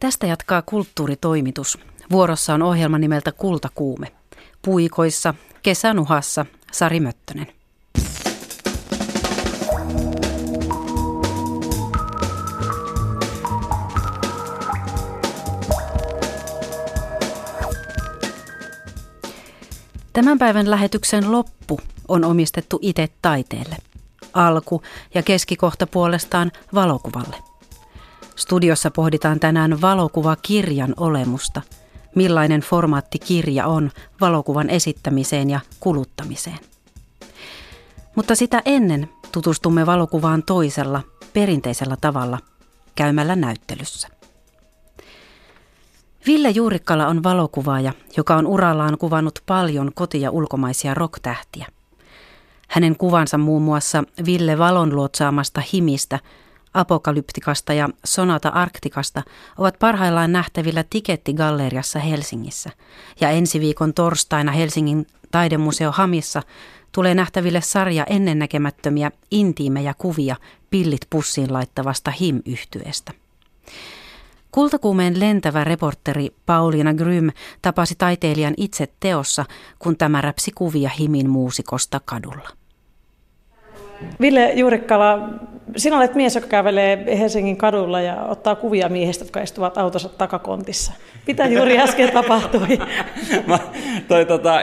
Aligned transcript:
Tästä 0.00 0.26
jatkaa 0.26 0.62
kulttuuritoimitus. 0.62 1.78
Vuorossa 2.10 2.54
on 2.54 2.62
ohjelma 2.62 2.98
nimeltä 2.98 3.32
Kultakuume. 3.32 4.12
Puikoissa, 4.62 5.34
kesänuhassa, 5.62 6.46
Sari 6.72 7.00
Möttönen. 7.00 7.46
Tämän 20.12 20.38
päivän 20.38 20.70
lähetyksen 20.70 21.32
loppu 21.32 21.80
on 22.08 22.24
omistettu 22.24 22.78
itse 22.82 23.08
taiteelle. 23.22 23.76
Alku 24.32 24.82
ja 25.14 25.22
keskikohta 25.22 25.86
puolestaan 25.86 26.52
valokuvalle. 26.74 27.55
Studiossa 28.36 28.90
pohditaan 28.90 29.40
tänään 29.40 29.80
valokuvakirjan 29.80 30.94
olemusta. 30.96 31.62
Millainen 32.14 32.60
formaatti 32.60 33.18
kirja 33.18 33.66
on 33.66 33.90
valokuvan 34.20 34.70
esittämiseen 34.70 35.50
ja 35.50 35.60
kuluttamiseen. 35.80 36.58
Mutta 38.14 38.34
sitä 38.34 38.62
ennen 38.64 39.08
tutustumme 39.32 39.86
valokuvaan 39.86 40.42
toisella, 40.42 41.02
perinteisellä 41.32 41.96
tavalla, 42.00 42.38
käymällä 42.94 43.36
näyttelyssä. 43.36 44.08
Ville 46.26 46.50
Juurikkala 46.50 47.06
on 47.06 47.22
valokuvaaja, 47.22 47.92
joka 48.16 48.36
on 48.36 48.46
urallaan 48.46 48.98
kuvannut 48.98 49.38
paljon 49.46 49.90
koti- 49.94 50.20
ja 50.20 50.30
ulkomaisia 50.30 50.94
rocktähtiä. 50.94 51.66
Hänen 52.68 52.96
kuvansa 52.96 53.38
muun 53.38 53.62
muassa 53.62 54.04
Ville 54.26 54.58
Valon 54.58 54.96
luotsaamasta 54.96 55.62
himistä, 55.72 56.18
apokalyptikasta 56.76 57.72
ja 57.72 57.88
sonata 58.04 58.48
arktikasta 58.48 59.22
ovat 59.58 59.78
parhaillaan 59.78 60.32
nähtävillä 60.32 60.84
Tiketti-galleriassa 60.90 61.98
Helsingissä. 61.98 62.70
Ja 63.20 63.30
ensi 63.30 63.60
viikon 63.60 63.94
torstaina 63.94 64.52
Helsingin 64.52 65.06
taidemuseo 65.30 65.92
Hamissa 65.92 66.42
tulee 66.92 67.14
nähtäville 67.14 67.60
sarja 67.60 68.04
ennennäkemättömiä 68.04 69.10
intiimejä 69.30 69.94
kuvia 69.98 70.36
pillit 70.70 71.06
pussiin 71.10 71.52
laittavasta 71.52 72.10
him-yhtyeestä. 72.10 73.12
Kultakuumeen 74.50 75.20
lentävä 75.20 75.64
reporteri 75.64 76.34
Pauliina 76.46 76.94
Grym 76.94 77.30
tapasi 77.62 77.94
taiteilijan 77.94 78.54
itse 78.56 78.88
teossa, 79.00 79.44
kun 79.78 79.96
tämä 79.96 80.20
räpsi 80.20 80.50
kuvia 80.54 80.88
Himin 80.88 81.30
muusikosta 81.30 82.00
kadulla. 82.04 82.65
Ville 84.20 84.52
Juurikkala, 84.54 85.28
sinä 85.76 85.96
olet 85.96 86.14
mies, 86.14 86.34
joka 86.34 86.46
kävelee 86.46 87.18
Helsingin 87.18 87.56
kadulla 87.56 88.00
ja 88.00 88.22
ottaa 88.22 88.54
kuvia 88.54 88.88
miehistä, 88.88 89.24
jotka 89.24 89.40
istuvat 89.40 89.78
autossa 89.78 90.08
takakontissa. 90.08 90.92
Mitä 91.26 91.46
juuri 91.46 91.78
äsken 91.88 92.12
tapahtui? 92.12 92.68
Mä, 93.46 93.58
toi, 94.08 94.24
tota, 94.24 94.62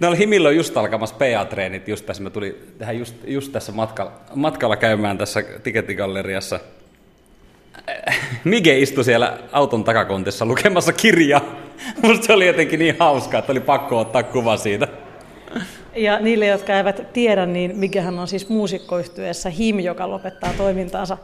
No 0.00 0.12
Himillä 0.12 0.48
on 0.48 0.56
just 0.56 0.76
alkamassa 0.76 1.14
PA-treenit, 1.14 1.88
just 1.88 2.06
tässä. 2.06 2.22
Mä 2.22 2.30
tulin 2.30 2.54
tähän 2.78 2.98
just, 2.98 3.14
just 3.26 3.52
tässä 3.52 3.72
matkalla, 3.72 4.12
matkalla 4.34 4.76
käymään 4.76 5.18
tässä 5.18 5.42
tikettigalleriassa– 5.62 6.60
Mige 8.44 8.78
istui 8.78 9.04
siellä 9.04 9.38
auton 9.52 9.84
takakontissa 9.84 10.46
lukemassa 10.46 10.92
kirjaa. 10.92 11.40
Musta 12.02 12.26
se 12.26 12.32
oli 12.32 12.46
jotenkin 12.46 12.78
niin 12.78 12.96
hauskaa, 12.98 13.38
että 13.38 13.52
oli 13.52 13.60
pakko 13.60 13.98
ottaa 13.98 14.22
kuva 14.22 14.56
siitä. 14.56 14.88
Ja 15.96 16.20
niille, 16.20 16.46
jotka 16.46 16.76
eivät 16.76 17.12
tiedä, 17.12 17.46
niin 17.46 17.76
Migehän 17.76 18.18
on 18.18 18.28
siis 18.28 18.48
muusikkoyhtyessä 18.48 19.50
HIM, 19.50 19.80
joka 19.80 20.10
lopettaa 20.10 20.50
toimintaansa. 20.56 21.18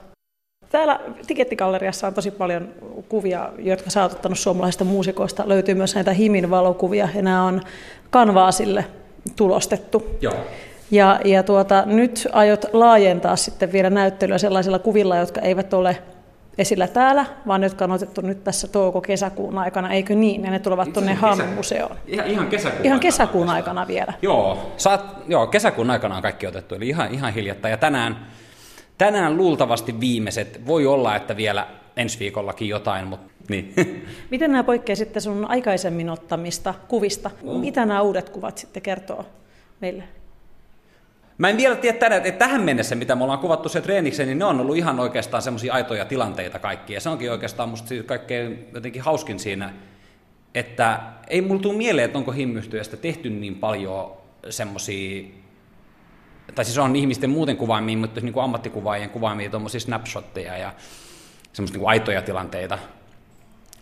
Täällä 0.71 1.01
Tikettikalleriassa 1.27 2.07
on 2.07 2.15
tosi 2.15 2.31
paljon 2.31 2.69
kuvia, 3.09 3.51
jotka 3.59 3.91
sä 3.91 4.03
oot 4.03 4.13
ottanut 4.13 4.39
suomalaisista 4.39 4.85
muusikoista. 4.85 5.43
Löytyy 5.47 5.75
myös 5.75 5.95
näitä 5.95 6.13
HIMin 6.13 6.51
valokuvia, 6.51 7.09
ja 7.15 7.23
nämä 7.23 7.45
on 7.45 7.61
kanvaasille 8.11 8.85
tulostettu. 9.37 10.17
Joo. 10.21 10.35
Ja, 10.91 11.21
ja 11.25 11.43
tuota, 11.43 11.83
nyt 11.87 12.29
aiot 12.33 12.65
laajentaa 12.73 13.37
sitten 13.37 13.73
vielä 13.73 13.91
näyttelyä 13.91 14.39
sellaisilla 14.39 14.79
kuvilla, 14.79 15.17
jotka 15.17 15.41
eivät 15.41 15.75
ole 15.75 15.97
esillä 16.61 16.89
täällä, 16.89 17.27
vaan 17.47 17.63
jotka 17.63 17.85
on 17.85 17.91
otettu 17.91 18.21
nyt 18.21 18.45
tässä 18.45 18.69
touko-kesäkuun 18.69 19.59
aikana, 19.59 19.93
eikö 19.93 20.15
niin? 20.15 20.45
Ja 20.45 20.51
ne 20.51 20.59
tulevat 20.59 20.93
tuonne 20.93 21.15
HAM-museoon. 21.15 21.97
Ihan, 22.07 22.27
ihan 22.27 22.47
kesäkuun, 22.47 22.87
ihan 22.87 23.01
kesäkuun 23.01 23.49
aikana, 23.49 23.81
aikana 23.81 23.89
vielä. 23.89 24.13
Joo, 24.23 24.73
saat, 24.77 25.17
joo, 25.29 25.47
kesäkuun 25.47 25.91
aikana 25.91 26.17
on 26.17 26.23
kaikki 26.23 26.47
otettu, 26.47 26.75
eli 26.75 26.89
ihan, 26.89 27.15
ihan 27.15 27.35
hiljattain. 27.35 27.71
Ja 27.71 27.77
tänään, 27.77 28.27
tänään 28.99 29.37
luultavasti 29.37 30.01
viimeiset. 30.01 30.67
Voi 30.67 30.87
olla, 30.87 31.17
että 31.17 31.37
vielä 31.37 31.67
ensi 31.97 32.19
viikollakin 32.19 32.69
jotain, 32.69 33.07
mutta 33.07 33.33
niin. 33.49 33.75
Miten 34.31 34.53
nämä 34.53 34.65
poikkeaa 34.65 34.97
sitten 34.97 35.23
sun 35.23 35.47
aikaisemmin 35.49 36.11
ottamista 36.11 36.75
kuvista? 36.89 37.31
Mitä 37.43 37.87
nämä 37.87 38.03
uudet 38.03 38.31
kuvat 38.31 38.59
sitten 38.59 38.83
kertoo 38.83 39.27
meille? 39.81 40.20
Mä 41.41 41.49
en 41.49 41.57
vielä 41.57 41.77
tiedä 41.77 41.99
tänään, 41.99 42.27
että 42.27 42.39
tähän 42.39 42.63
mennessä, 42.63 42.95
mitä 42.95 43.15
me 43.15 43.23
ollaan 43.23 43.39
kuvattu 43.39 43.69
se 43.69 43.81
treenikseen, 43.81 44.29
niin 44.29 44.39
ne 44.39 44.45
on 44.45 44.61
ollut 44.61 44.77
ihan 44.77 45.01
oikeastaan 45.01 45.43
semmoisia 45.43 45.73
aitoja 45.73 46.05
tilanteita 46.05 46.59
kaikki. 46.59 46.93
Ja 46.93 47.01
se 47.01 47.09
onkin 47.09 47.31
oikeastaan 47.31 47.69
musta 47.69 47.95
kaikkein 48.07 48.69
jotenkin 48.75 49.03
hauskin 49.03 49.39
siinä, 49.39 49.73
että 50.55 51.01
ei 51.29 51.41
mulla 51.41 51.63
tule 51.63 51.77
mieleen, 51.77 52.05
että 52.05 52.19
onko 52.19 52.33
himmyhtyöstä 52.33 52.97
tehty 52.97 53.31
niin 53.31 53.55
paljon 53.55 54.13
semmoisia, 54.51 55.25
tai 56.55 56.65
siis 56.65 56.79
on 56.79 56.97
ihmisten 56.97 57.31
muuten 57.31 57.57
kuvaamia, 57.57 57.97
mutta 57.97 58.21
niin 58.21 58.33
kuin 58.33 58.45
ammattikuvaajien 58.45 59.11
kuvaamia 59.11 59.51
tuommoisia 59.51 59.81
snapshotteja 59.81 60.59
ja 60.59 60.73
semmoisia 61.53 61.79
niin 61.79 61.89
aitoja 61.89 62.23
tilanteita. 62.23 62.79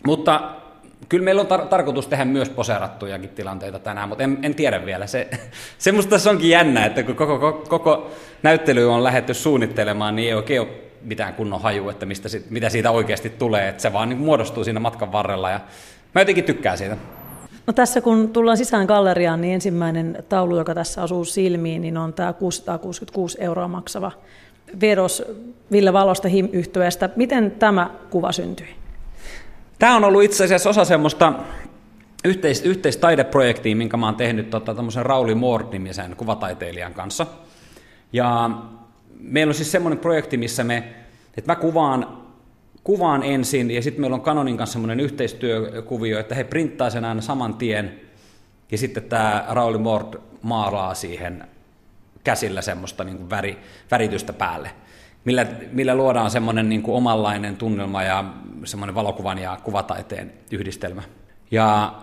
Mutta 0.06 0.50
kyllä 1.08 1.24
meillä 1.24 1.40
on 1.40 1.46
tar- 1.46 1.66
tarkoitus 1.66 2.06
tehdä 2.06 2.24
myös 2.24 2.48
poseerattujakin 2.50 3.30
tilanteita 3.30 3.78
tänään, 3.78 4.08
mutta 4.08 4.24
en, 4.24 4.38
en 4.42 4.54
tiedä 4.54 4.86
vielä. 4.86 5.06
Se, 5.06 5.28
se 5.78 5.92
musta 5.92 6.10
tässä 6.10 6.30
onkin 6.30 6.50
jännä, 6.50 6.86
että 6.86 7.02
kun 7.02 7.14
koko, 7.14 7.38
koko, 7.38 7.64
koko 7.68 8.10
näyttely 8.42 8.92
on 8.92 9.04
lähdetty 9.04 9.34
suunnittelemaan, 9.34 10.16
niin 10.16 10.28
ei 10.28 10.34
oikein 10.34 10.60
ole 10.60 10.68
mitään 11.02 11.34
kunnon 11.34 11.62
haju, 11.62 11.88
että 11.88 12.06
mistä, 12.06 12.28
mitä 12.50 12.68
siitä 12.68 12.90
oikeasti 12.90 13.30
tulee. 13.30 13.68
Että 13.68 13.82
se 13.82 13.92
vaan 13.92 14.08
niin 14.08 14.18
muodostuu 14.18 14.64
siinä 14.64 14.80
matkan 14.80 15.12
varrella 15.12 15.50
ja 15.50 15.60
mä 16.14 16.20
jotenkin 16.20 16.44
tykkään 16.44 16.78
siitä. 16.78 16.96
No 17.66 17.72
tässä 17.72 18.00
kun 18.00 18.28
tullaan 18.28 18.56
sisään 18.56 18.86
galleriaan, 18.86 19.40
niin 19.40 19.54
ensimmäinen 19.54 20.24
taulu, 20.28 20.58
joka 20.58 20.74
tässä 20.74 21.02
asuu 21.02 21.24
silmiin, 21.24 21.82
niin 21.82 21.96
on 21.96 22.12
tämä 22.12 22.32
666 22.32 23.38
euroa 23.40 23.68
maksava 23.68 24.12
vedos 24.80 25.22
Ville 25.72 25.92
Valosta 25.92 26.28
him 26.28 26.48
Miten 27.16 27.50
tämä 27.50 27.90
kuva 28.10 28.32
syntyi? 28.32 28.68
Tämä 29.78 29.96
on 29.96 30.04
ollut 30.04 30.22
itse 30.22 30.44
asiassa 30.44 30.70
osa 30.70 30.84
semmoista 30.84 31.32
yhteis- 32.24 32.64
yhteistaideprojektia, 32.64 33.76
minkä 33.76 33.96
mä 33.96 34.06
oon 34.06 34.16
tehnyt 34.16 34.50
tota, 34.50 34.74
Rauli 35.02 35.34
Moore-nimisen 35.34 36.16
kuvataiteilijan 36.16 36.94
kanssa. 36.94 37.26
Ja 38.12 38.50
meillä 39.20 39.50
on 39.50 39.54
siis 39.54 39.72
semmoinen 39.72 39.98
projekti, 39.98 40.36
missä 40.36 40.64
me, 40.64 40.94
että 41.36 41.52
mä 41.52 41.56
kuvaan, 41.56 42.22
kuvaan 42.84 43.22
ensin, 43.22 43.70
ja 43.70 43.82
sitten 43.82 44.00
meillä 44.00 44.14
on 44.14 44.22
Canonin 44.22 44.56
kanssa 44.56 44.72
semmoinen 44.72 45.00
yhteistyökuvio, 45.00 46.18
että 46.18 46.34
he 46.34 46.44
printtaa 46.44 46.90
sen 46.90 47.04
aina 47.04 47.20
saman 47.20 47.54
tien, 47.54 48.00
ja 48.70 48.78
sitten 48.78 49.02
tämä 49.02 49.44
Rauli 49.48 49.78
Moore 49.78 50.18
maalaa 50.42 50.94
siihen 50.94 51.44
käsillä 52.24 52.62
semmoista 52.62 53.04
niin 53.04 53.30
väri, 53.30 53.58
väritystä 53.90 54.32
päälle 54.32 54.70
millä, 55.28 55.46
millä 55.72 55.94
luodaan 55.94 56.30
semmoinen 56.30 56.68
niin 56.68 56.82
kuin 56.82 56.94
omanlainen 56.94 57.56
tunnelma 57.56 58.02
ja 58.02 58.24
semmoinen 58.64 58.94
valokuvan 58.94 59.38
ja 59.38 59.58
kuvataiteen 59.62 60.32
yhdistelmä. 60.50 61.02
Ja 61.50 61.94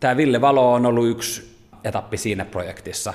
tämä 0.00 0.16
Ville 0.16 0.40
Valo 0.40 0.72
on 0.72 0.86
ollut 0.86 1.08
yksi 1.08 1.56
etappi 1.84 2.16
siinä 2.16 2.44
projektissa. 2.44 3.14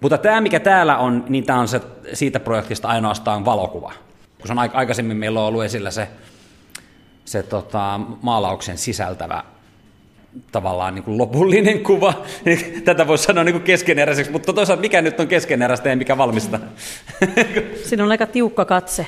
Mutta 0.00 0.18
tämä, 0.18 0.40
mikä 0.40 0.60
täällä 0.60 0.98
on, 0.98 1.24
niin 1.28 1.44
tämä 1.44 1.58
on 1.58 1.68
se, 1.68 1.80
siitä 2.12 2.40
projektista 2.40 2.88
ainoastaan 2.88 3.44
valokuva. 3.44 3.92
Kun 4.38 4.46
se 4.46 4.52
on 4.52 4.58
aikaisemmin 4.58 5.16
meillä 5.16 5.40
on 5.40 5.46
ollut 5.46 5.64
esillä 5.64 5.90
se, 5.90 6.08
se 7.24 7.42
tota, 7.42 8.00
maalauksen 8.22 8.78
sisältävä 8.78 9.44
tavallaan 10.52 10.94
niin 10.94 11.02
kuin 11.02 11.18
lopullinen 11.18 11.80
kuva. 11.80 12.14
Tätä 12.84 13.06
voisi 13.06 13.24
sanoa 13.24 13.44
niin 13.44 13.54
kuin 13.54 13.62
keskeneräiseksi, 13.62 14.32
mutta 14.32 14.52
toisaalta 14.52 14.80
mikä 14.80 15.02
nyt 15.02 15.20
on 15.20 15.28
keskeneräistä 15.28 15.88
ja 15.88 15.96
mikä 15.96 16.18
valmista? 16.18 16.58
Siinä 17.88 18.04
on 18.04 18.10
aika 18.10 18.26
tiukka 18.26 18.64
katse. 18.64 19.06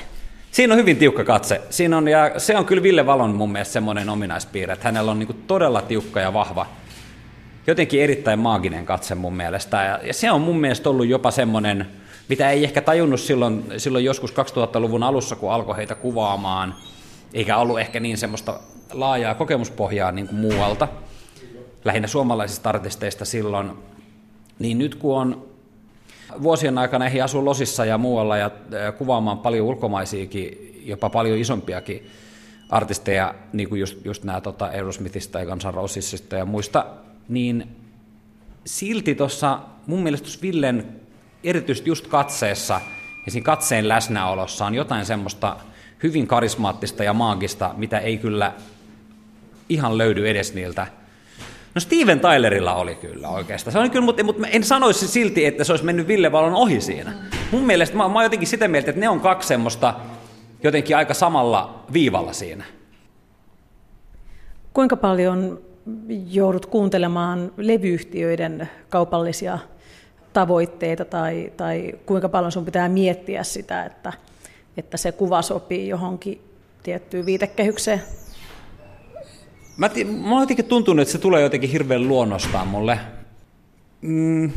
Siinä 0.51 0.73
on 0.73 0.79
hyvin 0.79 0.97
tiukka 0.97 1.23
katse. 1.23 1.61
Siinä 1.69 1.97
on, 1.97 2.07
ja 2.07 2.31
se 2.37 2.57
on 2.57 2.65
kyllä 2.65 2.83
Ville 2.83 3.05
Valon 3.05 3.35
mun 3.35 3.51
mielestä 3.51 3.73
semmoinen 3.73 4.09
ominaispiirre, 4.09 4.73
että 4.73 4.87
hänellä 4.87 5.11
on 5.11 5.19
niin 5.19 5.27
kuin 5.27 5.43
todella 5.47 5.81
tiukka 5.81 6.19
ja 6.19 6.33
vahva, 6.33 6.65
jotenkin 7.67 8.01
erittäin 8.01 8.39
maaginen 8.39 8.85
katse 8.85 9.15
mun 9.15 9.35
mielestä. 9.35 9.83
Ja, 9.83 9.99
ja 10.03 10.13
se 10.13 10.31
on 10.31 10.41
mun 10.41 10.59
mielestä 10.59 10.89
ollut 10.89 11.07
jopa 11.07 11.31
semmoinen, 11.31 11.87
mitä 12.29 12.49
ei 12.51 12.63
ehkä 12.63 12.81
tajunnut 12.81 13.19
silloin, 13.19 13.63
silloin 13.77 14.05
joskus 14.05 14.31
2000-luvun 14.31 15.03
alussa, 15.03 15.35
kun 15.35 15.51
alkoi 15.51 15.77
heitä 15.77 15.95
kuvaamaan, 15.95 16.75
eikä 17.33 17.57
ollut 17.57 17.79
ehkä 17.79 17.99
niin 17.99 18.17
semmoista 18.17 18.59
laajaa 18.93 19.35
kokemuspohjaa 19.35 20.11
niin 20.11 20.27
kuin 20.27 20.39
muualta 20.39 20.87
lähinnä 21.85 22.07
suomalaisista 22.07 22.69
artisteista 22.69 23.25
silloin, 23.25 23.71
niin 24.59 24.77
nyt 24.77 24.95
kun 24.95 25.17
on 25.17 25.45
vuosien 26.43 26.77
aikana 26.77 27.05
ehdi 27.05 27.21
asua 27.21 27.45
Losissa 27.45 27.85
ja 27.85 27.97
muualla 27.97 28.37
ja 28.37 28.51
kuvaamaan 28.97 29.37
paljon 29.37 29.67
ulkomaisiakin, 29.67 30.81
jopa 30.85 31.09
paljon 31.09 31.37
isompiakin 31.37 32.09
artisteja, 32.69 33.35
niin 33.53 33.69
kuin 33.69 33.79
just, 33.79 34.05
just 34.05 34.23
nämä 34.23 34.41
tota 34.41 34.65
Aerosmithista 34.65 35.39
ja 35.39 35.45
Guns 35.45 35.63
Rosesista 35.63 36.35
ja 36.35 36.45
muista, 36.45 36.85
niin 37.29 37.67
silti 38.65 39.15
tuossa 39.15 39.59
mun 39.87 40.03
mielestä 40.03 40.29
Villen 40.41 40.85
erityisesti 41.43 41.89
just 41.89 42.07
katseessa 42.07 42.81
ja 43.25 43.31
siinä 43.31 43.45
katseen 43.45 43.87
läsnäolossa 43.87 44.65
on 44.65 44.75
jotain 44.75 45.05
semmoista 45.05 45.57
hyvin 46.03 46.27
karismaattista 46.27 47.03
ja 47.03 47.13
maagista, 47.13 47.73
mitä 47.77 47.99
ei 47.99 48.17
kyllä 48.17 48.53
ihan 49.69 49.97
löydy 49.97 50.29
edes 50.29 50.53
niiltä. 50.53 50.87
No 51.75 51.81
Steven 51.81 52.19
Tylerilla 52.19 52.75
oli 52.75 52.95
kyllä 52.95 53.29
oikeastaan. 53.29 53.71
Se 53.71 53.79
oli 53.79 53.89
kyllä, 53.89 54.05
mutta, 54.05 54.23
mutta 54.23 54.47
en 54.47 54.63
sanoisi 54.63 55.07
silti, 55.07 55.45
että 55.45 55.63
se 55.63 55.73
olisi 55.73 55.85
mennyt 55.85 56.07
Ville 56.07 56.31
Valon 56.31 56.53
ohi 56.53 56.81
siinä. 56.81 57.13
Mun 57.51 57.65
mielestä 57.65 57.97
mä, 57.97 58.07
mä 58.07 58.13
oon 58.13 58.23
jotenkin 58.23 58.47
sitä 58.47 58.67
mieltä, 58.67 58.89
että 58.89 58.99
ne 58.99 59.09
on 59.09 59.19
kaksi 59.19 59.47
semmoista 59.47 59.93
jotenkin 60.63 60.97
aika 60.97 61.13
samalla 61.13 61.85
viivalla 61.93 62.33
siinä. 62.33 62.63
Kuinka 64.73 64.95
paljon 64.97 65.61
joudut 66.29 66.65
kuuntelemaan 66.65 67.51
levyyhtiöiden 67.57 68.69
kaupallisia 68.89 69.59
tavoitteita 70.33 71.05
tai, 71.05 71.51
tai 71.57 71.93
kuinka 72.05 72.29
paljon 72.29 72.51
sun 72.51 72.65
pitää 72.65 72.89
miettiä 72.89 73.43
sitä, 73.43 73.85
että, 73.85 74.13
että 74.77 74.97
se 74.97 75.11
kuva 75.11 75.41
sopii 75.41 75.87
johonkin 75.87 76.41
tiettyyn 76.83 77.25
viitekehykseen? 77.25 78.01
Mä, 79.77 79.89
tii, 79.89 80.05
mä 80.05 80.39
jotenkin 80.39 80.65
tuntunut, 80.65 81.01
että 81.01 81.11
se 81.11 81.17
tulee 81.17 81.41
jotenkin 81.41 81.69
hirveän 81.69 82.07
luonnostaan 82.07 82.67
mulle. 82.67 82.99
Mm. 84.01 84.51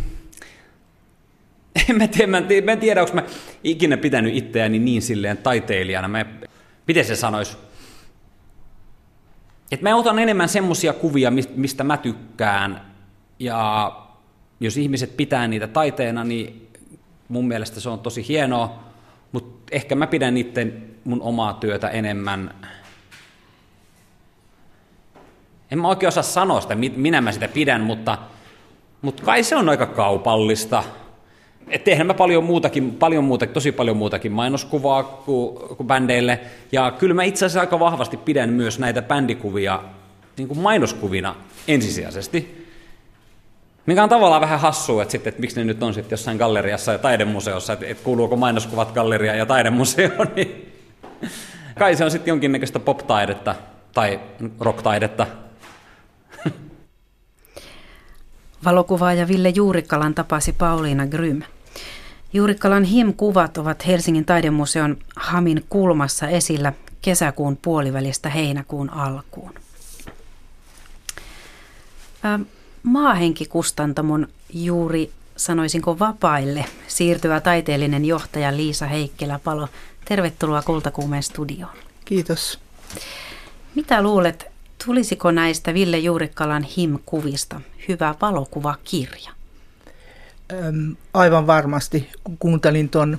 En 1.88 1.97
mä 1.97 2.06
tiedä, 2.09 2.65
mä 2.65 2.73
en 2.73 2.79
tiedä, 2.81 3.00
onko 3.00 3.15
mä 3.15 3.23
ikinä 3.65 3.97
pitänyt 3.97 4.35
itseäni 4.37 4.79
niin 4.79 5.03
silleen 5.03 5.37
taiteilijana. 5.37 6.09
Mä, 6.09 6.26
miten 6.87 7.05
se 7.05 7.17
sanoisi? 7.17 7.56
Et 9.73 9.82
mä 9.82 9.97
otan 9.97 10.19
enemmän 10.19 10.49
semmosia 10.49 10.93
kuvia, 10.93 11.32
mistä 11.56 11.85
mä 11.85 11.97
tykkään, 11.97 12.81
ja 13.38 13.93
jos 14.61 14.76
ihmiset 14.76 15.17
pitää 15.17 15.49
niitä 15.49 15.67
taiteena, 15.67 16.25
niin 16.25 16.69
mun 17.29 17.49
mielestä 17.49 17.81
se 17.81 17.88
on 17.88 18.00
tosi 18.00 18.29
hienoa, 18.29 18.85
mutta 19.32 19.69
ehkä 19.73 19.94
mä 19.94 20.06
pidän 20.06 20.35
niiden 20.35 20.85
mun 21.05 21.23
omaa 21.23 21.55
työtä 21.55 21.88
enemmän. 21.88 22.55
En 25.70 25.79
mä 25.79 25.88
oikein 25.88 26.09
osaa 26.09 26.23
sanoa 26.23 26.61
sitä, 26.61 26.75
minä 26.75 27.20
mä 27.20 27.32
sitä 27.32 27.49
pidän, 27.49 27.81
mutta, 27.81 28.19
mutta 29.03 29.23
kai 29.23 29.43
se 29.43 29.56
on 29.56 29.69
aika 29.69 29.87
kaupallista. 29.87 30.85
Et 31.69 31.85
tehdään 31.85 32.06
mä 32.06 32.15
paljon 32.15 32.44
muutakin, 32.44 32.93
paljon 32.93 33.25
muutakin, 33.25 33.55
tosi 33.55 33.73
paljon 33.73 33.97
muutakin 33.97 34.32
mainoskuvaa 34.32 35.03
kuin, 35.03 35.59
kuin 35.76 35.87
bändeille. 35.87 36.41
Ja 36.73 36.91
kyllä 36.91 37.15
mä 37.15 37.23
itse 37.23 37.47
asiassa 37.47 37.61
aika 37.61 37.81
vahvasti 37.81 38.17
pidän 38.17 38.50
myös 38.50 38.79
näitä 38.79 39.03
bändikuvia 39.03 39.82
niin 40.37 40.49
kuin 40.49 40.59
mainoskuvina 40.59 41.35
ensisijaisesti. 41.69 42.69
Mikä 43.87 44.03
on 44.03 44.09
tavallaan 44.09 44.41
vähän 44.41 44.61
hassua, 44.61 45.03
että, 45.03 45.12
sitten, 45.12 45.29
että 45.29 45.41
miksi 45.41 45.61
ne 45.61 45.64
nyt 45.64 45.82
on 45.82 45.94
sitten 45.94 46.11
jossain 46.11 46.37
galleriassa 46.37 46.93
ja 46.93 46.99
taidemuseossa, 46.99 47.73
että, 47.73 47.87
että 47.87 48.05
kuuluuko 48.05 48.37
mainoskuvat 48.37 48.93
galleria 48.93 49.35
ja 49.35 49.47
taidemuseoon, 49.47 50.29
niin 50.37 50.73
kai 51.79 51.97
se 51.97 52.05
on 52.05 52.11
sitten 52.11 52.32
jonkinnäköistä 52.32 52.79
pop-taidetta 52.79 53.55
tai 53.94 54.21
rock-taidetta. 54.61 55.26
Valokuvaaja 58.64 59.28
Ville 59.28 59.49
Juurikkalan 59.49 60.14
tapasi 60.14 60.52
Pauliina 60.52 61.06
Grym. 61.06 61.43
Juurikkalan 62.32 62.84
HIM-kuvat 62.84 63.58
ovat 63.58 63.87
Helsingin 63.87 64.25
taidemuseon 64.25 64.96
Hamin 65.16 65.64
kulmassa 65.69 66.28
esillä 66.28 66.72
kesäkuun 67.02 67.56
puolivälistä 67.56 68.28
heinäkuun 68.28 68.90
alkuun. 68.90 69.55
Maahenkikustantamon 72.82 74.28
juuri 74.52 75.11
sanoisinko 75.37 75.99
vapaille 75.99 76.64
siirtyvä 76.88 77.40
taiteellinen 77.40 78.04
johtaja 78.04 78.56
Liisa 78.56 78.87
Heikkelä-Palo. 78.87 79.69
Tervetuloa 80.04 80.62
Kultakuumeen 80.62 81.22
studioon. 81.22 81.76
Kiitos. 82.04 82.58
Mitä 83.75 84.02
luulet, 84.02 84.46
tulisiko 84.86 85.30
näistä 85.30 85.75
Ville 85.75 85.98
Juurikkalan 85.98 86.62
HIM-kuvista 86.62 87.60
hyvä 87.88 88.14
valokuvakirja? 88.20 89.30
Aivan 91.14 91.46
varmasti. 91.46 92.08
Kuuntelin 92.38 92.88
tuon 92.88 93.19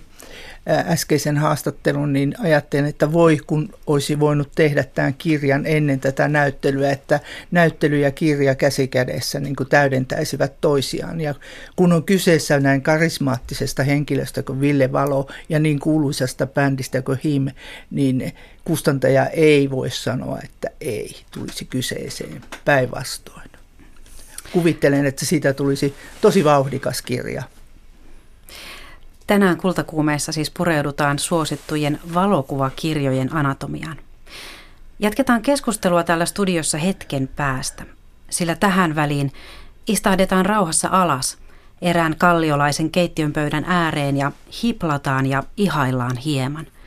äskeisen 0.70 1.38
haastattelun, 1.38 2.14
niin 2.14 2.36
ajattelin, 2.40 2.86
että 2.86 3.14
voi 3.14 3.38
kun 3.48 3.74
olisi 3.88 4.20
voinut 4.20 4.52
tehdä 4.56 4.84
tämän 4.84 5.14
kirjan 5.14 5.66
ennen 5.66 6.00
tätä 6.00 6.28
näyttelyä, 6.28 6.92
että 6.92 7.20
näyttely 7.52 8.00
ja 8.00 8.12
kirja 8.12 8.56
käsikädessä 8.56 9.40
niin 9.40 9.56
kuin 9.56 9.70
täydentäisivät 9.70 10.62
toisiaan. 10.62 11.22
Ja 11.22 11.36
kun 11.76 11.94
on 11.94 12.04
kyseessä 12.04 12.60
näin 12.60 12.82
karismaattisesta 12.82 13.84
henkilöstä 13.84 14.44
kuin 14.44 14.62
Ville 14.62 14.92
Valo 14.92 15.28
ja 15.50 15.60
niin 15.60 15.80
kuuluisasta 15.80 16.48
bändistä 16.48 17.02
kuin 17.02 17.20
Him, 17.24 17.48
niin 17.92 18.34
kustantaja 18.66 19.28
ei 19.28 19.70
voi 19.70 19.90
sanoa, 19.90 20.40
että 20.44 20.70
ei 20.82 21.16
tulisi 21.32 21.66
kyseeseen 21.66 22.42
päinvastoin. 22.66 23.50
Kuvittelen, 24.52 25.06
että 25.06 25.26
siitä 25.26 25.54
tulisi 25.54 25.94
tosi 26.22 26.44
vauhdikas 26.44 27.02
kirja. 27.02 27.44
Tänään 29.30 29.58
kultakuumeessa 29.58 30.32
siis 30.32 30.52
pureudutaan 30.52 31.20
suosittujen 31.20 32.00
valokuvakirjojen 32.14 33.36
anatomiaan. 33.36 33.98
Jatketaan 35.00 35.42
keskustelua 35.42 36.04
täällä 36.04 36.26
studiossa 36.26 36.78
hetken 36.78 37.30
päästä, 37.36 37.86
sillä 38.30 38.56
tähän 38.56 38.96
väliin 38.96 39.32
istahdetaan 39.88 40.46
rauhassa 40.46 40.90
alas 40.92 41.38
erään 41.82 42.16
kalliolaisen 42.18 42.92
keittiönpöydän 42.92 43.66
ääreen 43.68 44.18
ja 44.18 44.32
hiplataan 44.64 45.26
ja 45.26 45.44
ihaillaan 45.58 46.18
hieman– 46.18 46.68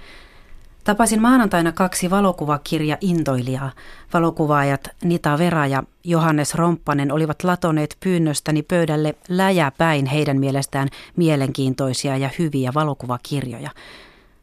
Tapasin 0.84 1.23
maanantaina 1.23 1.73
kaksi 1.73 2.11
valokuvakirja-intoilijaa. 2.11 3.70
Valokuvaajat 4.14 4.88
Nita 5.05 5.38
Vera 5.38 5.67
ja 5.67 5.82
Johannes 6.05 6.55
Romppanen 6.55 7.12
olivat 7.12 7.44
latoneet 7.44 7.96
pyynnöstäni 8.00 8.62
pöydälle 8.62 9.14
läjäpäin 9.29 10.06
heidän 10.06 10.40
mielestään 10.40 10.88
mielenkiintoisia 11.17 12.17
ja 12.17 12.31
hyviä 12.38 12.75
valokuvakirjoja. 12.75 13.70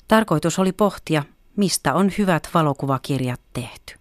Tarkoitus 0.07 0.59
oli 0.59 0.71
pohtia, 0.71 1.23
mistä 1.55 1.93
on 1.93 2.11
hyvät 2.17 2.49
valokuvakirjat 2.53 3.41
tehty. 3.53 3.95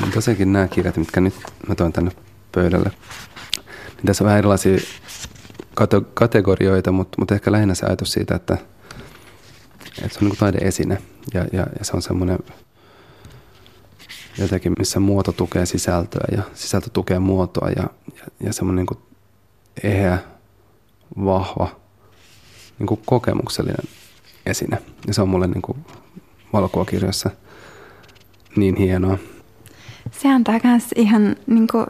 No 0.00 0.06
tosiaankin 0.14 0.52
nämä 0.52 0.68
kirjat, 0.68 0.96
mitkä 0.96 1.20
nyt 1.20 1.34
mä 1.68 1.74
toin 1.74 1.92
tänne 1.92 2.10
pöydälle, 2.52 2.90
niin 3.96 4.06
tässä 4.06 4.24
on 4.24 4.26
vähän 4.26 4.38
erilaisia 4.38 4.78
kategorioita, 6.14 6.92
mutta, 6.92 7.18
mutta 7.18 7.34
ehkä 7.34 7.52
lähinnä 7.52 7.74
se 7.74 7.86
ajatus 7.86 8.12
siitä, 8.12 8.34
että, 8.34 8.58
että 10.02 10.18
se 10.18 10.24
on 10.24 10.28
niin 10.28 10.38
taideesine 10.38 11.02
ja, 11.34 11.44
ja, 11.52 11.66
ja 11.78 11.84
se 11.84 11.92
on 11.96 12.02
semmoinen 12.02 12.38
jotenkin, 14.38 14.72
missä 14.78 15.00
muoto 15.00 15.32
tukee 15.32 15.66
sisältöä 15.66 16.24
ja 16.36 16.42
sisältö 16.54 16.90
tukee 16.90 17.18
muotoa 17.18 17.68
ja, 17.68 17.82
ja, 18.16 18.24
ja 18.40 18.52
semmoinen 18.52 18.86
niin 18.90 19.02
eheä, 19.82 20.18
vahva, 21.24 21.76
niin 22.78 22.86
kuin 22.86 23.00
kokemuksellinen 23.06 23.88
esine. 24.46 24.78
Ja 25.06 25.14
se 25.14 25.22
on 25.22 25.28
mulle 25.28 25.46
niin 25.46 25.62
kuin 25.62 25.78
niin 28.56 28.76
hienoa. 28.76 29.18
Se 30.10 30.28
antaa 30.28 30.60
myös 30.64 30.84
ihan 30.96 31.36
niin 31.46 31.66
kuin 31.66 31.86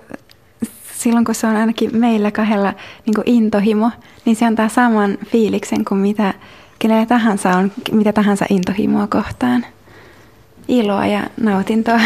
silloin 1.05 1.25
kun 1.25 1.35
se 1.35 1.47
on 1.47 1.57
ainakin 1.57 1.97
meillä 1.97 2.31
kahdella 2.31 2.75
niin 3.07 3.15
intohimo, 3.27 3.91
niin 4.25 4.37
se 4.37 4.47
antaa 4.47 4.69
saman 4.69 5.19
fiiliksen 5.27 5.85
kuin 5.85 6.01
mitä 6.01 6.35
kenellä 6.79 7.07
tahansa 7.07 7.51
on, 7.51 7.73
mitä 7.93 8.13
tahansa 8.13 8.47
intohimoa 8.51 9.07
kohtaan. 9.07 9.67
Iloa 10.69 11.07
ja 11.07 11.21
nautintoa. 11.41 12.01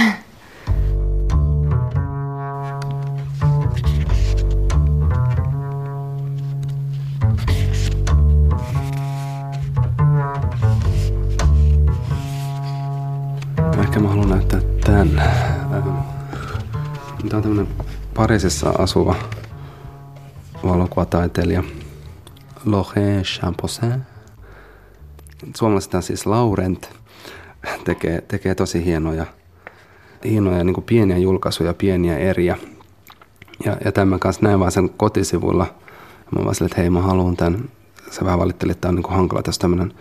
Ehkä 13.81 14.01
mä 14.01 14.09
haluan 14.09 14.29
näyttää 14.29 14.61
tämän. 14.85 15.23
Tämä 17.29 17.37
on 17.37 17.43
tämmöinen 17.43 17.69
Pariisissa 18.19 18.71
asuva 18.79 19.15
valokuvataiteilija 20.65 21.63
Laurent 22.65 23.27
Champosin. 23.27 24.03
Suomalaisesta 25.57 26.01
siis 26.01 26.27
Laurent 26.27 26.91
tekee, 27.85 28.21
tekee 28.21 28.55
tosi 28.55 28.85
hienoja, 28.85 29.27
hienoja 30.25 30.65
niin 30.65 30.83
pieniä 30.87 31.19
julkaisuja, 31.19 31.75
pieniä 31.75 32.19
eriä. 32.19 32.57
Ja, 33.65 33.77
ja 33.85 33.93
tämän 33.93 34.21
kanssa 34.21 34.43
näin 34.43 34.61
vaan 34.61 34.73
sen 34.73 34.91
kotisivulla. 34.91 35.67
Mä 36.37 36.45
vaan 36.45 36.55
sille, 36.55 36.67
että 36.67 36.81
hei 36.81 36.91
mä 36.91 37.03
haluan 37.03 37.37
tämän. 37.37 37.69
Se 38.11 38.25
vähän 38.25 38.39
valitteli, 38.39 38.73
että 38.73 38.81
tämä 38.81 38.91
on 38.91 38.97
niin 38.97 39.17
hankala, 39.17 39.43
tässä 39.43 39.61
tämmöinen 39.61 39.93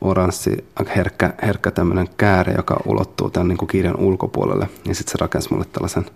oranssi, 0.00 0.64
herkkä, 0.96 1.34
herkkä 1.42 1.70
tämmöinen 1.70 2.08
kääre, 2.16 2.54
joka 2.56 2.80
ulottuu 2.86 3.30
tämän 3.30 3.48
niin 3.48 3.68
kirjan 3.68 4.00
ulkopuolelle. 4.00 4.68
Ja 4.86 4.94
sitten 4.94 5.12
se 5.12 5.18
rakensi 5.20 5.52
mulle 5.52 5.64
tällaisen 5.64 6.06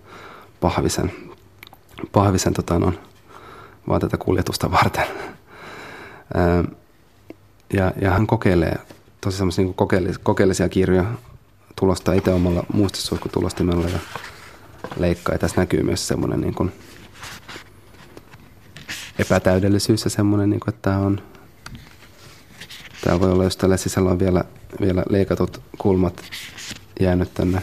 pahvisen, 0.59 1.11
pahvisen 2.11 2.53
tota, 2.53 2.79
no, 2.79 2.93
vaan 3.87 4.01
tätä 4.01 4.17
kuljetusta 4.17 4.71
varten. 4.71 5.07
ja, 7.73 7.93
ja 8.01 8.11
hän 8.11 8.27
kokeilee 8.27 8.79
tosi 9.21 9.37
semmoisia 9.37 9.65
niin 9.65 9.75
kokeellisia, 10.23 10.69
kirjoja, 10.69 11.05
tulosta 11.75 12.13
itse 12.13 12.33
omalla 12.33 12.63
muistissuihkutulostimella 12.73 13.89
ja 13.89 13.99
leikkaa. 14.97 15.35
Ja 15.35 15.39
tässä 15.39 15.61
näkyy 15.61 15.83
myös 15.83 16.07
semmoinen 16.07 16.41
niin 16.41 16.53
kuin 16.53 16.71
epätäydellisyys 19.19 20.03
ja 20.03 20.09
semmoinen, 20.09 20.49
niin 20.49 20.59
kuin, 20.59 20.73
että 20.73 20.89
tämä 20.89 20.97
on 20.97 21.21
Tämä 23.03 23.19
voi 23.19 23.31
olla, 23.31 23.43
jos 23.43 23.57
tällä 23.57 23.77
sisällä 23.77 24.11
on 24.11 24.19
vielä, 24.19 24.43
vielä 24.81 25.03
leikatut 25.09 25.61
kulmat 25.77 26.23
jäänyt 26.99 27.33
tänne 27.33 27.61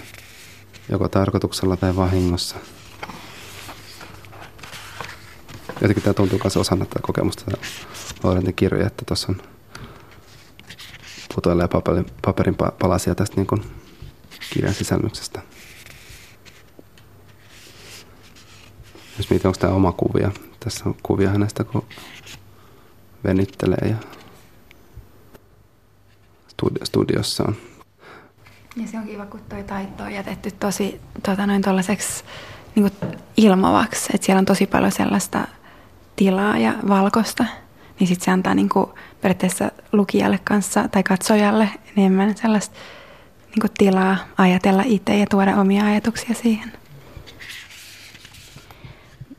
joko 0.88 1.08
tarkoituksella 1.08 1.76
tai 1.76 1.96
vahingossa. 1.96 2.56
Jotenkin 5.86 6.04
tämä 6.04 6.14
tuntuu 6.14 6.40
myös 6.44 6.56
osana 6.56 6.84
tätä 6.84 7.00
kokemusta 7.02 7.44
Laurentin 8.22 8.54
kirjoja, 8.54 8.86
että 8.86 9.04
tuossa 9.04 9.26
on 9.28 9.42
putoilee 11.34 11.68
paperin, 11.68 12.06
paperin 12.22 12.54
palasia 12.54 13.14
tästä 13.14 13.36
niin 13.36 13.46
kuin 13.46 13.62
kirjan 14.52 14.74
sisällyksestä. 14.74 15.42
Jos 19.18 19.30
mietin, 19.30 19.46
onko 19.46 19.58
tämä 19.58 19.72
oma 19.72 19.92
kuvia. 19.92 20.30
Tässä 20.60 20.84
on 20.84 20.94
kuvia 21.02 21.30
hänestä, 21.30 21.64
kun 21.64 21.84
venyttelee 23.24 23.88
ja 23.88 23.96
studiossaan. 26.84 27.56
Ja 28.76 28.88
se 28.88 28.98
on 28.98 29.06
kiva, 29.06 29.26
kun 29.26 29.40
toi 29.48 29.64
taito 29.64 30.02
on 30.02 30.12
jätetty 30.12 30.50
tosi 30.50 31.00
tuota, 31.24 31.46
noin 31.46 31.62
niin 32.76 32.92
ilmavaksi, 33.36 34.10
että 34.14 34.26
siellä 34.26 34.38
on 34.38 34.44
tosi 34.44 34.66
paljon 34.66 34.92
sellaista 34.92 35.48
tilaa 36.16 36.58
ja 36.58 36.74
valkosta, 36.88 37.44
niin 38.00 38.08
sitten 38.08 38.24
se 38.24 38.30
antaa 38.30 38.54
niin 38.54 38.68
kuin, 38.68 38.86
periaatteessa 39.20 39.70
lukijalle 39.92 40.40
kanssa 40.44 40.88
tai 40.88 41.02
katsojalle 41.02 41.68
enemmän 41.96 42.36
sellaista 42.36 42.76
niin 43.46 43.60
kuin, 43.60 43.70
tilaa 43.78 44.16
ajatella 44.38 44.82
itse 44.86 45.18
ja 45.18 45.26
tuoda 45.30 45.56
omia 45.56 45.84
ajatuksia 45.84 46.34
siihen. 46.34 46.72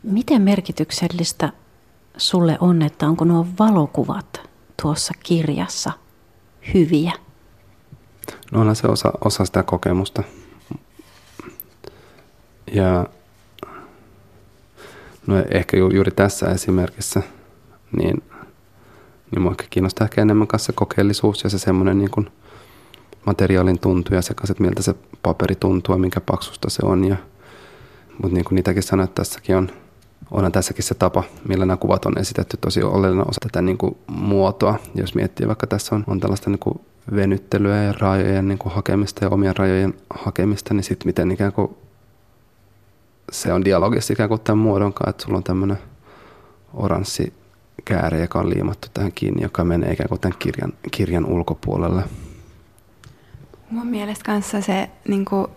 Miten 0.03 0.41
merkityksellistä 0.41 1.49
sulle 2.17 2.57
on, 2.59 2.81
että 2.81 3.07
onko 3.07 3.25
nuo 3.25 3.47
valokuvat 3.59 4.41
tuossa 4.81 5.13
kirjassa– 5.23 5.91
hyviä? 6.73 7.11
No 8.51 8.59
onhan 8.59 8.75
se 8.75 8.87
osa, 8.87 9.11
osa 9.25 9.45
sitä 9.45 9.63
kokemusta. 9.63 10.23
Ja 12.71 13.05
no 15.27 15.35
ehkä 15.51 15.77
ju, 15.77 15.89
juuri 15.89 16.11
tässä 16.11 16.45
esimerkissä, 16.45 17.21
niin, 17.97 18.23
niin 19.31 19.41
mua 19.41 19.55
kiinnostaa 19.69 20.05
ehkä 20.05 20.21
enemmän 20.21 20.47
kanssa 20.47 20.73
kokeellisuus 20.73 21.43
ja 21.43 21.49
se 21.49 21.59
semmoinen 21.59 21.97
niin 21.97 22.29
materiaalin 23.25 23.79
tuntu 23.79 24.15
ja 24.15 24.21
se 24.21 24.33
kanssa, 24.33 24.51
että 24.51 24.63
miltä 24.63 24.81
se 24.81 24.95
paperi 25.23 25.55
tuntuu 25.55 25.95
ja 25.95 25.99
minkä 25.99 26.21
paksusta 26.21 26.69
se 26.69 26.85
on. 26.85 27.05
Ja, 27.05 27.15
mutta 28.21 28.35
niin 28.35 28.45
kuin 28.45 28.55
niitäkin 28.55 28.83
sanoit, 28.83 29.15
tässäkin 29.15 29.55
on 29.55 29.69
onhan 30.31 30.51
tässäkin 30.51 30.83
se 30.83 30.95
tapa, 30.95 31.23
millä 31.47 31.65
nämä 31.65 31.77
kuvat 31.77 32.05
on 32.05 32.17
esitetty 32.17 32.57
tosi 32.61 32.83
oleellinen 32.83 33.29
osa 33.29 33.39
tätä 33.41 33.61
niin 33.61 33.77
kuin 33.77 33.97
muotoa. 34.07 34.79
Jos 34.95 35.15
miettii, 35.15 35.47
vaikka 35.47 35.67
tässä 35.67 35.95
on, 35.95 36.03
on 36.07 36.19
tällaista 36.19 36.49
niin 36.49 36.59
kuin 36.59 36.81
venyttelyä 37.15 37.83
ja 37.83 37.93
rajojen 37.99 38.47
niin 38.47 38.57
kuin 38.57 38.73
hakemista 38.73 39.25
ja 39.25 39.29
omien 39.29 39.55
rajojen 39.55 39.93
hakemista, 40.09 40.73
niin 40.73 40.83
sitten 40.83 41.07
miten 41.07 41.31
ikään 41.31 41.53
kuin 41.53 41.77
se 43.31 43.53
on 43.53 43.65
dialogissa 43.65 44.13
ikään 44.13 44.29
kuin 44.29 44.41
tämän 44.41 44.57
muodon 44.57 44.93
kanssa, 44.93 45.09
että 45.09 45.23
sulla 45.23 45.37
on 45.37 45.43
tämmöinen 45.43 45.77
oranssi 46.73 47.33
kääre, 47.85 48.21
joka 48.21 48.39
on 48.39 48.49
liimattu 48.49 48.87
tähän 48.93 49.11
kiinni, 49.11 49.41
joka 49.41 49.63
menee 49.63 49.93
ikään 49.93 50.09
kuin 50.09 50.21
tämän 50.21 50.39
kirjan, 50.39 50.73
kirjan 50.91 51.25
ulkopuolelle. 51.25 52.03
Mun 53.69 53.87
mielestä 53.87 54.25
kanssa 54.25 54.61
se 54.61 54.89
niin 55.07 55.25
kuin, 55.25 55.47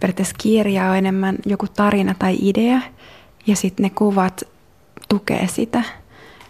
periaatteessa 0.00 0.34
kirja 0.38 0.90
on 0.90 0.96
enemmän 0.96 1.36
joku 1.46 1.66
tarina 1.76 2.14
tai 2.18 2.38
idea, 2.40 2.80
ja 3.46 3.56
sitten 3.56 3.84
ne 3.84 3.90
kuvat 3.90 4.42
tukee 5.08 5.46
sitä. 5.46 5.82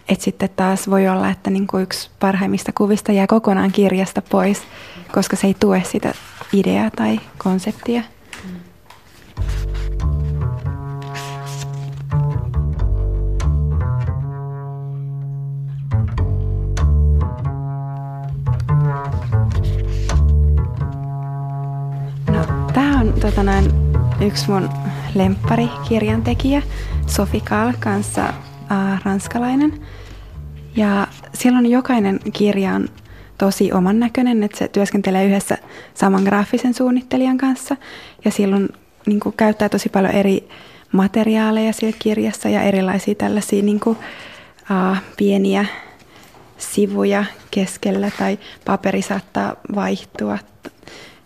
Että 0.09 0.23
sitten 0.23 0.49
taas 0.55 0.89
voi 0.89 1.07
olla, 1.07 1.29
että 1.29 1.49
niinku 1.49 1.77
yksi 1.77 2.09
parhaimmista 2.19 2.71
kuvista 2.77 3.11
jää 3.11 3.27
kokonaan 3.27 3.71
kirjasta 3.71 4.21
pois, 4.21 4.61
koska 5.11 5.35
se 5.35 5.47
ei 5.47 5.55
tue 5.59 5.83
sitä 5.85 6.13
ideaa 6.53 6.89
tai 6.95 7.19
konseptia. 7.37 8.03
On 23.13 23.19
tota 23.19 23.43
noin, 23.43 23.71
yksi 24.21 24.51
mun 24.51 24.69
lemppari 25.15 25.69
kirjantekijä 25.89 26.61
Sofi 27.07 27.41
Kahl 27.41 27.71
kanssa 27.79 28.23
äh, 28.23 29.03
ranskalainen. 29.05 29.73
Ja 30.75 31.07
silloin 31.33 31.65
jokainen 31.65 32.19
kirja 32.33 32.73
on 32.73 32.89
tosi 33.37 33.71
oman 33.71 33.99
näköinen, 33.99 34.43
että 34.43 34.57
se 34.57 34.67
työskentelee 34.67 35.25
yhdessä 35.25 35.57
saman 35.93 36.23
graafisen 36.23 36.73
suunnittelijan 36.73 37.37
kanssa. 37.37 37.75
Ja 38.25 38.31
silloin 38.31 38.69
niin 39.05 39.19
kuin, 39.19 39.35
käyttää 39.37 39.69
tosi 39.69 39.89
paljon 39.89 40.13
eri 40.13 40.49
materiaaleja 40.91 41.73
siellä 41.73 41.97
kirjassa 41.99 42.49
ja 42.49 42.61
erilaisia 42.61 43.15
tällaisia 43.15 43.63
niin 43.63 43.79
kuin, 43.79 43.97
äh, 44.71 45.01
pieniä 45.17 45.65
sivuja 46.57 47.25
keskellä 47.51 48.11
tai 48.17 48.39
paperi 48.65 49.01
saattaa 49.01 49.55
vaihtua. 49.75 50.37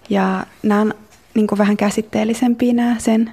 Ja 0.09 0.45
nämä 0.63 0.81
on 0.81 0.93
niin 1.35 1.47
kuin, 1.47 1.59
vähän 1.59 1.77
käsitteellisempiä 1.77 2.73
nämä 2.73 2.95
sen 2.99 3.31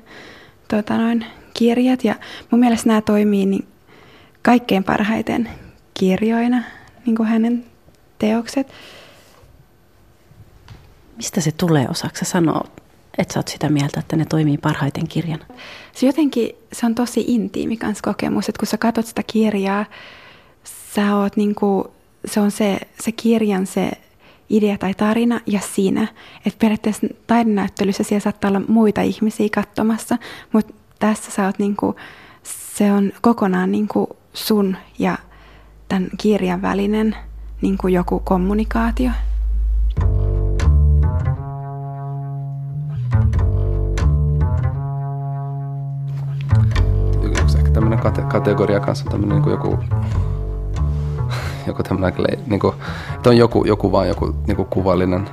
tota 0.68 0.96
noin, 0.96 1.26
kirjat 1.54 2.04
ja 2.04 2.14
mun 2.50 2.60
mielestä 2.60 2.88
nämä 2.88 3.00
toimii 3.00 3.46
niin 3.46 3.68
kaikkein 4.42 4.84
parhaiten 4.84 5.50
kirjoina, 5.94 6.62
niin 7.06 7.16
kuin 7.16 7.28
hänen 7.28 7.64
teokset. 8.18 8.72
Mistä 11.16 11.40
se 11.40 11.52
tulee? 11.52 11.86
Osaksi 11.90 12.24
sanoa, 12.24 12.64
että 13.18 13.34
sä 13.34 13.40
oot 13.40 13.48
sitä 13.48 13.68
mieltä, 13.68 14.00
että 14.00 14.16
ne 14.16 14.24
toimii 14.24 14.58
parhaiten 14.58 15.08
kirjana? 15.08 15.44
Se 15.94 16.06
jotenkin, 16.06 16.50
se 16.72 16.86
on 16.86 16.94
tosi 16.94 17.24
intiimi 17.28 17.76
kans 17.76 18.02
kokemus, 18.02 18.48
että 18.48 18.58
kun 18.58 18.66
sä 18.66 18.78
katsot 18.78 19.06
sitä 19.06 19.22
kirjaa, 19.26 19.86
sä 20.94 21.16
oot 21.16 21.36
niin 21.36 21.54
kuin, 21.54 21.84
se 22.24 22.40
on 22.40 22.50
se, 22.50 22.78
se 23.00 23.12
kirjan 23.12 23.66
se 23.66 23.90
idea 24.50 24.78
tai 24.78 24.94
tarina 24.94 25.40
ja 25.46 25.60
sinä. 25.60 26.08
Että 26.46 26.58
periaatteessa 26.58 27.06
taidenäyttelyssä 27.26 28.04
siellä 28.04 28.22
saattaa 28.22 28.48
olla 28.48 28.62
muita 28.68 29.00
ihmisiä 29.00 29.48
katsomassa, 29.54 30.16
mutta 30.52 30.74
tässä 30.98 31.30
sä 31.30 31.46
oot 31.46 31.58
niinku, 31.58 31.96
se 32.42 32.92
on 32.92 33.12
kokonaan 33.20 33.72
niinku 33.72 34.16
sun 34.32 34.76
ja 34.98 35.18
tämän 35.88 36.08
kirjan 36.18 36.62
välinen 36.62 37.16
niinku 37.62 37.88
joku 37.88 38.20
kommunikaatio. 38.24 39.10
Yksi 47.22 47.58
ehkä 47.58 47.70
tämmöinen 47.70 47.98
kate- 47.98 48.30
kategoria 48.32 48.80
kanssa 48.80 49.04
tämmöinen 49.04 49.42
niin 49.42 49.50
joku 49.50 49.78
joku 51.66 51.82
tämmöinen, 51.82 52.38
niin 52.46 52.60
kuin, 52.60 52.74
että 53.14 53.30
on 53.30 53.36
joku, 53.36 53.64
joku 53.64 53.92
vaan 53.92 54.08
joku 54.08 54.34
niin 54.46 54.56
kuin 54.56 54.68
kuvallinen 54.68 55.28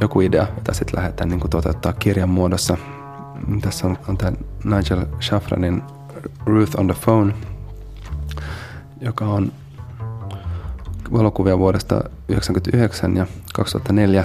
joku 0.00 0.20
idea, 0.20 0.46
jota 0.56 0.74
sitten 0.74 0.98
lähdetään 0.98 1.28
niin 1.28 1.40
kuin 1.40 1.50
toteuttaa 1.50 1.92
kirjan 1.92 2.28
muodossa. 2.28 2.76
Tässä 3.60 3.86
on, 3.86 3.98
on 4.08 4.16
tämä 4.16 4.32
Nigel 4.64 5.06
Shafranin 5.20 5.82
Ruth 6.46 6.80
on 6.80 6.86
the 6.86 6.96
Phone, 7.04 7.34
joka 9.00 9.24
on 9.24 9.52
valokuvia 11.12 11.58
vuodesta 11.58 11.94
1999 11.94 13.16
ja 13.16 13.26
2004 13.54 14.24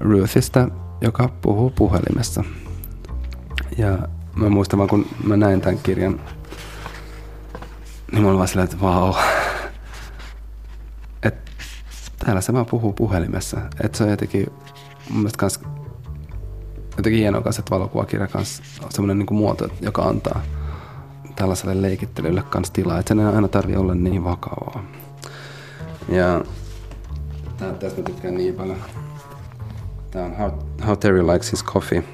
Ruthista, 0.00 0.68
joka 1.00 1.28
puhuu 1.42 1.70
puhelimessa. 1.70 2.44
Ja 3.78 3.98
mä 4.34 4.48
muistan 4.48 4.78
vaan, 4.78 4.88
kun 4.88 5.06
mä 5.24 5.36
näin 5.36 5.60
tämän 5.60 5.78
kirjan, 5.78 6.20
niin 8.12 8.24
olin 8.24 8.36
vaan 8.36 8.48
silleen, 8.48 8.64
että 8.64 8.80
vau, 8.80 9.14
täällä 12.26 12.40
se 12.40 12.52
vaan 12.52 12.66
puhuu 12.66 12.92
puhelimessa. 12.92 13.60
Että 13.84 13.98
se 13.98 14.04
on 14.04 14.10
jotenkin 14.10 14.46
mun 15.10 15.18
mielestä 15.18 15.38
kans, 15.38 15.60
jotenkin 16.96 17.20
hienoa 17.20 17.40
kanssa, 17.40 17.60
että 17.60 17.70
valokuvakirja 17.70 18.28
kanssa 18.28 18.62
on 18.84 18.92
semmoinen 18.92 19.18
niin 19.18 19.34
muoto, 19.34 19.68
joka 19.80 20.02
antaa 20.02 20.42
tällaiselle 21.36 21.82
leikittelylle 21.82 22.42
kanssa 22.42 22.72
tilaa, 22.72 22.98
että 22.98 23.08
sen 23.08 23.18
ei 23.18 23.26
aina 23.26 23.48
tarvi 23.48 23.76
olla 23.76 23.94
niin 23.94 24.24
vakavaa. 24.24 24.84
Ja 26.08 26.44
Tää, 27.56 27.72
tästä 27.72 28.02
tykkään 28.02 28.34
niin 28.34 28.54
paljon. 28.54 28.78
Tää 30.10 30.24
on 30.24 30.36
How, 30.36 30.50
How 30.86 30.98
Terry 30.98 31.26
Likes 31.26 31.52
His 31.52 31.64
Coffee. 31.64 32.04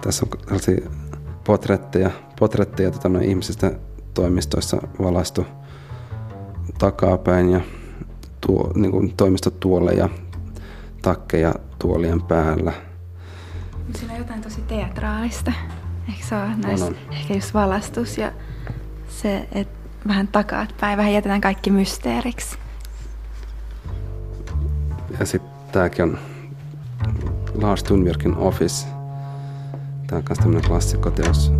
Tässä 0.00 0.26
on 0.26 0.40
sellaisia 0.44 0.90
potretteja, 1.44 2.10
potretteja 2.38 2.90
tota, 2.90 3.08
ihmisistä 3.22 3.72
toimistoissa 4.14 4.76
valaistu 5.02 5.46
takapäin 6.78 7.50
ja 7.50 7.60
tuo, 8.46 8.72
niin 8.74 8.90
kuin 8.90 9.14
toimistotuoleja, 9.16 10.08
takkeja 11.02 11.54
tuolien 11.78 12.22
päällä. 12.22 12.72
Siinä 13.94 14.12
on 14.12 14.18
jotain 14.18 14.42
tosi 14.42 14.60
teatraalista. 14.60 15.52
Eikö 16.08 16.26
se 16.28 16.34
ole 16.36 16.56
näissä, 16.56 16.92
ehkä 17.10 17.34
just 17.34 17.54
valastus 17.54 18.18
ja 18.18 18.32
se, 19.08 19.48
että 19.52 19.76
vähän 20.08 20.28
takaat 20.28 20.74
päin, 20.80 20.98
vähän 20.98 21.12
jätetään 21.12 21.40
kaikki 21.40 21.70
mysteeriksi. 21.70 22.58
Ja 25.20 25.26
sitten 25.26 25.50
tääkin 25.72 26.02
on 26.02 26.18
Lars 27.54 27.82
Thunbjörkin 27.82 28.36
Office. 28.36 28.86
Tää 30.06 30.18
on 30.18 30.24
myös 30.28 30.38
tämmönen 30.38 30.68
klassikkoteos. 30.68 31.52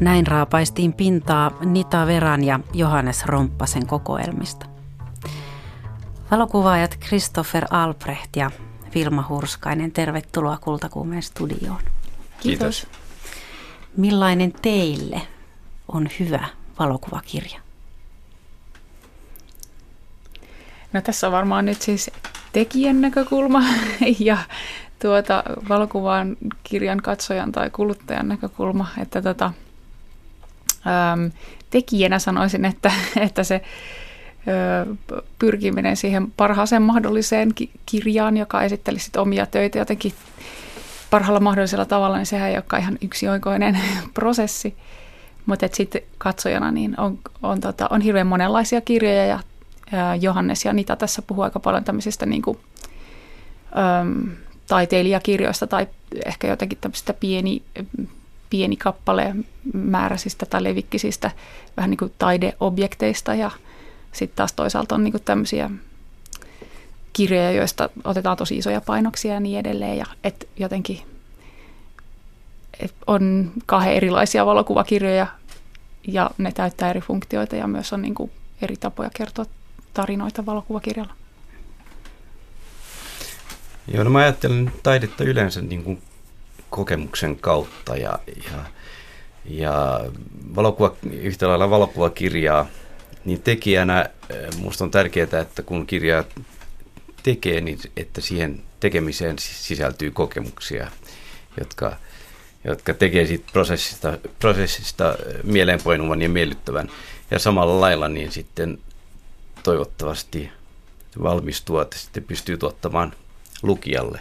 Näin 0.00 0.26
raapaistiin 0.26 0.92
pintaa 0.92 1.50
Nita 1.64 2.06
Veran 2.06 2.44
ja 2.44 2.60
Johannes 2.74 3.26
Romppasen 3.26 3.86
kokoelmista. 3.86 4.66
Valokuvaajat 6.30 6.98
Christopher 7.00 7.64
Albrecht 7.70 8.36
ja 8.36 8.50
Vilma 8.94 9.26
Hurskainen, 9.28 9.92
tervetuloa 9.92 10.56
Kultakuumeen 10.56 11.22
studioon. 11.22 11.80
Kiitos. 12.40 12.86
Millainen 13.96 14.52
teille 14.62 15.22
on 15.88 16.08
hyvä 16.20 16.48
valokuvakirja? 16.78 17.60
No 20.92 21.00
tässä 21.00 21.26
on 21.26 21.32
varmaan 21.32 21.64
nyt 21.64 21.82
siis 21.82 22.10
tekijän 22.52 23.00
näkökulma 23.00 23.62
ja 24.18 24.38
tuota, 25.02 25.42
valokuvan 25.68 26.36
kirjan 26.62 27.02
katsojan 27.02 27.52
tai 27.52 27.70
kuluttajan 27.70 28.28
näkökulma, 28.28 28.88
että 28.98 29.22
tota, 29.22 29.52
äm, 31.12 31.30
tekijänä 31.70 32.18
sanoisin, 32.18 32.64
että, 32.64 32.92
että 33.26 33.44
se 33.44 33.62
pyrkiminen 35.38 35.96
siihen 35.96 36.32
parhaaseen 36.36 36.82
mahdolliseen 36.82 37.54
ki- 37.54 37.70
kirjaan, 37.86 38.36
joka 38.36 38.62
esitteli 38.62 38.98
sit 38.98 39.16
omia 39.16 39.46
töitä 39.46 39.78
jotenkin 39.78 40.12
parhaalla 41.10 41.40
mahdollisella 41.40 41.84
tavalla, 41.84 42.16
niin 42.16 42.26
sehän 42.26 42.48
ei 42.48 42.54
olekaan 42.54 42.82
ihan 42.82 42.98
yksioikoinen 43.02 43.78
prosessi. 44.14 44.76
Mutta 45.46 45.68
sitten 45.72 46.02
katsojana 46.18 46.70
niin 46.70 47.00
on, 47.00 47.18
on, 47.42 47.60
tota, 47.60 47.86
on 47.90 48.00
hirveän 48.00 48.26
monenlaisia 48.26 48.80
kirjoja 48.80 49.26
ja, 49.26 49.40
ja 49.92 50.14
Johannes 50.14 50.64
ja 50.64 50.72
Nita 50.72 50.96
tässä 50.96 51.22
puhuu 51.22 51.42
aika 51.44 51.60
paljon 51.60 51.84
tämmöisistä 51.84 52.26
niin 52.26 52.42
kuin, 52.42 52.58
äm, 54.00 54.30
taiteilijakirjoista 54.68 55.66
tai 55.66 55.86
ehkä 56.26 56.48
jotenkin 56.48 56.78
tämmöisistä 56.80 57.12
pieni, 57.12 57.62
pieni 58.50 58.76
kappale 58.76 59.34
määräisistä 59.72 60.46
tai 60.46 60.64
levikkisistä 60.64 61.30
vähän 61.76 61.90
niin 61.90 61.98
kuin 61.98 62.12
taideobjekteista 62.18 63.34
ja 63.34 63.50
sitten 64.12 64.36
taas 64.36 64.52
toisaalta 64.52 64.94
on 64.94 65.04
niin 65.04 65.12
kuin 65.12 65.22
tämmöisiä 65.24 65.70
kirjoja, 67.12 67.52
joista 67.52 67.90
otetaan 68.04 68.36
tosi 68.36 68.56
isoja 68.56 68.80
painoksia 68.80 69.34
ja 69.34 69.40
niin 69.40 69.58
edelleen 69.58 69.98
ja 69.98 70.06
et 70.24 70.48
jotenkin 70.56 71.00
et 72.80 72.94
on 73.06 73.52
kahden 73.66 73.94
erilaisia 73.94 74.46
valokuvakirjoja 74.46 75.26
ja 76.06 76.30
ne 76.38 76.52
täyttää 76.52 76.90
eri 76.90 77.00
funktioita 77.00 77.56
ja 77.56 77.66
myös 77.66 77.92
on 77.92 78.02
niin 78.02 78.14
kuin 78.14 78.30
eri 78.62 78.76
tapoja 78.76 79.10
kertoa 79.14 79.46
tarinoita 79.94 80.46
valokuvakirjalla. 80.46 81.14
Joo, 83.94 84.04
no 84.04 84.10
mä 84.10 84.18
ajattelen 84.18 84.72
taidetta 84.82 85.24
yleensä 85.24 85.60
niin 85.60 85.82
kuin 85.82 86.02
kokemuksen 86.70 87.36
kautta 87.36 87.96
ja, 87.96 88.18
ja, 88.50 88.64
ja 89.44 90.00
valokuva, 90.56 90.96
yhtä 91.10 91.48
lailla 91.48 91.70
valokuvakirjaa, 91.70 92.66
niin 93.24 93.42
tekijänä 93.42 94.10
minusta 94.56 94.84
on 94.84 94.90
tärkeää, 94.90 95.40
että 95.40 95.62
kun 95.62 95.86
kirjaa 95.86 96.24
tekee, 97.22 97.60
niin 97.60 97.78
että 97.96 98.20
siihen 98.20 98.62
tekemiseen 98.80 99.38
sisältyy 99.38 100.10
kokemuksia, 100.10 100.90
jotka, 101.58 101.96
jotka 102.64 102.94
tekee 102.94 103.26
siitä 103.26 103.48
prosessista, 103.52 104.18
prosessista 104.38 105.16
mieleenpoinuvan 105.42 106.22
ja 106.22 106.28
miellyttävän. 106.28 106.90
Ja 107.30 107.38
samalla 107.38 107.80
lailla 107.80 108.08
niin 108.08 108.32
sitten 108.32 108.78
toivottavasti 109.62 110.50
valmis 111.22 111.62
tuote 111.62 111.98
sitten 111.98 112.24
pystyy 112.24 112.56
tuottamaan 112.56 113.12
lukijalle 113.62 114.20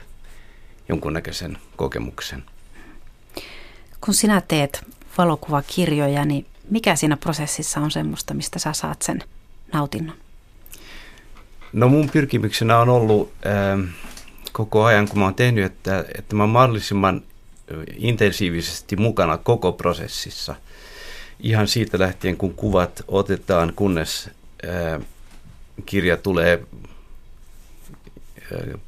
jonkunnäköisen 0.90 1.58
kokemuksen. 1.76 2.44
Kun 4.02 4.14
sinä 4.14 4.42
teet 4.42 4.86
valokuvakirjoja, 5.18 6.26
niin 6.26 6.46
mikä 6.70 6.96
siinä 6.96 7.18
prosessissa 7.18 7.80
on 7.80 7.92
semmoista, 7.92 8.34
mistä 8.34 8.60
sä 8.60 8.74
saat 8.74 9.02
sen 9.02 9.24
nautinnon? 9.74 10.16
No 11.74 11.90
mun 11.90 12.10
pyrkimyksenä 12.10 12.80
on 12.80 12.90
ollut 12.90 13.34
äh, 13.46 13.90
koko 14.52 14.84
ajan, 14.84 15.08
kun 15.08 15.20
mä 15.20 15.26
oon 15.26 15.36
tehnyt, 15.36 15.66
että, 15.66 16.06
että 16.18 16.36
mä 16.36 16.44
oon 16.44 16.50
mahdollisimman 16.50 17.22
intensiivisesti 17.98 18.96
mukana 18.96 19.38
koko 19.38 19.72
prosessissa. 19.72 20.56
Ihan 21.40 21.68
siitä 21.68 22.00
lähtien, 22.00 22.38
kun 22.38 22.54
kuvat 22.54 23.04
otetaan, 23.08 23.74
kunnes 23.76 24.30
äh, 24.66 25.02
kirja 25.86 26.18
tulee 26.18 26.64
äh, 28.54 28.80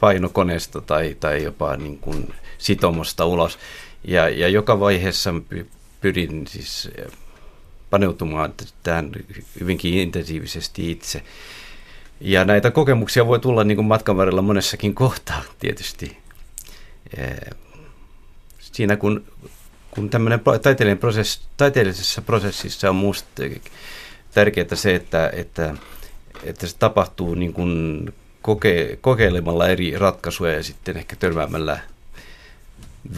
painokoneesta 0.00 0.80
tai, 0.80 1.16
tai 1.20 1.42
jopa 1.42 1.76
niin 1.76 1.98
kuin 1.98 2.34
sitomosta 2.58 3.24
ulos. 3.24 3.58
Ja, 4.04 4.28
ja 4.28 4.48
joka 4.48 4.80
vaiheessa 4.80 5.34
pyrin 6.00 6.46
siis 6.46 6.90
paneutumaan 7.90 8.54
tähän 8.82 9.12
hyvinkin 9.60 9.94
intensiivisesti 9.94 10.90
itse. 10.90 11.22
Ja 12.20 12.44
näitä 12.44 12.70
kokemuksia 12.70 13.26
voi 13.26 13.38
tulla 13.38 13.64
niin 13.64 13.76
kuin 13.76 13.86
matkan 13.86 14.16
varrella 14.16 14.42
monessakin 14.42 14.94
kohtaa 15.04 15.42
tietysti. 15.58 16.16
Siinä 18.58 18.96
kun, 18.96 19.24
kun 19.90 20.10
tämmöinen 20.10 20.40
taiteellinen 20.62 20.98
prosess, 20.98 21.48
taiteellisessa 21.56 22.22
prosessissa 22.22 22.90
on 22.90 22.96
minusta 22.96 23.42
tärkeää 24.34 24.74
se, 24.74 24.94
että, 24.94 25.30
että, 25.34 25.74
että 26.42 26.66
se 26.66 26.76
tapahtuu 26.78 27.34
niin 27.34 27.52
kuin 27.52 28.12
koke, 28.46 28.98
kokeilemalla 29.00 29.68
eri 29.68 29.98
ratkaisuja 29.98 30.52
ja 30.52 30.62
sitten 30.62 30.96
ehkä 30.96 31.16
törmäämällä 31.16 31.78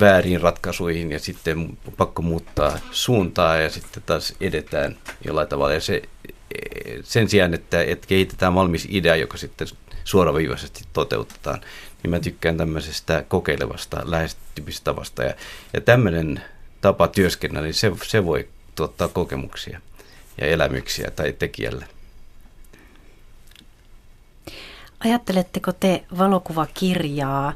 väärin 0.00 0.40
ratkaisuihin 0.40 1.12
ja 1.12 1.18
sitten 1.18 1.78
pakko 1.96 2.22
muuttaa 2.22 2.78
suuntaa 2.90 3.56
ja 3.56 3.70
sitten 3.70 4.02
taas 4.06 4.34
edetään 4.40 4.96
jollain 5.24 5.48
tavalla. 5.48 5.74
Ja 5.74 5.80
se, 5.80 6.02
sen 7.02 7.28
sijaan, 7.28 7.54
että, 7.54 7.82
että 7.82 8.06
kehitetään 8.06 8.54
valmis 8.54 8.88
idea, 8.90 9.16
joka 9.16 9.36
sitten 9.36 9.66
suoraviivaisesti 10.04 10.84
toteutetaan, 10.92 11.60
niin 12.02 12.10
mä 12.10 12.20
tykkään 12.20 12.56
tämmöisestä 12.56 13.24
kokeilevasta 13.28 14.02
lähestymistavasta. 14.04 15.22
Ja, 15.22 15.34
ja 15.72 15.80
tämmöinen 15.80 16.42
tapa 16.80 17.08
työskennellä, 17.08 17.66
niin 17.66 17.74
se, 17.74 17.92
se 18.06 18.24
voi 18.24 18.48
tuottaa 18.74 19.08
kokemuksia 19.08 19.80
ja 20.40 20.46
elämyksiä 20.46 21.10
tai 21.10 21.32
tekijälle. 21.32 21.97
Ajatteletteko 25.04 25.72
te 25.72 26.04
valokuvakirjaa 26.18 27.52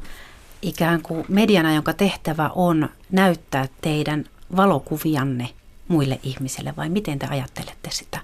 ikään 0.62 1.02
kuin 1.02 1.24
mediana, 1.28 1.74
jonka 1.74 1.92
tehtävä 1.92 2.50
on 2.54 2.88
näyttää 3.10 3.68
teidän 3.80 4.24
valokuvianne 4.56 5.48
muille 5.88 6.20
ihmisille 6.22 6.74
vai 6.76 6.88
miten 6.88 7.18
te 7.18 7.26
ajattelette 7.26 7.90
sitä? 7.90 8.18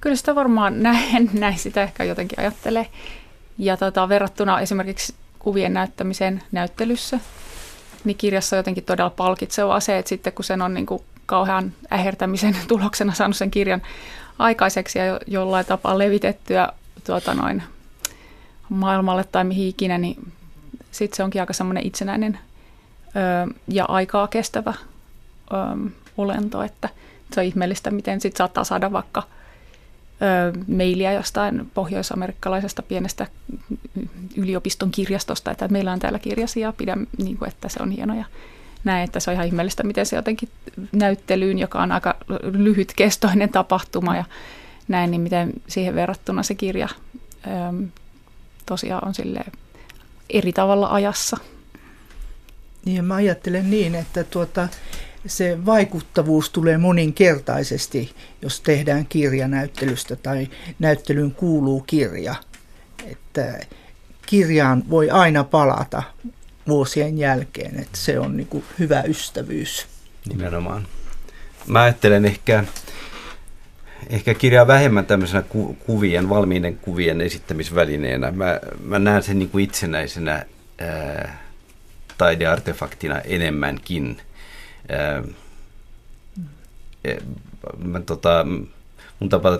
Kyllä 0.00 0.16
sitä 0.16 0.34
varmaan 0.34 0.82
näin, 0.82 1.30
näin 1.32 1.58
sitä 1.58 1.82
ehkä 1.82 2.04
jotenkin 2.04 2.40
ajattelee. 2.40 2.86
Ja 3.58 3.76
tota, 3.76 4.08
verrattuna 4.08 4.60
esimerkiksi 4.60 5.14
kuvien 5.38 5.74
näyttämiseen 5.74 6.42
näyttelyssä, 6.52 7.20
niin 8.04 8.16
kirjassa 8.16 8.56
on 8.56 8.58
jotenkin 8.58 8.84
todella 8.84 9.10
palkitsevaa 9.10 9.80
se, 9.80 9.98
että 9.98 10.08
sitten 10.08 10.32
kun 10.32 10.44
sen 10.44 10.62
on 10.62 10.74
niin 10.74 10.86
kuin 10.86 11.02
kauhean 11.26 11.72
ähertämisen 11.92 12.56
tuloksena 12.68 13.14
saanut 13.14 13.36
sen 13.36 13.50
kirjan 13.50 13.82
aikaiseksi 14.38 14.98
ja 14.98 15.20
jollain 15.26 15.66
tapaa 15.66 15.98
levitettyä 15.98 16.72
tuota 17.06 17.34
noin, 17.34 17.62
maailmalle 18.68 19.24
tai 19.24 19.44
mihin 19.44 19.68
ikinä, 19.68 19.98
niin 19.98 20.32
sitten 20.90 21.16
se 21.16 21.22
onkin 21.22 21.42
aika 21.42 21.52
semmoinen 21.52 21.86
itsenäinen 21.86 22.38
ö, 23.06 23.54
ja 23.68 23.84
aikaa 23.84 24.28
kestävä 24.28 24.74
ö, 25.52 25.90
olento, 26.16 26.62
että 26.62 26.88
se 27.34 27.40
on 27.40 27.46
ihmeellistä, 27.46 27.90
miten 27.90 28.20
sitten 28.20 28.38
saattaa 28.38 28.64
saada 28.64 28.92
vaikka 28.92 29.22
mailia 30.68 31.12
jostain 31.12 31.70
pohjoisamerikkalaisesta 31.74 32.82
pienestä 32.82 33.26
yliopiston 34.36 34.90
kirjastosta, 34.90 35.50
että 35.50 35.68
meillä 35.68 35.92
on 35.92 35.98
täällä 35.98 36.18
kirjasi 36.18 36.60
ja 36.60 36.72
pidän, 36.72 37.06
niin 37.18 37.36
kuin, 37.36 37.48
että 37.48 37.68
se 37.68 37.82
on 37.82 37.90
hieno 37.90 38.14
ja 38.14 38.24
näin, 38.84 39.04
että 39.04 39.20
se 39.20 39.30
on 39.30 39.34
ihan 39.34 39.46
ihmeellistä, 39.46 39.82
miten 39.82 40.06
se 40.06 40.16
jotenkin 40.16 40.48
näyttelyyn, 40.92 41.58
joka 41.58 41.82
on 41.82 41.92
aika 41.92 42.14
lyhytkestoinen 42.42 43.48
tapahtuma 43.48 44.16
ja 44.16 44.24
näin, 44.90 45.10
niin 45.10 45.20
miten 45.20 45.52
siihen 45.68 45.94
verrattuna 45.94 46.42
se 46.42 46.54
kirja 46.54 46.88
tosiaan 48.66 49.08
on 49.08 49.14
sille 49.14 49.40
eri 50.30 50.52
tavalla 50.52 50.88
ajassa. 50.88 51.36
Niin, 52.84 53.04
mä 53.04 53.14
ajattelen 53.14 53.70
niin, 53.70 53.94
että 53.94 54.24
tuota, 54.24 54.68
se 55.26 55.66
vaikuttavuus 55.66 56.50
tulee 56.50 56.78
moninkertaisesti, 56.78 58.14
jos 58.42 58.60
tehdään 58.60 59.06
kirjanäyttelystä 59.06 60.16
tai 60.16 60.48
näyttelyyn 60.78 61.32
kuuluu 61.32 61.80
kirja. 61.80 62.34
Että 63.06 63.60
kirjaan 64.26 64.84
voi 64.90 65.10
aina 65.10 65.44
palata 65.44 66.02
vuosien 66.68 67.18
jälkeen, 67.18 67.80
että 67.80 67.98
se 67.98 68.18
on 68.18 68.36
niin 68.36 68.46
kuin 68.46 68.64
hyvä 68.78 69.02
ystävyys. 69.02 69.86
Nimenomaan. 70.28 70.86
Mä 71.66 71.82
ajattelen 71.82 72.24
ehkä, 72.24 72.64
ehkä 74.08 74.34
kirjaa 74.34 74.66
vähemmän 74.66 75.06
tämmöisenä 75.06 75.42
ku, 75.42 75.76
kuvien, 75.86 76.28
valmiiden 76.28 76.76
kuvien 76.76 77.20
esittämisvälineenä. 77.20 78.30
Mä, 78.30 78.60
mä 78.84 78.98
näen 78.98 79.22
sen 79.22 79.38
niin 79.38 79.50
kuin 79.50 79.64
itsenäisenä 79.64 80.46
ää, 80.78 81.42
taideartefaktina 82.18 83.20
enemmänkin– 83.20 84.16
mä, 87.78 88.00
tota, 88.00 88.46
mun 89.20 89.28
tapa 89.28 89.58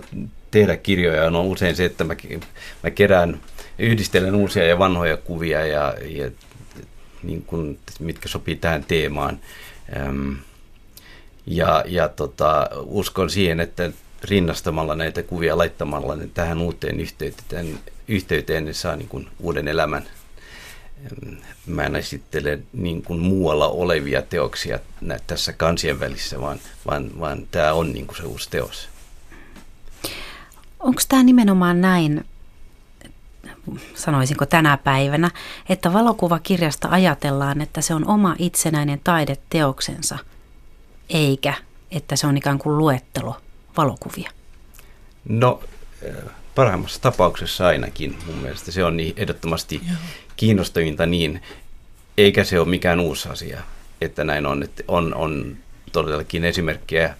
tehdä 0.50 0.76
kirjoja 0.76 1.26
on 1.26 1.36
usein 1.36 1.76
se, 1.76 1.84
että 1.84 2.04
mä, 2.04 2.16
mä 2.82 2.90
kerään, 2.90 3.40
yhdistelen 3.78 4.34
uusia 4.34 4.66
ja 4.66 4.78
vanhoja 4.78 5.16
kuvia, 5.16 5.66
ja, 5.66 5.94
ja 6.06 6.30
niin 7.22 7.42
kun, 7.42 7.78
mitkä 8.00 8.28
sopii 8.28 8.56
tähän 8.56 8.84
teemaan. 8.84 9.40
Ja, 11.46 11.84
ja 11.86 12.08
tota, 12.08 12.70
uskon 12.84 13.30
siihen, 13.30 13.60
että 13.60 13.90
rinnastamalla 14.24 14.94
näitä 14.94 15.22
kuvia 15.22 15.58
laittamalla 15.58 16.16
ne 16.16 16.28
tähän 16.34 16.58
uuteen 16.58 17.00
yhteyteen, 17.00 17.78
yhteyteen 18.08 18.64
ne 18.64 18.72
saa 18.72 18.96
niin 18.96 19.08
kuin 19.08 19.28
uuden 19.40 19.68
elämän 19.68 20.06
mä 21.66 21.84
en 21.84 21.96
esittele 21.96 22.58
niin 22.72 23.02
kuin 23.02 23.20
muualla 23.20 23.68
olevia 23.68 24.22
teoksia 24.22 24.78
tässä 25.26 25.52
kansien 25.52 26.00
välissä, 26.00 26.40
vaan, 26.40 26.58
vaan, 26.86 27.10
vaan 27.20 27.46
tämä 27.50 27.72
on 27.72 27.92
niin 27.92 28.06
kuin 28.06 28.16
se 28.16 28.22
uusi 28.22 28.50
teos. 28.50 28.88
Onko 30.80 31.00
tämä 31.08 31.22
nimenomaan 31.22 31.80
näin, 31.80 32.24
sanoisinko 33.94 34.46
tänä 34.46 34.76
päivänä, 34.76 35.30
että 35.68 35.92
valokuvakirjasta 35.92 36.88
ajatellaan, 36.90 37.60
että 37.60 37.80
se 37.80 37.94
on 37.94 38.08
oma 38.08 38.36
itsenäinen 38.38 39.00
taideteoksensa, 39.04 40.18
eikä 41.08 41.54
että 41.90 42.16
se 42.16 42.26
on 42.26 42.36
ikään 42.36 42.58
kuin 42.58 42.78
luettelo 42.78 43.36
valokuvia? 43.76 44.30
No 45.28 45.62
parhaimmassa 46.54 47.02
tapauksessa 47.02 47.66
ainakin 47.66 48.18
mun 48.26 48.36
mielestä 48.36 48.72
se 48.72 48.84
on 48.84 48.96
niin 48.96 49.14
ehdottomasti 49.16 49.80
Joo. 49.88 49.96
kiinnostavinta 50.36 51.06
niin, 51.06 51.42
eikä 52.18 52.44
se 52.44 52.60
ole 52.60 52.68
mikään 52.68 53.00
uusi 53.00 53.28
asia, 53.28 53.60
että 54.00 54.24
näin 54.24 54.46
on. 54.46 54.62
Että 54.62 54.82
on, 54.88 55.14
on 55.14 55.56
todellakin 55.92 56.44
esimerkkejä 56.44 57.14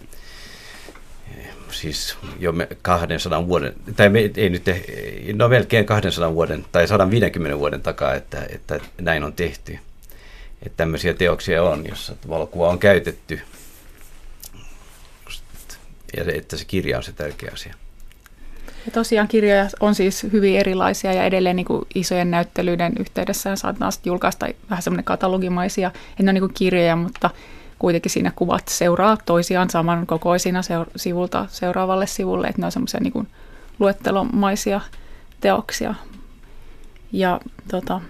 siis 1.71 2.17
jo 2.39 2.53
200 2.81 3.47
vuoden, 3.47 3.73
tai 3.95 4.09
me, 4.09 4.31
ei 4.37 4.49
nyt, 4.49 4.63
no 5.33 5.47
melkein 5.47 5.85
200 5.85 6.33
vuoden 6.33 6.65
tai 6.71 6.87
150 6.87 7.59
vuoden 7.59 7.81
takaa, 7.81 8.13
että, 8.13 8.45
että 8.49 8.79
näin 9.01 9.23
on 9.23 9.33
tehty. 9.33 9.79
Että 10.65 10.77
tämmöisiä 10.77 11.13
teoksia 11.13 11.63
on, 11.63 11.85
jossa 11.89 12.15
valokuva 12.29 12.69
on 12.69 12.79
käytetty 12.79 13.41
ja 16.17 16.23
että 16.33 16.57
se 16.57 16.65
kirja 16.65 16.97
on 16.97 17.03
se 17.03 17.11
tärkeä 17.11 17.51
asia. 17.53 17.73
Ja 18.85 18.91
tosiaan 18.91 19.27
kirjoja 19.27 19.69
on 19.79 19.95
siis 19.95 20.23
hyvin 20.31 20.57
erilaisia 20.57 21.13
ja 21.13 21.23
edelleen 21.23 21.55
niin 21.55 21.65
kuin 21.65 21.85
isojen 21.95 22.31
näyttelyiden 22.31 22.93
yhteydessä 22.99 23.55
saatetaan 23.55 23.91
julkaista 24.05 24.47
vähän 24.69 24.83
semmoinen 24.83 25.03
katalogimaisia, 25.03 25.91
en 26.19 26.25
ole 26.25 26.33
niin 26.33 26.41
kuin 26.41 26.53
kirjoja, 26.53 26.95
mutta 26.95 27.29
kuitenkin 27.79 28.11
siinä 28.11 28.31
kuvat 28.35 28.67
seuraa 28.67 29.17
toisiaan 29.25 29.69
samankokoisina 29.69 30.61
seur- 30.61 30.91
sivulta 30.95 31.45
seuraavalle 31.49 32.07
sivulle, 32.07 32.47
että 32.47 32.61
ne 32.61 32.65
on 32.65 32.71
semmoisia 32.71 32.99
niin 32.99 33.27
luettelomaisia 33.79 34.81
teoksia. 35.41 35.95
Ja 37.11 37.39
tota, 37.71 38.01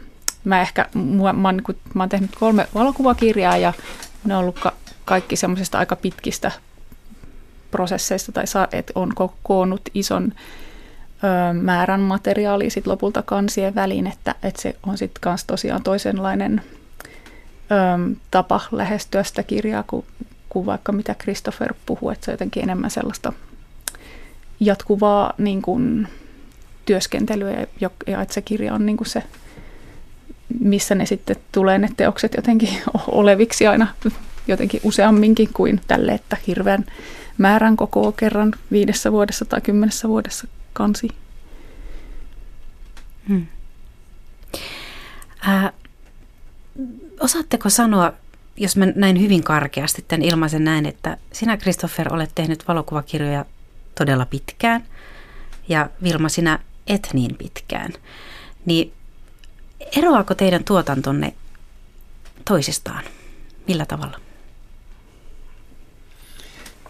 mä 0.43 0.61
ehkä, 0.61 0.89
mä, 0.93 1.33
mä, 1.33 1.51
niin 1.51 1.63
kuin, 1.63 1.77
mä 1.93 2.03
oon 2.03 2.09
tehnyt 2.09 2.31
kolme 2.39 2.67
valokuvakirjaa 2.75 3.57
ja 3.57 3.73
ne 4.25 4.35
on 4.35 4.39
ollut 4.39 4.59
ka- 4.59 4.73
kaikki 5.05 5.35
semmoisista 5.35 5.77
aika 5.77 5.95
pitkistä 5.95 6.51
prosesseista 7.71 8.31
tai 8.31 8.47
saa, 8.47 8.67
että 8.71 8.93
on 8.95 9.13
koonnut 9.43 9.81
ison 9.93 10.34
määrän 11.62 11.99
materiaalia 11.99 12.69
sit 12.69 12.88
lopulta 12.88 13.21
kansien 13.21 13.75
väliin, 13.75 14.07
että, 14.07 14.36
että 14.43 14.62
se 14.62 14.75
on 14.88 14.97
sitten 14.97 15.21
kans 15.21 15.45
tosiaan 15.45 15.84
toisenlainen 15.84 16.62
tapa 18.31 18.62
lähestyä 18.71 19.23
sitä 19.23 19.43
kirjaa 19.43 19.84
kuin, 19.84 20.05
kuin 20.49 20.65
vaikka 20.65 20.91
mitä 20.91 21.15
Christopher 21.15 21.73
puhuu, 21.86 22.10
että 22.10 22.25
se 22.25 22.31
on 22.31 22.34
jotenkin 22.34 22.63
enemmän 22.63 22.91
sellaista 22.91 23.34
jatkuvaa 24.60 25.34
niin 25.38 25.62
kuin, 25.62 26.07
työskentelyä 26.86 27.67
ja, 27.81 27.89
ja 28.07 28.21
että 28.21 28.34
se 28.34 28.41
kirja 28.41 28.73
on 28.73 28.86
niin 28.86 28.97
kuin 28.97 29.07
se, 29.07 29.23
missä 30.60 30.95
ne 30.95 31.05
sitten 31.05 31.36
tulee 31.51 31.77
ne 31.77 31.89
teokset 31.97 32.34
jotenkin 32.34 32.69
oleviksi 33.07 33.67
aina 33.67 33.88
jotenkin 34.47 34.81
useamminkin 34.84 35.49
kuin 35.53 35.81
tälle, 35.88 36.12
että 36.12 36.38
hirveän 36.47 36.86
määrän 37.37 37.77
koko 37.77 38.11
kerran 38.11 38.53
viidessä 38.71 39.11
vuodessa 39.11 39.45
tai 39.45 39.61
kymmenessä 39.61 40.07
vuodessa 40.07 40.47
kansi. 40.73 41.07
Hmm. 43.27 43.47
Äh, 45.47 45.71
osaatteko 47.19 47.69
sanoa, 47.69 48.13
jos 48.57 48.77
mä 48.77 48.85
näin 48.95 49.21
hyvin 49.21 49.43
karkeasti 49.43 50.05
tämän 50.07 50.21
ilmaisen 50.21 50.63
näin, 50.63 50.85
että 50.85 51.17
sinä 51.33 51.57
Christopher 51.57 52.13
olet 52.13 52.31
tehnyt 52.35 52.67
valokuvakirjoja 52.67 53.45
todella 53.97 54.25
pitkään 54.25 54.85
ja 55.67 55.89
Vilma 56.03 56.29
sinä 56.29 56.59
et 56.87 57.09
niin 57.13 57.35
pitkään, 57.35 57.93
niin 58.65 58.93
eroaako 59.97 60.35
teidän 60.35 60.63
tuotantonne 60.63 61.33
toisistaan? 62.45 63.03
Millä 63.67 63.85
tavalla? 63.85 64.19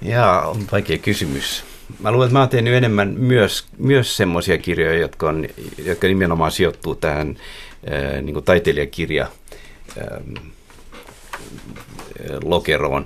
Jaa, 0.01 0.47
on 0.47 0.67
vaikea 0.71 0.97
kysymys. 0.97 1.63
Mä 1.99 2.11
luulen, 2.11 2.25
että 2.27 2.33
mä 2.33 2.39
oon 2.39 2.49
tehnyt 2.49 2.73
enemmän 2.73 3.13
myös, 3.17 3.65
myös 3.77 4.17
semmoisia 4.17 4.57
kirjoja, 4.57 4.99
jotka, 4.99 5.29
on, 5.29 5.47
jotka 5.85 6.07
nimenomaan 6.07 6.51
sijoittuu 6.51 6.95
tähän 6.95 7.37
ää, 7.89 8.21
niin 8.21 8.43
taiteilijakirja 8.43 9.27
ää, 9.99 10.21
lokeroon. 12.43 13.05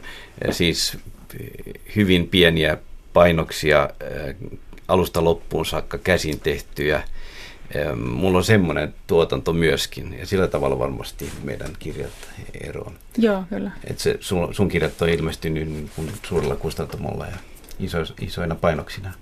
Siis 0.52 0.98
hyvin 1.96 2.28
pieniä 2.28 2.78
painoksia 3.14 3.80
ää, 3.80 3.90
alusta 4.88 5.24
loppuun 5.24 5.66
saakka 5.66 5.98
käsin 5.98 6.40
tehtyjä– 6.40 7.04
Mulla 7.96 8.38
on 8.38 8.44
semmoinen 8.44 8.94
tuotanto 9.08 9.54
myöskin, 9.54 10.16
ja 10.20 10.26
sillä 10.26 10.48
tavalla 10.48 10.80
varmasti 10.80 11.32
meidän 11.44 11.70
kirjat 11.80 12.12
eroon. 12.62 12.94
Joo, 13.18 13.44
kyllä. 13.50 13.72
Et 13.84 14.00
se, 14.00 14.18
sun, 14.20 14.56
sun 14.56 14.68
kirjat 14.68 15.02
on 15.02 15.10
ilmestynyt 15.10 15.68
niin 15.68 15.92
kuin 15.96 16.12
suurella 16.24 16.56
kustantamolla 16.56 17.26
ja 17.26 17.38
iso, 17.80 17.98
isoina 18.22 18.56
painoksina. 18.56 19.14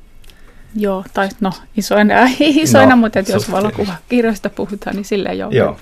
Joo, 0.76 1.06
tai 1.14 1.30
no 1.40 1.52
isoina, 1.78 2.16
isoina 2.40 2.96
no, 2.96 2.98
mutta 2.98 3.20
jos 3.20 3.52
valokuvakirjoista 3.52 4.50
puhutaan, 4.50 4.96
niin 4.96 5.06
silleen 5.06 5.38
joo. 5.38 5.52
joo. 5.52 5.78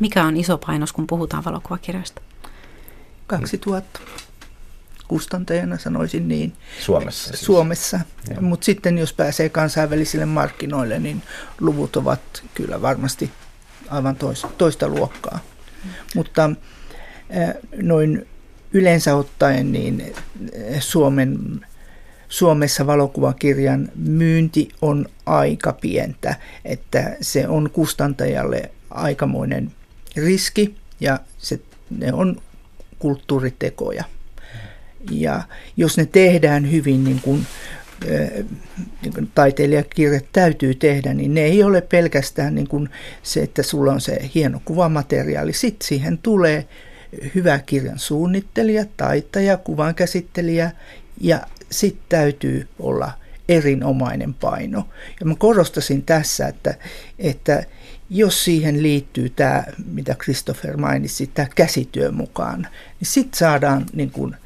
Mikä 0.00 0.24
on 0.24 0.36
iso 0.36 0.58
painos, 0.58 0.92
kun 0.92 1.06
puhutaan 1.06 1.44
valokuvakirjoista? 1.44 2.22
2000 3.26 4.00
kustantajana, 5.12 5.78
sanoisin 5.78 6.28
niin. 6.28 6.52
Suomessa 6.80 7.28
siis. 7.28 7.40
Suomessa. 7.40 8.00
Mutta 8.40 8.64
sitten 8.64 8.98
jos 8.98 9.12
pääsee 9.12 9.48
kansainvälisille 9.48 10.26
markkinoille, 10.26 10.98
niin 10.98 11.22
luvut 11.60 11.96
ovat 11.96 12.20
kyllä 12.54 12.82
varmasti 12.82 13.30
aivan 13.90 14.16
toista, 14.16 14.48
toista 14.58 14.88
luokkaa. 14.88 15.38
Mutta 16.14 16.50
noin 17.76 18.26
yleensä 18.72 19.16
ottaen 19.16 19.72
niin 19.72 20.14
Suomen, 20.80 21.60
Suomessa 22.28 22.86
valokuvakirjan 22.86 23.88
myynti 23.94 24.68
on 24.82 25.06
aika 25.26 25.72
pientä, 25.72 26.36
että 26.64 27.16
se 27.20 27.48
on 27.48 27.70
kustantajalle 27.70 28.70
aikamoinen 28.90 29.72
riski 30.16 30.76
ja 31.00 31.18
se, 31.38 31.60
ne 31.90 32.12
on 32.12 32.42
kulttuuritekoja. 32.98 34.04
Ja 35.10 35.42
jos 35.76 35.96
ne 35.96 36.06
tehdään 36.06 36.72
hyvin 36.72 37.04
niin 37.04 37.20
kuin 37.20 37.46
niin 39.02 39.30
taiteilijakirjat 39.34 40.24
täytyy 40.32 40.74
tehdä, 40.74 41.14
niin 41.14 41.34
ne 41.34 41.40
ei 41.40 41.62
ole 41.62 41.80
pelkästään 41.80 42.54
niin 42.54 42.68
kuin 42.68 42.88
se, 43.22 43.42
että 43.42 43.62
sulla 43.62 43.92
on 43.92 44.00
se 44.00 44.30
hieno 44.34 44.60
kuvamateriaali. 44.64 45.52
Sitten 45.52 45.88
siihen 45.88 46.18
tulee 46.18 46.68
hyvä 47.34 47.58
kirjan 47.58 47.98
suunnittelija, 47.98 48.84
taitaja, 48.96 49.56
kuvankäsittelijä 49.56 50.70
ja 51.20 51.40
sitten 51.70 52.04
täytyy 52.08 52.68
olla 52.78 53.12
erinomainen 53.48 54.34
paino. 54.34 54.88
Ja 55.20 55.26
mä 55.26 55.34
korostasin 55.38 56.02
tässä, 56.02 56.48
että, 56.48 56.74
että 57.18 57.64
jos 58.10 58.44
siihen 58.44 58.82
liittyy 58.82 59.30
tämä, 59.30 59.64
mitä 59.92 60.14
Christopher 60.14 60.76
mainitsi, 60.76 61.26
tämä 61.26 61.48
käsityö 61.54 62.12
mukaan, 62.12 62.68
niin 63.00 63.08
sitten 63.08 63.38
saadaan 63.38 63.86
niin 63.92 64.10
kuin 64.10 64.36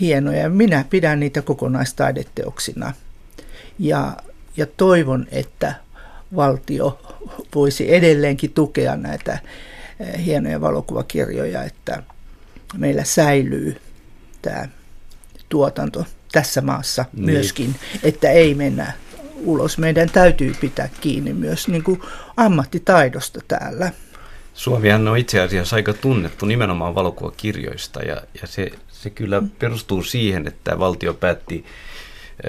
hienoja. 0.00 0.48
Minä 0.48 0.84
pidän 0.90 1.20
niitä 1.20 1.42
kokonaistaideteoksina. 1.42 2.92
Ja, 3.78 4.16
ja 4.56 4.66
toivon, 4.76 5.26
että 5.30 5.74
valtio 6.36 6.98
voisi 7.54 7.94
edelleenkin 7.94 8.52
tukea 8.52 8.96
näitä 8.96 9.38
eh, 10.00 10.24
hienoja 10.24 10.60
valokuvakirjoja, 10.60 11.62
että 11.62 12.02
meillä 12.76 13.04
säilyy 13.04 13.76
tämä 14.42 14.68
tuotanto 15.48 16.06
tässä 16.32 16.60
maassa 16.60 17.04
niin. 17.12 17.24
myöskin, 17.24 17.74
että 18.02 18.30
ei 18.30 18.54
mennä 18.54 18.92
ulos. 19.36 19.78
Meidän 19.78 20.10
täytyy 20.10 20.54
pitää 20.60 20.88
kiinni 21.00 21.32
myös 21.32 21.68
niin 21.68 21.82
kuin 21.82 22.00
ammattitaidosta 22.36 23.40
täällä. 23.48 23.92
Suomihan 24.54 25.08
on 25.08 25.18
itse 25.18 25.40
asiassa 25.40 25.76
aika 25.76 25.92
tunnettu 25.92 26.46
nimenomaan 26.46 26.94
valokuvakirjoista 26.94 28.02
ja, 28.02 28.16
ja 28.40 28.46
se, 28.46 28.70
se 29.06 29.10
kyllä 29.10 29.42
perustuu 29.58 30.02
siihen, 30.02 30.46
että 30.46 30.78
valtio 30.78 31.14
päätti 31.14 31.64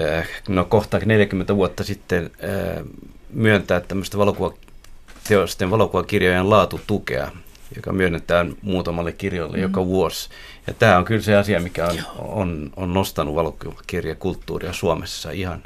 äh, 0.00 0.28
no 0.48 0.64
kohta 0.64 0.98
40 1.04 1.56
vuotta 1.56 1.84
sitten 1.84 2.30
äh, 2.44 2.84
myöntää 3.30 3.80
tämmöistä 3.80 4.18
valokuvateosten 4.18 5.70
valokuvakirjojen 5.70 6.50
laatutukea, 6.50 7.30
joka 7.76 7.92
myönnetään 7.92 8.56
muutamalle 8.62 9.12
kirjoille 9.12 9.56
mm. 9.56 9.62
joka 9.62 9.86
vuosi. 9.86 10.28
Ja 10.66 10.74
tämä 10.74 10.98
on 10.98 11.04
kyllä 11.04 11.22
se 11.22 11.36
asia, 11.36 11.60
mikä 11.60 11.86
on, 11.86 12.02
on, 12.18 12.70
on 12.76 12.94
nostanut 12.94 13.34
valokuvakirjakulttuuria 13.34 14.72
Suomessa 14.72 15.30
ihan 15.30 15.62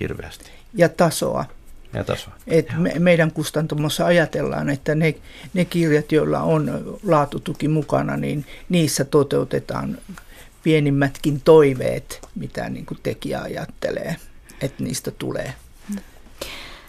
hirveästi. 0.00 0.50
Ja 0.74 0.88
tasoa. 0.88 1.44
Ja 1.94 2.04
tasoa. 2.04 2.32
Et 2.46 2.68
me, 2.78 2.92
meidän 2.98 3.32
kustantamossa 3.32 4.06
ajatellaan, 4.06 4.70
että 4.70 4.94
ne, 4.94 5.14
ne 5.54 5.64
kirjat, 5.64 6.12
joilla 6.12 6.40
on 6.40 6.98
laatutuki 7.02 7.68
mukana, 7.68 8.16
niin 8.16 8.46
niissä 8.68 9.04
toteutetaan 9.04 9.98
pienimmätkin 10.62 11.40
toiveet, 11.40 12.28
mitä 12.34 12.68
niin 12.68 12.86
kuin 12.86 12.98
tekijä 13.02 13.40
ajattelee, 13.42 14.16
että 14.60 14.84
niistä 14.84 15.10
tulee 15.10 15.54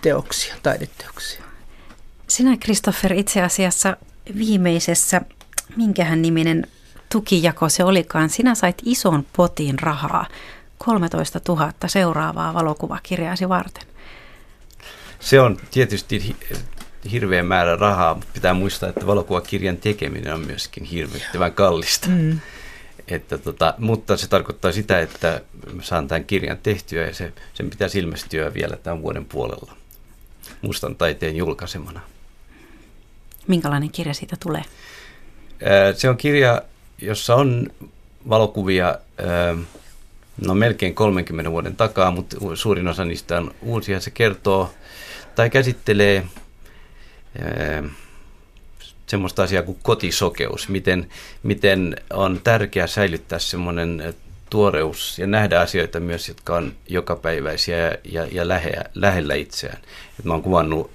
teoksia, 0.01 0.55
taideteoksia. 0.63 1.41
Sinä, 2.27 2.57
Kristoffer, 2.57 3.13
itse 3.13 3.41
asiassa 3.41 3.97
viimeisessä, 4.37 5.21
minkähän 5.75 6.21
niminen 6.21 6.67
tukijako 7.09 7.69
se 7.69 7.83
olikaan, 7.83 8.29
sinä 8.29 8.55
sait 8.55 8.77
ison 8.85 9.25
potin 9.37 9.79
rahaa, 9.79 10.25
13 10.77 11.41
000 11.47 11.73
seuraavaa 11.87 12.53
valokuvakirjaasi 12.53 13.49
varten. 13.49 13.94
Se 15.19 15.39
on 15.39 15.57
tietysti 15.71 16.35
hirveä 17.11 17.43
määrä 17.43 17.75
rahaa, 17.75 18.13
mutta 18.13 18.29
pitää 18.33 18.53
muistaa, 18.53 18.89
että 18.89 19.07
valokuvakirjan 19.07 19.77
tekeminen 19.77 20.33
on 20.33 20.39
myöskin 20.39 20.83
hirvittävän 20.83 21.53
kallista. 21.53 22.07
Mm. 22.07 22.39
Että 23.07 23.37
tota, 23.37 23.73
mutta 23.77 24.17
se 24.17 24.27
tarkoittaa 24.27 24.71
sitä, 24.71 24.99
että 24.99 25.41
saan 25.81 26.07
tämän 26.07 26.25
kirjan 26.25 26.57
tehtyä 26.63 27.05
ja 27.05 27.13
se, 27.13 27.33
sen 27.53 27.69
pitää 27.69 27.87
ilmestyä 27.95 28.53
vielä 28.53 28.75
tämän 28.75 29.01
vuoden 29.01 29.25
puolella 29.25 29.75
mustan 30.61 30.95
taiteen 30.95 31.35
julkaisemana. 31.35 32.01
Minkälainen 33.47 33.91
kirja 33.91 34.13
siitä 34.13 34.35
tulee? 34.39 34.61
Se 35.95 36.09
on 36.09 36.17
kirja, 36.17 36.61
jossa 37.01 37.35
on 37.35 37.67
valokuvia 38.29 38.97
no 40.47 40.55
melkein 40.55 40.95
30 40.95 41.51
vuoden 41.51 41.75
takaa, 41.75 42.11
mutta 42.11 42.37
suurin 42.55 42.87
osa 42.87 43.05
niistä 43.05 43.37
on 43.37 43.51
uusia. 43.61 43.99
Se 43.99 44.11
kertoo 44.11 44.73
tai 45.35 45.49
käsittelee 45.49 46.25
semmoista 49.07 49.43
asiaa 49.43 49.63
kuin 49.63 49.79
kotisokeus, 49.83 50.69
miten, 50.69 51.09
miten 51.43 51.95
on 52.13 52.41
tärkeää 52.43 52.87
säilyttää 52.87 53.39
semmoinen 53.39 54.13
tuoreus 54.49 55.19
ja 55.19 55.27
nähdä 55.27 55.59
asioita 55.59 55.99
myös, 55.99 56.27
jotka 56.27 56.55
on 56.55 56.73
jokapäiväisiä 56.87 57.77
ja, 57.77 57.97
ja, 58.03 58.27
ja 58.31 58.47
lähellä, 58.47 58.83
lähellä 58.95 59.35
itseään. 59.35 59.77
Et 60.19 60.25
mä 60.25 60.33
oon 60.33 60.43
kuvannut 60.43 60.91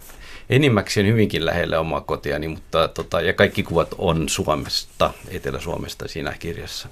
enimmäkseen 0.50 1.06
hyvinkin 1.06 1.46
lähellä 1.46 1.80
omaa 1.80 2.00
kotiani, 2.00 2.48
mutta 2.48 2.88
tota, 2.88 3.20
ja 3.20 3.32
kaikki 3.32 3.62
kuvat 3.62 3.94
on 3.98 4.28
Suomesta, 4.28 5.10
Etelä-Suomesta 5.28 6.08
siinä 6.08 6.34
kirjassa. 6.38 6.88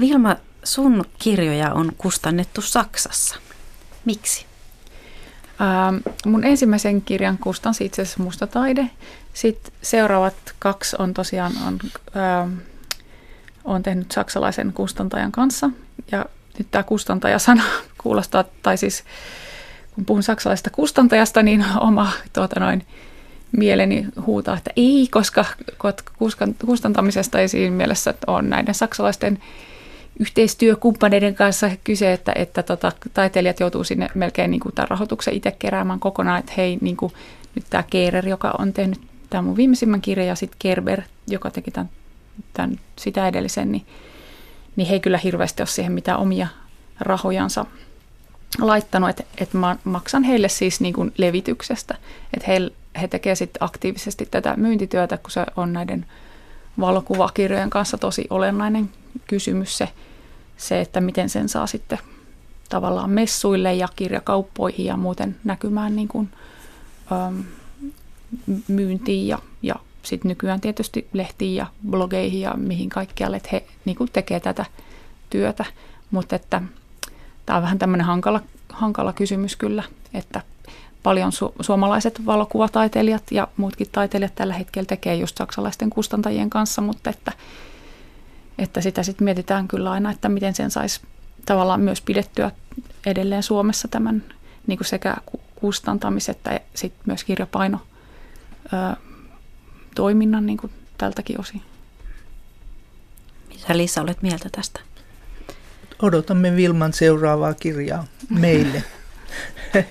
Vilma, 0.00 0.36
sun 0.64 1.04
kirjoja 1.18 1.72
on 1.72 1.92
kustannettu 1.98 2.62
Saksassa. 2.62 3.36
Miksi? 4.04 4.46
Ähm, 5.60 5.96
mun 6.26 6.44
ensimmäisen 6.44 7.02
kirjan 7.02 7.38
kustansi 7.38 7.84
itse 7.84 8.02
asiassa 8.02 8.22
Musta 8.22 8.46
taide. 8.46 8.90
Sitten 9.34 9.72
seuraavat 9.82 10.34
kaksi 10.58 10.96
on 10.98 11.14
tosiaan 11.14 11.52
on, 11.66 11.78
ähm, 12.16 12.58
on 13.64 13.82
tehnyt 13.82 14.12
saksalaisen 14.12 14.72
kustantajan 14.72 15.32
kanssa. 15.32 15.70
Ja 16.12 16.26
nyt 16.58 16.70
tämä 16.70 16.82
kustantajasana 16.82 17.62
kuulostaa, 18.02 18.44
tai 18.62 18.76
siis 18.76 19.04
kun 19.94 20.04
puhun 20.04 20.22
saksalaisesta 20.22 20.70
kustantajasta, 20.70 21.42
niin 21.42 21.64
oma 21.88 22.12
tuota 22.32 22.60
noin, 22.60 22.86
mieleni 23.52 24.06
huutaa, 24.26 24.56
että 24.56 24.70
ei, 24.76 25.08
koska 25.10 25.44
kustantamisesta 26.66 27.38
ei 27.40 27.48
siinä 27.48 27.76
mielessä 27.76 28.14
ole 28.26 28.42
näiden 28.42 28.74
saksalaisten 28.74 29.38
yhteistyökumppaneiden 30.20 31.34
kanssa 31.34 31.70
kyse, 31.84 32.12
että, 32.12 32.32
että 32.34 32.62
tota, 32.62 32.92
taiteilijat 33.14 33.60
joutuu 33.60 33.84
sinne 33.84 34.08
melkein 34.14 34.50
niin 34.50 34.60
kuin 34.60 34.74
tämän 34.74 34.88
rahoituksen 34.88 35.34
itse 35.34 35.50
keräämään 35.50 36.00
kokonaan, 36.00 36.38
että 36.38 36.52
hei, 36.56 36.78
niin 36.80 36.96
kuin, 36.96 37.12
nyt 37.54 37.64
tämä 37.70 37.82
Keerer, 37.82 38.28
joka 38.28 38.54
on 38.58 38.72
tehnyt 38.72 39.00
tämän 39.30 39.44
mun 39.44 39.56
viimeisimmän 39.56 40.00
kirjan, 40.00 40.28
ja 40.28 40.34
sitten 40.34 40.58
Kerber, 40.58 41.02
joka 41.26 41.50
teki 41.50 41.70
tämän, 41.70 41.90
tämän 42.52 42.80
sitä 42.96 43.28
edellisen, 43.28 43.72
niin, 43.72 43.86
niin 44.76 44.88
he 44.88 44.94
ei 44.94 45.00
kyllä 45.00 45.18
hirveästi 45.18 45.62
ole 45.62 45.68
siihen 45.68 45.92
mitään 45.92 46.18
omia 46.18 46.46
rahojansa 47.00 47.66
laittanut, 48.60 49.10
että, 49.10 49.24
että 49.38 49.58
mä 49.58 49.76
maksan 49.84 50.22
heille 50.22 50.48
siis 50.48 50.80
niin 50.80 50.94
kuin 50.94 51.12
levityksestä, 51.18 51.94
että 52.34 52.46
he, 52.46 52.70
he 53.00 53.08
tekevät 53.08 53.38
sitten 53.38 53.64
aktiivisesti 53.64 54.28
tätä 54.30 54.54
myyntityötä, 54.56 55.16
kun 55.18 55.30
se 55.30 55.46
on 55.56 55.72
näiden 55.72 56.06
valokuvakirjojen 56.80 57.70
kanssa 57.70 57.98
tosi 57.98 58.26
olennainen 58.30 58.90
kysymys 59.26 59.78
se, 59.78 59.88
se, 60.56 60.80
että 60.80 61.00
miten 61.00 61.28
sen 61.28 61.48
saa 61.48 61.66
sitten 61.66 61.98
tavallaan 62.68 63.10
messuille 63.10 63.74
ja 63.74 63.88
kirjakauppoihin 63.96 64.86
ja 64.86 64.96
muuten 64.96 65.36
näkymään 65.44 65.96
niin 65.96 66.08
kuin, 66.08 66.28
äm, 67.12 67.44
myyntiin 68.68 69.28
ja, 69.28 69.38
ja 69.62 69.74
sitten 70.02 70.28
nykyään 70.28 70.60
tietysti 70.60 71.08
lehtiin 71.12 71.54
ja 71.54 71.66
blogeihin 71.90 72.40
ja 72.40 72.54
mihin 72.56 72.88
kaikkialle, 72.88 73.36
että 73.36 73.48
he 73.52 73.66
niin 73.84 73.96
kuin 73.96 74.10
tekee 74.12 74.40
tätä 74.40 74.64
työtä, 75.30 75.64
mutta 76.10 76.36
että 76.36 76.62
tämä 77.46 77.56
on 77.56 77.62
vähän 77.62 77.78
tämmöinen 77.78 78.06
hankala, 78.06 78.40
hankala 78.68 79.12
kysymys 79.12 79.56
kyllä, 79.56 79.82
että 80.14 80.42
paljon 81.04 81.32
su- 81.32 81.54
suomalaiset 81.60 82.26
valokuvataiteilijat 82.26 83.22
ja 83.30 83.48
muutkin 83.56 83.86
taiteilijat 83.92 84.34
tällä 84.34 84.54
hetkellä 84.54 84.86
tekee 84.86 85.14
just 85.14 85.36
saksalaisten 85.36 85.90
kustantajien 85.90 86.50
kanssa, 86.50 86.82
mutta 86.82 87.10
että, 87.10 87.32
että 88.58 88.80
sitä 88.80 89.02
sitten 89.02 89.24
mietitään 89.24 89.68
kyllä 89.68 89.90
aina, 89.90 90.10
että 90.10 90.28
miten 90.28 90.54
sen 90.54 90.70
saisi 90.70 91.00
tavallaan 91.46 91.80
myös 91.80 92.00
pidettyä 92.00 92.50
edelleen 93.06 93.42
Suomessa 93.42 93.88
tämän 93.88 94.24
niin 94.66 94.78
kuin 94.78 94.88
sekä 94.88 95.16
kustantamis- 95.54 96.30
että 96.30 96.60
sitten 96.74 97.02
myös 97.06 97.24
kirjapaino 97.24 97.78
ö, 98.66 98.96
toiminnan 99.94 100.46
niin 100.46 100.58
kuin 100.58 100.72
tältäkin 100.98 101.40
osin. 101.40 101.62
Mitä 103.48 103.76
Liisa 103.76 104.02
olet 104.02 104.22
mieltä 104.22 104.48
tästä? 104.52 104.80
Odotamme 106.02 106.56
Vilman 106.56 106.92
seuraavaa 106.92 107.54
kirjaa 107.54 108.04
meille. 108.30 108.84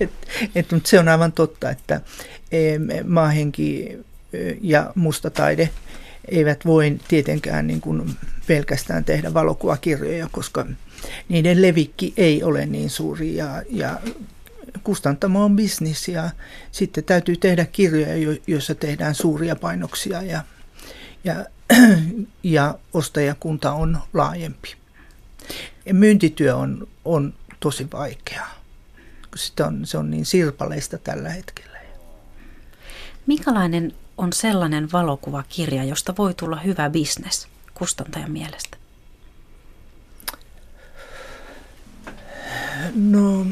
et, 0.00 0.12
et, 0.54 0.72
mutta 0.72 0.88
se 0.88 0.98
on 0.98 1.08
aivan 1.08 1.32
totta, 1.32 1.70
että 1.70 2.00
maahenki 3.04 3.98
ja 4.60 4.92
musta 4.94 5.30
taide 5.30 5.70
eivät 6.28 6.64
voi 6.64 6.98
tietenkään 7.08 7.66
niin 7.66 7.80
kuin 7.80 8.16
pelkästään 8.46 9.04
tehdä 9.04 9.34
valokuvakirjoja, 9.34 10.28
koska 10.32 10.66
niiden 11.28 11.62
levikki 11.62 12.14
ei 12.16 12.42
ole 12.42 12.66
niin 12.66 12.90
suuri 12.90 13.36
ja, 13.36 13.62
ja 13.70 14.00
kustantamo 14.84 15.44
on 15.44 15.56
bisnis 15.56 16.08
ja 16.08 16.30
sitten 16.72 17.04
täytyy 17.04 17.36
tehdä 17.36 17.66
kirjoja, 17.66 18.38
joissa 18.46 18.74
tehdään 18.74 19.14
suuria 19.14 19.56
painoksia 19.56 20.22
ja, 20.22 20.42
ja, 21.24 21.46
ja 22.42 22.78
ostajakunta 22.92 23.72
on 23.72 23.98
laajempi. 24.12 24.74
Ja 25.86 25.94
myyntityö 25.94 26.56
on, 26.56 26.88
on 27.04 27.34
tosi 27.60 27.86
vaikeaa, 27.92 28.63
Sitä 29.36 29.66
on, 29.66 29.86
se 29.86 29.98
on 29.98 30.10
niin 30.10 30.26
sirpaleista 30.26 30.98
tällä 30.98 31.28
hetkellä. 31.28 31.74
Minkälainen 33.26 33.92
on 34.18 34.32
sellainen 34.32 34.92
valokuvakirja, 34.92 35.84
josta 35.84 36.14
voi 36.18 36.34
tulla 36.34 36.56
hyvä 36.56 36.90
bisnes 36.90 37.48
kustantajan 37.74 38.30
mielestä? 38.30 38.76
No, 42.94 43.46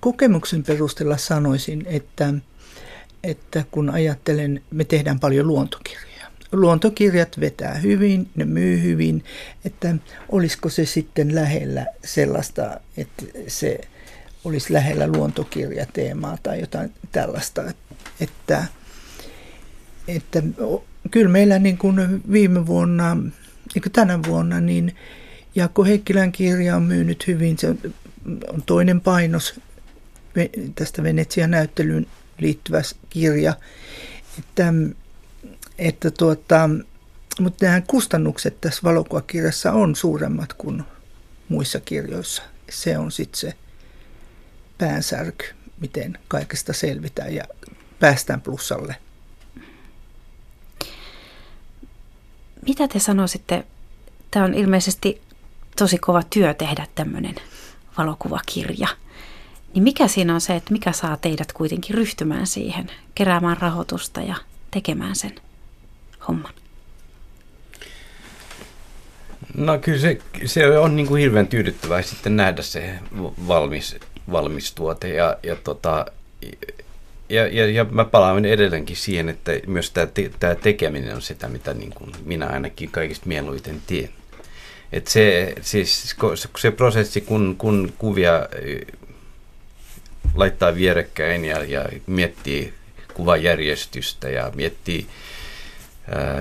kokemuksen 0.00 0.64
perusteella 0.64 1.16
sanoisin, 1.16 1.86
että, 1.86 2.34
että 3.24 3.64
kun 3.70 3.90
ajattelen, 3.90 4.62
me 4.70 4.84
tehdään 4.84 5.20
paljon 5.20 5.46
luontokirjoja. 5.46 6.09
Luontokirjat 6.52 7.40
vetää 7.40 7.74
hyvin, 7.74 8.28
ne 8.34 8.44
myy 8.44 8.82
hyvin, 8.82 9.24
että 9.64 9.94
olisiko 10.28 10.68
se 10.68 10.86
sitten 10.86 11.34
lähellä 11.34 11.86
sellaista, 12.04 12.80
että 12.96 13.24
se 13.46 13.80
olisi 14.44 14.72
lähellä 14.72 15.06
luontokirjateemaa 15.06 16.38
tai 16.42 16.60
jotain 16.60 16.92
tällaista, 17.12 17.62
että, 18.20 18.64
että 20.08 20.42
kyllä 21.10 21.28
meillä 21.28 21.58
niin 21.58 21.78
kuin 21.78 22.22
viime 22.32 22.66
vuonna, 22.66 23.14
niin 23.74 23.82
kuin 23.82 23.92
tänä 23.92 24.22
vuonna, 24.26 24.60
niin 24.60 24.96
Jaakko 25.54 25.84
Heikkilän 25.84 26.32
kirja 26.32 26.76
on 26.76 26.82
myynyt 26.82 27.26
hyvin. 27.26 27.58
Se 27.58 27.68
on 28.48 28.62
toinen 28.66 29.00
painos 29.00 29.60
tästä 30.74 31.02
Venetsian 31.02 31.50
näyttelyyn 31.50 32.06
liittyvä 32.38 32.82
kirja. 33.10 33.54
Että, 34.38 34.74
että 35.80 36.10
tuota, 36.10 36.70
mutta 37.40 37.64
nämä 37.64 37.80
kustannukset 37.80 38.60
tässä 38.60 38.80
valokuvakirjassa 38.84 39.72
on 39.72 39.96
suuremmat 39.96 40.52
kuin 40.52 40.84
muissa 41.48 41.80
kirjoissa. 41.80 42.42
Se 42.70 42.98
on 42.98 43.12
sitten 43.12 43.40
se 43.40 43.54
päänsärky, 44.78 45.44
miten 45.80 46.18
kaikesta 46.28 46.72
selvitään 46.72 47.34
ja 47.34 47.44
päästään 48.00 48.40
plussalle. 48.40 48.96
Mitä 52.66 52.88
te 52.88 52.98
sanoisitte? 52.98 53.64
Tämä 54.30 54.44
on 54.44 54.54
ilmeisesti 54.54 55.22
tosi 55.76 55.98
kova 55.98 56.22
työ 56.22 56.54
tehdä 56.54 56.86
tämmöinen 56.94 57.34
valokuvakirja. 57.98 58.88
Niin 59.74 59.82
mikä 59.82 60.08
siinä 60.08 60.34
on 60.34 60.40
se, 60.40 60.56
että 60.56 60.72
mikä 60.72 60.92
saa 60.92 61.16
teidät 61.16 61.52
kuitenkin 61.52 61.94
ryhtymään 61.94 62.46
siihen, 62.46 62.90
keräämään 63.14 63.56
rahoitusta 63.56 64.20
ja 64.20 64.36
tekemään 64.70 65.16
sen 65.16 65.34
homman? 66.28 66.54
No 69.54 69.78
kyllä 69.78 69.98
se, 69.98 70.18
se 70.44 70.78
on 70.78 70.96
niin 70.96 71.06
kuin 71.06 71.20
hirveän 71.20 71.46
tyydyttävää 71.46 72.02
sitten 72.02 72.36
nähdä 72.36 72.62
se 72.62 72.94
valmis, 73.48 73.96
valmis 74.32 74.72
tuote 74.72 75.08
ja, 75.08 75.36
ja, 75.42 75.56
tota, 75.56 76.06
ja, 77.28 77.46
ja, 77.46 77.70
ja 77.70 77.84
mä 77.84 78.04
palaan 78.04 78.44
edelleenkin 78.44 78.96
siihen, 78.96 79.28
että 79.28 79.52
myös 79.66 79.90
tämä, 79.90 80.06
te, 80.06 80.30
tämä 80.40 80.54
tekeminen 80.54 81.14
on 81.14 81.22
sitä, 81.22 81.48
mitä 81.48 81.74
niin 81.74 81.92
kuin 81.94 82.12
minä 82.24 82.46
ainakin 82.46 82.90
kaikista 82.90 83.26
mieluiten 83.26 83.82
teen. 83.86 84.10
Et 84.92 85.06
se, 85.06 85.54
siis, 85.60 86.16
se 86.56 86.70
prosessi, 86.70 87.20
kun, 87.20 87.54
kun 87.58 87.92
kuvia 87.98 88.48
laittaa 90.34 90.74
vierekkäin 90.74 91.44
ja, 91.44 91.64
ja 91.64 91.84
miettii 92.06 92.74
kuvajärjestystä 93.14 94.28
ja 94.28 94.52
miettii 94.54 95.06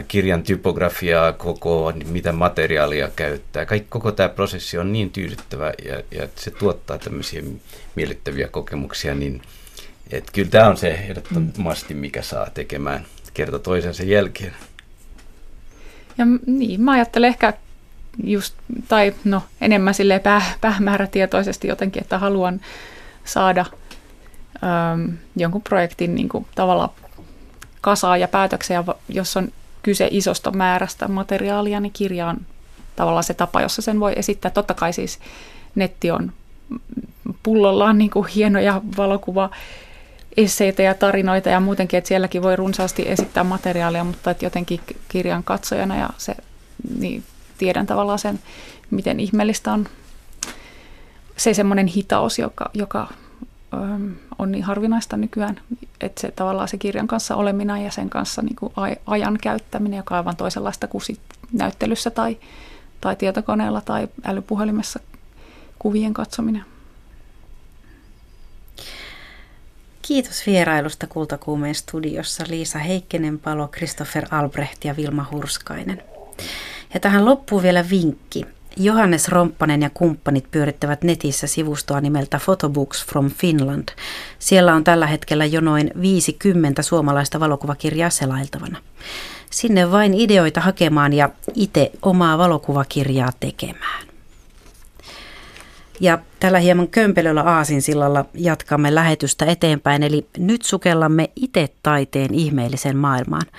kirjan 0.08 0.44
typografiaa, 0.44 1.32
koko, 1.32 1.94
mitä 2.06 2.32
materiaalia 2.32 3.10
käyttää. 3.16 3.66
Kaikki, 3.66 3.88
koko 3.90 4.12
tämä 4.12 4.30
prosessi 4.30 4.78
on 4.78 4.92
niin 4.92 5.10
tyydyttävä 5.10 5.74
ja, 5.86 6.04
ja 6.12 6.28
se 6.36 6.52
tuottaa 6.52 6.98
tämmöisiä 6.98 7.42
miellyttäviä 7.96 8.48
kokemuksia, 8.48 9.16
niin 9.16 9.42
et 10.12 10.32
kyllä 10.34 10.50
tämä 10.50 10.68
on 10.68 10.78
se 10.78 10.88
ehdottomasti, 10.88 11.94
mikä 11.94 12.22
saa 12.22 12.50
tekemään 12.50 13.06
kerta 13.34 13.60
toisensa 13.60 14.04
jälkeen. 14.04 14.54
Ja 16.18 16.26
niin, 16.46 16.82
mä 16.82 16.92
ajattelen 16.92 17.28
ehkä 17.28 17.54
just, 18.24 18.56
tai 18.88 19.14
no 19.24 19.44
enemmän 19.62 19.94
sille 19.94 20.20
pää, 20.20 20.42
päämäärätietoisesti 20.62 21.68
jotenkin, 21.68 22.02
että 22.02 22.18
haluan 22.18 22.62
saada 23.26 23.66
äm, 24.94 25.18
jonkun 25.36 25.62
projektin 25.62 26.16
niin 26.16 26.30
kuin, 26.30 26.46
tavallaan 26.56 26.90
kasaa 27.82 28.18
ja 28.18 28.28
päätöksiä, 28.28 28.84
jos 29.10 29.38
on 29.38 29.52
kyse 29.84 30.08
isosta 30.12 30.52
määrästä 30.52 31.08
materiaalia, 31.08 31.80
niin 31.80 31.92
kirja 31.92 32.28
on 32.28 32.38
tavallaan 32.96 33.24
se 33.24 33.34
tapa, 33.34 33.62
jossa 33.62 33.82
sen 33.82 34.00
voi 34.00 34.14
esittää. 34.16 34.52
Totta 34.52 34.74
kai 34.74 34.94
siis 34.94 35.20
netti 35.76 36.12
on 36.12 36.32
pullollaan 37.44 37.98
niin 37.98 38.10
kuin 38.10 38.28
hienoja 38.28 38.82
valokuva 38.98 39.50
esseitä 40.38 40.84
ja 40.84 40.94
tarinoita 40.94 41.50
ja 41.50 41.60
muutenkin, 41.60 41.98
että 41.98 42.08
sielläkin 42.08 42.42
voi 42.42 42.56
runsaasti 42.56 43.04
esittää 43.10 43.44
materiaalia, 43.44 44.04
mutta 44.04 44.32
että 44.32 44.46
jotenkin 44.46 44.80
kirjan 45.10 45.44
katsojana 45.44 45.98
ja 45.98 46.10
se, 46.18 46.36
niin 47.00 47.24
tiedän 47.58 47.86
tavallaan 47.86 48.20
sen, 48.20 48.40
miten 48.92 49.20
ihmeellistä 49.20 49.74
on 49.74 49.88
se 51.38 51.54
semmoinen 51.54 51.88
hitaus, 51.88 52.40
joka, 52.40 52.70
joka 52.74 53.08
on 54.38 54.52
niin 54.52 54.64
harvinaista 54.64 55.18
nykyään, 55.18 55.62
että 56.02 56.22
se 56.22 56.32
tavallaan 56.32 56.68
se 56.68 56.78
kirjan 56.78 57.08
kanssa 57.08 57.36
oleminen 57.36 57.84
ja 57.84 57.92
sen 57.92 58.10
kanssa 58.10 58.42
niin 58.42 58.56
kuin 58.56 58.74
ajan 59.06 59.38
käyttäminen, 59.42 59.98
joka 59.98 60.16
on 60.16 60.18
aivan 60.18 60.36
toisenlaista 60.36 60.88
kuin 60.88 61.02
sit 61.02 61.20
näyttelyssä 61.54 62.10
tai, 62.10 62.38
tai 63.02 63.16
tietokoneella 63.16 63.82
tai 63.82 64.08
älypuhelimessa 64.24 65.00
kuvien 65.80 66.14
katsominen. 66.14 66.66
Kiitos 70.02 70.48
vierailusta 70.48 71.08
Kultakuumeen 71.08 71.76
studiossa 71.76 72.44
Liisa 72.48 72.80
Heikkinen, 72.80 73.40
Palo, 73.40 73.68
Christopher 73.68 74.26
Albrecht 74.32 74.86
ja 74.86 74.96
Vilma 74.96 75.26
Hurskainen. 75.32 76.04
Ja 76.94 77.00
tähän 77.00 77.26
loppuu 77.26 77.62
vielä 77.62 77.86
vinkki. 77.90 78.46
Johannes 78.82 79.28
Romppanen 79.28 79.82
ja 79.82 79.90
kumppanit 79.94 80.52
pyörittävät 80.52 81.04
netissä 81.04 81.48
sivustoa 81.48 82.02
nimeltä 82.02 82.40
Photobooks 82.46 83.06
from 83.06 83.32
Finland. 83.32 83.90
Siellä 84.40 84.74
on 84.76 84.84
tällä 84.84 85.08
hetkellä 85.08 85.46
jo 85.46 85.62
noin 85.62 85.92
50 86.02 86.82
suomalaista 86.82 87.40
valokuvakirjaa 87.40 88.10
selailtavana. 88.10 88.78
Sinne 89.50 89.92
vain 89.92 90.14
ideoita 90.14 90.62
hakemaan 90.62 91.14
ja 91.14 91.30
itse 91.56 91.92
omaa 92.02 92.38
valokuvakirjaa 92.38 93.30
tekemään. 93.40 94.08
Ja 96.00 96.20
tällä 96.40 96.60
hieman 96.60 96.88
kömpelöllä 96.88 97.42
aasinsillalla 97.42 98.26
jatkamme 98.34 98.96
lähetystä 98.96 99.46
eteenpäin, 99.46 100.04
eli 100.04 100.28
nyt 100.38 100.62
sukellamme 100.62 101.30
itse 101.36 101.70
taiteen 101.84 102.34
ihmeellisen 102.34 102.98
maailmaan– 102.98 103.46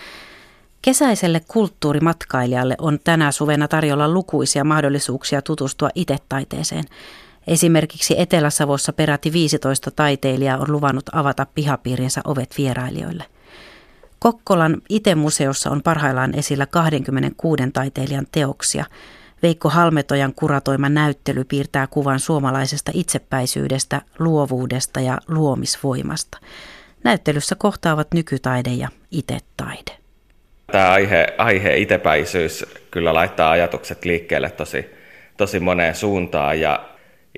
Kesäiselle 0.83 1.40
kulttuurimatkailijalle 1.49 2.75
on 2.79 2.99
tänä 3.05 3.33
suvena 3.33 3.69
tarjolla 3.69 4.09
lukuisia 4.09 4.64
mahdollisuuksia 4.64 5.43
tutustua 5.43 5.88
itetaiteeseen. 5.95 6.85
Esimerkiksi 7.47 8.14
Etelä-Savossa 8.21 8.93
peräti 8.93 9.33
15 9.33 9.90
taiteilijaa 9.90 10.59
on 10.59 10.73
luvannut 10.73 11.05
avata 11.12 11.47
pihapiirinsä 11.55 12.21
ovet 12.25 12.55
vierailijoille. 12.59 13.25
Kokkolan 14.19 14.83
itemuseossa 14.88 15.71
on 15.71 15.83
parhaillaan 15.83 16.35
esillä 16.35 16.66
26 16.66 17.62
taiteilijan 17.73 18.27
teoksia. 18.33 18.85
Veikko 19.43 19.69
Halmetojan 19.69 20.35
kuratoima 20.35 20.88
näyttely 20.88 21.45
piirtää 21.45 21.87
kuvan 21.87 22.21
suomalaisesta 22.21 22.90
itsepäisyydestä, 22.95 24.03
luovuudesta 24.19 25.01
ja 25.01 25.19
luomisvoimasta. 25.29 26.38
Näyttelyssä 27.05 27.55
kohtaavat 27.55 28.09
nykytaide 28.14 28.71
ja 28.71 28.88
itetaide. 29.11 30.00
Tämä 30.73 30.93
aihe, 30.93 31.27
aihe 31.39 31.77
itepäisyys 31.77 32.67
kyllä 32.91 33.15
laittaa 33.15 33.51
ajatukset 33.51 34.05
liikkeelle 34.05 34.51
tosi, 34.51 34.95
tosi 35.37 35.61
moneen 35.61 35.95
suuntaan 35.95 36.61
ja 36.61 36.89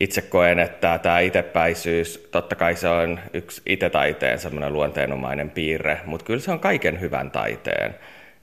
itse 0.01 0.23
koen, 0.23 0.59
että 0.59 0.99
tämä 0.99 1.21
itepäisyys, 1.21 2.29
totta 2.31 2.57
kai 2.57 2.76
se 2.76 2.89
on 2.89 3.20
yksi 3.33 3.62
itetaiteen 3.66 4.39
semmoinen 4.39 4.72
luonteenomainen 4.72 5.51
piirre, 5.51 6.01
mutta 6.05 6.26
kyllä 6.26 6.41
se 6.41 6.51
on 6.51 6.61
kaiken 6.61 7.01
hyvän 7.01 7.30
taiteen. 7.30 7.95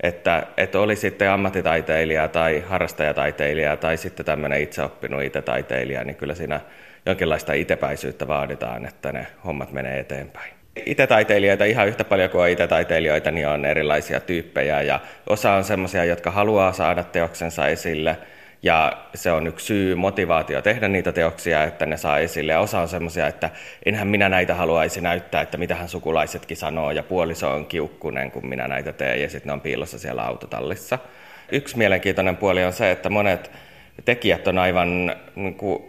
Että, 0.03 0.47
että 0.57 0.79
oli 0.79 0.95
sitten 0.95 1.31
ammattitaiteilija 1.31 2.27
tai 2.27 2.63
harrastajataiteilija 2.67 3.77
tai 3.77 3.97
sitten 3.97 4.25
tämmöinen 4.25 4.61
itseoppinut 4.61 5.23
itetaiteilija, 5.23 6.03
niin 6.03 6.15
kyllä 6.15 6.35
siinä 6.35 6.61
jonkinlaista 7.05 7.53
itepäisyyttä 7.53 8.27
vaaditaan, 8.27 8.85
että 8.85 9.11
ne 9.11 9.27
hommat 9.45 9.71
menee 9.71 9.99
eteenpäin. 9.99 10.58
Itse-taiteilijoita 10.85 11.65
ihan 11.65 11.87
yhtä 11.87 12.03
paljon 12.03 12.29
kuin 12.29 12.51
itse-taiteilijoita, 12.51 13.31
niin 13.31 13.47
on 13.47 13.65
erilaisia 13.65 14.19
tyyppejä 14.19 14.81
ja 14.81 14.99
osa 15.29 15.53
on 15.53 15.63
sellaisia, 15.63 16.05
jotka 16.05 16.31
haluaa 16.31 16.73
saada 16.73 17.03
teoksensa 17.03 17.67
esille 17.67 18.17
ja 18.63 18.97
se 19.15 19.31
on 19.31 19.47
yksi 19.47 19.65
syy, 19.65 19.95
motivaatio 19.95 20.61
tehdä 20.61 20.87
niitä 20.87 21.11
teoksia, 21.11 21.63
että 21.63 21.85
ne 21.85 21.97
saa 21.97 22.19
esille. 22.19 22.51
Ja 22.51 22.59
osa 22.59 22.79
on 22.79 22.87
semmoisia, 22.87 23.27
että 23.27 23.49
enhän 23.85 24.07
minä 24.07 24.29
näitä 24.29 24.55
haluaisi 24.55 25.01
näyttää, 25.01 25.41
että 25.41 25.57
mitähän 25.57 25.89
sukulaisetkin 25.89 26.57
sanoo 26.57 26.91
ja 26.91 27.03
puoliso 27.03 27.51
on 27.51 27.65
kiukkunen, 27.65 28.31
kun 28.31 28.47
minä 28.47 28.67
näitä 28.67 28.93
teen 28.93 29.21
ja 29.21 29.29
sitten 29.29 29.47
ne 29.47 29.53
on 29.53 29.61
piilossa 29.61 29.99
siellä 29.99 30.23
autotallissa. 30.23 30.99
Yksi 31.51 31.77
mielenkiintoinen 31.77 32.37
puoli 32.37 32.63
on 32.63 32.73
se, 32.73 32.91
että 32.91 33.09
monet 33.09 33.51
tekijät 34.05 34.47
on 34.47 34.57
aivan 34.57 35.15
niin 35.35 35.55
kuin, 35.55 35.88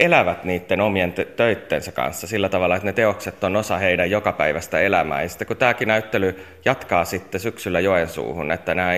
elävät 0.00 0.44
niiden 0.44 0.80
omien 0.80 1.14
töittensä 1.36 1.92
kanssa 1.92 2.26
sillä 2.26 2.48
tavalla, 2.48 2.76
että 2.76 2.86
ne 2.86 2.92
teokset 2.92 3.44
on 3.44 3.56
osa 3.56 3.78
heidän 3.78 4.10
jokapäiväistä 4.10 4.80
elämää. 4.80 5.22
Ja 5.22 5.28
sitten 5.28 5.46
kun 5.46 5.56
tämäkin 5.56 5.88
näyttely 5.88 6.44
jatkaa 6.64 7.04
sitten 7.04 7.40
syksyllä 7.40 7.80
Joensuuhun, 7.80 8.52
että 8.52 8.74
nämä 8.74 8.92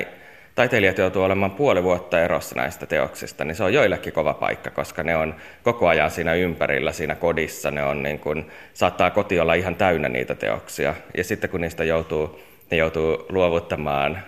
taiteilijat 0.55 0.99
joutuu 0.99 1.23
olemaan 1.23 1.51
puoli 1.51 1.83
vuotta 1.83 2.21
erossa 2.21 2.55
näistä 2.55 2.87
teoksista, 2.87 3.45
niin 3.45 3.55
se 3.55 3.64
on 3.64 3.75
joillekin 3.75 4.12
kova 4.12 4.35
paikka, 4.35 4.71
koska 4.71 5.03
ne 5.03 5.16
on 5.16 5.35
koko 5.62 5.89
ajan 5.89 6.11
siinä 6.11 6.35
ympärillä, 6.35 6.93
siinä 6.93 7.14
kodissa. 7.14 7.71
Ne 7.71 7.85
on 7.85 8.03
niin 8.03 8.18
kuin, 8.18 8.51
saattaa 8.75 9.11
koti 9.11 9.41
olla 9.41 9.55
ihan 9.55 9.77
täynnä 9.77 10.09
niitä 10.09 10.35
teoksia. 10.35 10.95
Ja 11.16 11.25
sitten 11.25 11.51
kun 11.51 11.61
niistä 11.61 11.85
joutuu, 11.85 12.41
ne 12.71 12.77
joutuu 12.77 13.27
luovuttamaan 13.29 14.18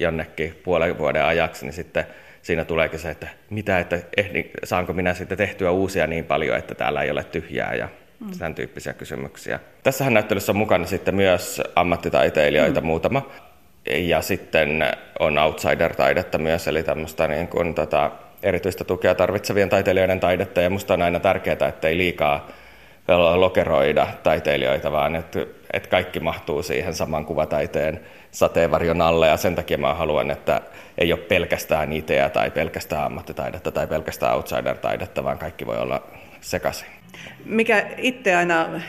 jonnekin 0.00 0.60
puolen 0.64 0.98
vuoden 0.98 1.24
ajaksi, 1.24 1.64
niin 1.64 1.72
sitten 1.72 2.06
siinä 2.44 2.64
tuleekin 2.64 2.98
se, 2.98 3.10
että 3.10 3.28
mitä, 3.50 3.78
että 3.78 3.98
ehdi, 4.16 4.44
saanko 4.64 4.92
minä 4.92 5.14
sitten 5.14 5.38
tehtyä 5.38 5.70
uusia 5.70 6.06
niin 6.06 6.24
paljon, 6.24 6.58
että 6.58 6.74
täällä 6.74 7.02
ei 7.02 7.10
ole 7.10 7.24
tyhjää 7.24 7.74
ja 7.74 7.88
mm. 8.20 8.32
sen 8.32 8.54
tyyppisiä 8.54 8.92
kysymyksiä. 8.92 9.60
Tässähän 9.82 10.14
näyttelyssä 10.14 10.52
on 10.52 10.56
mukana 10.56 10.86
sitten 10.86 11.14
myös 11.14 11.62
ammattitaiteilijoita 11.76 12.80
mm. 12.80 12.86
muutama. 12.86 13.30
Ja 13.86 14.22
sitten 14.22 14.86
on 15.18 15.38
outsider-taidetta 15.38 16.38
myös, 16.38 16.68
eli 16.68 16.82
tämmöistä 16.82 17.28
niin 17.28 17.48
kuin, 17.48 17.74
tota, 17.74 18.10
erityistä 18.42 18.84
tukea 18.84 19.14
tarvitsevien 19.14 19.68
taiteilijoiden 19.68 20.20
taidetta. 20.20 20.60
Ja 20.60 20.70
musta 20.70 20.94
on 20.94 21.02
aina 21.02 21.20
tärkeää, 21.20 21.68
että 21.68 21.88
ei 21.88 21.98
liikaa 21.98 22.48
lokeroida 23.08 24.06
taiteilijoita, 24.22 24.92
vaan 24.92 25.16
että, 25.16 25.46
että 25.72 25.88
kaikki 25.88 26.20
mahtuu 26.20 26.62
siihen 26.62 26.94
saman 26.94 27.24
kuvataiteen 27.24 28.00
sateenvarjon 28.30 29.00
alle. 29.00 29.28
Ja 29.28 29.36
sen 29.36 29.54
takia 29.54 29.78
mä 29.78 29.94
haluan, 29.94 30.30
että 30.30 30.60
ei 30.98 31.12
ole 31.12 31.20
pelkästään 31.20 31.92
iteä 31.92 32.30
tai 32.30 32.50
pelkästään 32.50 33.04
ammattitaidetta 33.04 33.70
tai 33.70 33.86
pelkästään 33.86 34.34
outsider-taidetta, 34.34 35.24
vaan 35.24 35.38
kaikki 35.38 35.66
voi 35.66 35.78
olla 35.78 36.02
sekaisin. 36.40 36.88
Mikä 37.44 37.86
itse 37.98 38.34
aina 38.34 38.80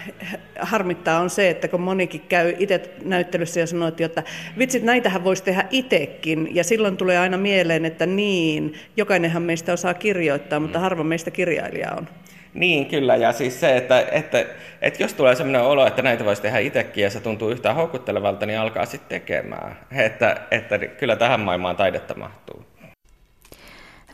harmittaa 0.59 1.19
on 1.19 1.29
se, 1.29 1.49
että 1.49 1.67
kun 1.67 1.81
monikin 1.81 2.21
käy 2.21 2.53
itse 2.59 2.81
näyttelyssä 3.03 3.59
ja 3.59 3.67
sanoo, 3.67 3.91
että 3.99 4.23
vitsit 4.57 4.83
näitähän 4.83 5.23
voisi 5.23 5.43
tehdä 5.43 5.65
itsekin. 5.71 6.55
Ja 6.55 6.63
silloin 6.63 6.97
tulee 6.97 7.17
aina 7.17 7.37
mieleen, 7.37 7.85
että 7.85 8.05
niin, 8.05 8.73
jokainenhan 8.97 9.43
meistä 9.43 9.73
osaa 9.73 9.93
kirjoittaa, 9.93 10.59
mutta 10.59 10.79
harva 10.79 11.03
meistä 11.03 11.31
kirjailija 11.31 11.91
on. 11.97 12.07
Niin, 12.55 12.85
kyllä. 12.85 13.15
Ja 13.15 13.33
siis 13.33 13.59
se, 13.59 13.77
että, 13.77 13.99
että, 14.11 14.45
että 14.81 15.03
jos 15.03 15.13
tulee 15.13 15.35
sellainen 15.35 15.61
olo, 15.61 15.87
että 15.87 16.01
näitä 16.01 16.25
voisi 16.25 16.41
tehdä 16.41 16.59
itsekin 16.59 17.03
ja 17.03 17.09
se 17.09 17.19
tuntuu 17.19 17.49
yhtään 17.49 17.75
houkuttelevalta, 17.75 18.45
niin 18.45 18.59
alkaa 18.59 18.85
sitten 18.85 19.09
tekemään. 19.09 19.79
Että, 19.91 20.41
että 20.51 20.77
kyllä 20.77 21.15
tähän 21.15 21.39
maailmaan 21.39 21.75
taidetta 21.75 22.13
mahtuu. 22.17 22.65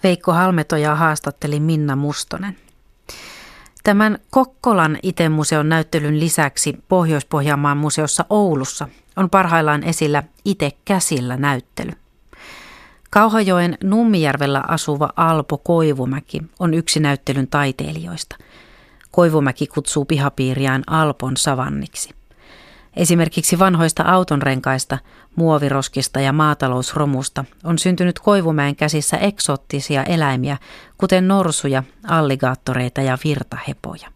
Veikko 0.04 0.34
Halmetoja 0.34 0.96
haastatteli 0.96 1.60
Minna 1.60 1.96
Mustonen. 1.96 2.58
Tämän 3.84 4.18
Kokkolan 4.30 4.98
Ite-museon 5.04 5.70
näyttelyn 5.70 6.20
lisäksi 6.20 6.78
Pohjois-Pohjanmaan 6.88 7.78
museossa 7.78 8.26
Oulussa 8.30 8.88
on 9.16 9.30
parhaillaan 9.30 9.84
esillä 9.84 10.24
Ite 10.46 10.72
käsillä 10.86 11.38
näyttely. 11.38 11.92
Kauhajoen 13.14 13.78
Nummijärvellä 13.84 14.64
asuva 14.68 15.10
Alpo 15.16 15.58
Koivumäki 15.58 16.42
on 16.60 16.74
yksi 16.74 17.00
näyttelyn 17.00 17.48
taiteilijoista. 17.48 18.36
Koivumäki 19.12 19.68
kutsuu 19.68 20.06
pihapiiriään 20.06 20.84
Alpon 20.88 21.38
savanniksi. 21.38 22.10
Esimerkiksi 22.96 23.60
vanhoista 23.60 24.04
autonrenkaista, 24.04 24.98
muoviroskista 25.36 26.20
ja 26.20 26.34
maatalousromusta 26.34 27.46
on 27.64 27.80
syntynyt 27.80 28.20
Koivumäen 28.20 28.76
käsissä 28.76 29.18
eksoottisia 29.18 30.04
eläimiä, 30.04 30.58
kuten 30.98 31.28
norsuja, 31.28 31.84
alligaattoreita 32.08 33.02
ja 33.02 33.18
virtahepoja. 33.24 34.08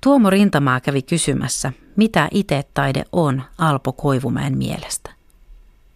Tuomo 0.00 0.30
Rintamaa 0.30 0.80
kävi 0.80 1.02
kysymässä, 1.02 1.72
mitä 1.96 2.28
itse 2.30 2.62
taide 2.74 3.04
on 3.12 3.42
Alpo 3.58 3.92
Koivumäen 3.92 4.58
mielestä. 4.58 5.13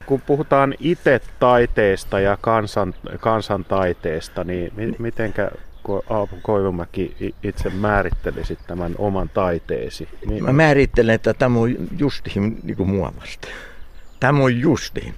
Kun 0.08 0.20
puhutaan 0.20 0.74
itse 0.80 1.20
taiteesta 1.40 2.20
ja 2.20 2.38
kansan, 2.40 2.94
kansantaiteesta, 3.20 4.44
niin 4.44 4.72
mi- 4.76 4.94
mitenkä 4.98 5.50
Aapo 6.10 6.36
Koivumäki 6.42 7.34
itse 7.42 7.70
määrittelisit 7.70 8.58
tämän 8.66 8.94
oman 8.98 9.28
taiteesi? 9.28 10.08
Niin. 10.26 10.44
Mä 10.44 10.52
määrittelen, 10.52 11.14
että 11.14 11.34
tämä 11.34 11.58
on 11.58 11.76
justiin 11.98 12.60
niin 12.62 12.76
kuin 12.76 12.88
muovasta. 12.88 13.48
Tämä 14.20 14.42
on 14.42 14.60
justiin. 14.60 15.14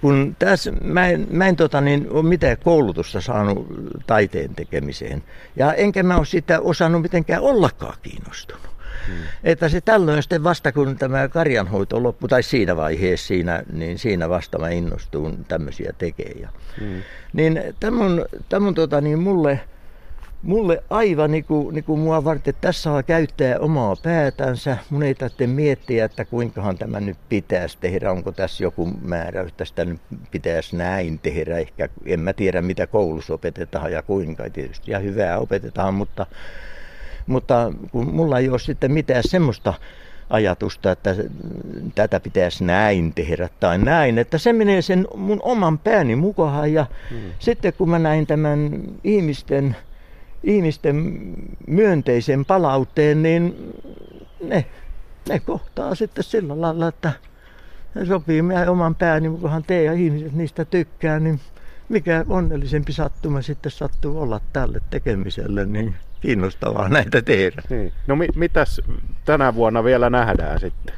Kun 0.00 0.36
tässä, 0.38 0.72
mä 0.72 1.06
en, 1.06 1.26
mä 1.30 1.46
en 1.46 1.56
tota, 1.56 1.80
niin, 1.80 2.06
ole 2.10 2.22
mitään 2.22 2.56
koulutusta 2.64 3.20
saanut 3.20 3.66
taiteen 4.06 4.54
tekemiseen. 4.54 5.22
Ja 5.56 5.74
enkä 5.74 6.02
mä 6.02 6.16
ole 6.16 6.26
sitä 6.26 6.60
osannut 6.60 7.02
mitenkään 7.02 7.42
ollakaan 7.42 7.96
kiinnostunut. 8.02 8.75
Hmm. 9.06 9.16
Että 9.44 9.68
se 9.68 9.80
tällöin 9.80 10.22
sitten 10.22 10.44
vasta 10.44 10.72
kun 10.72 10.96
tämä 10.96 11.28
karjanhoito 11.28 12.02
loppui, 12.02 12.28
tai 12.28 12.42
siinä 12.42 12.76
vaiheessa, 12.76 13.26
siinä, 13.26 13.62
niin 13.72 13.98
siinä 13.98 14.28
vasta 14.28 14.58
mä 14.58 14.70
innostuin 14.70 15.44
tämmöisiä 15.44 15.92
tekemään. 15.98 16.52
Hmm. 16.80 17.02
Niin 17.32 17.60
tämä 17.80 18.04
on, 18.04 18.26
tämä 18.48 18.68
on 18.68 18.74
tota, 18.74 19.00
niin 19.00 19.18
mulle, 19.18 19.60
mulle 20.42 20.82
aivan 20.90 21.30
niin 21.30 21.44
kuin, 21.44 21.74
niin 21.74 21.84
kuin 21.84 22.00
mua 22.00 22.24
varten, 22.24 22.50
että 22.50 22.60
tässä 22.60 22.82
saa 22.82 23.02
käyttää 23.02 23.58
omaa 23.58 23.96
päätänsä. 24.02 24.76
Mun 24.90 25.02
ei 25.02 25.14
tarvitse 25.14 25.46
miettiä, 25.46 26.04
että 26.04 26.24
kuinkahan 26.24 26.78
tämä 26.78 27.00
nyt 27.00 27.16
pitäisi 27.28 27.78
tehdä, 27.80 28.10
onko 28.10 28.32
tässä 28.32 28.64
joku 28.64 28.90
määräys, 29.02 29.52
tästä 29.52 29.84
nyt 29.84 30.00
pitäisi 30.30 30.76
näin 30.76 31.18
tehdä. 31.18 31.58
Ehkä 31.58 31.88
en 32.06 32.20
mä 32.20 32.32
tiedä, 32.32 32.62
mitä 32.62 32.86
koulussa 32.86 33.34
opetetaan 33.34 33.92
ja 33.92 34.02
kuinka. 34.02 34.50
Tietysti 34.50 34.90
ja 34.90 34.98
hyvää 34.98 35.38
opetetaan, 35.38 35.94
mutta, 35.94 36.26
mutta 37.26 37.72
kun 37.92 38.14
mulla 38.14 38.38
ei 38.38 38.48
ole 38.48 38.58
sitten 38.58 38.92
mitään 38.92 39.22
semmoista 39.26 39.74
ajatusta, 40.30 40.92
että 40.92 41.14
tätä 41.94 42.20
pitäisi 42.20 42.64
näin 42.64 43.12
tehdä 43.14 43.48
tai 43.60 43.78
näin. 43.78 44.18
Että 44.18 44.38
se 44.38 44.52
menee 44.52 44.82
sen 44.82 45.06
mun 45.16 45.40
oman 45.42 45.78
pääni 45.78 46.16
mukaan 46.16 46.72
ja 46.72 46.86
hmm. 47.10 47.18
sitten 47.38 47.72
kun 47.72 47.90
mä 47.90 47.98
näin 47.98 48.26
tämän 48.26 48.70
ihmisten 49.04 49.76
ihmisten 50.44 51.20
myönteisen 51.66 52.44
palautteen, 52.44 53.22
niin 53.22 53.72
ne, 54.44 54.64
ne 55.28 55.40
kohtaa 55.40 55.94
sitten 55.94 56.24
sillä 56.24 56.60
lailla, 56.60 56.88
että 56.88 57.12
sopii 58.08 58.42
meidän 58.42 58.68
oman 58.68 58.94
pääni, 58.94 59.28
kunhan 59.28 59.64
te 59.64 59.82
ja 59.82 59.92
ihmiset 59.92 60.32
niistä 60.32 60.64
tykkää, 60.64 61.20
niin 61.20 61.40
mikä 61.88 62.24
onnellisempi 62.28 62.92
sattuma 62.92 63.42
sitten 63.42 63.72
sattuu 63.72 64.20
olla 64.20 64.40
tälle 64.52 64.80
tekemiselle, 64.90 65.66
niin 65.66 65.94
kiinnostavaa 66.20 66.88
näitä 66.88 67.22
tehdä. 67.22 67.62
Niin. 67.70 67.92
No 68.06 68.16
mi- 68.16 68.28
mitäs 68.34 68.80
tänä 69.24 69.54
vuonna 69.54 69.84
vielä 69.84 70.10
nähdään 70.10 70.60
sitten? 70.60 70.94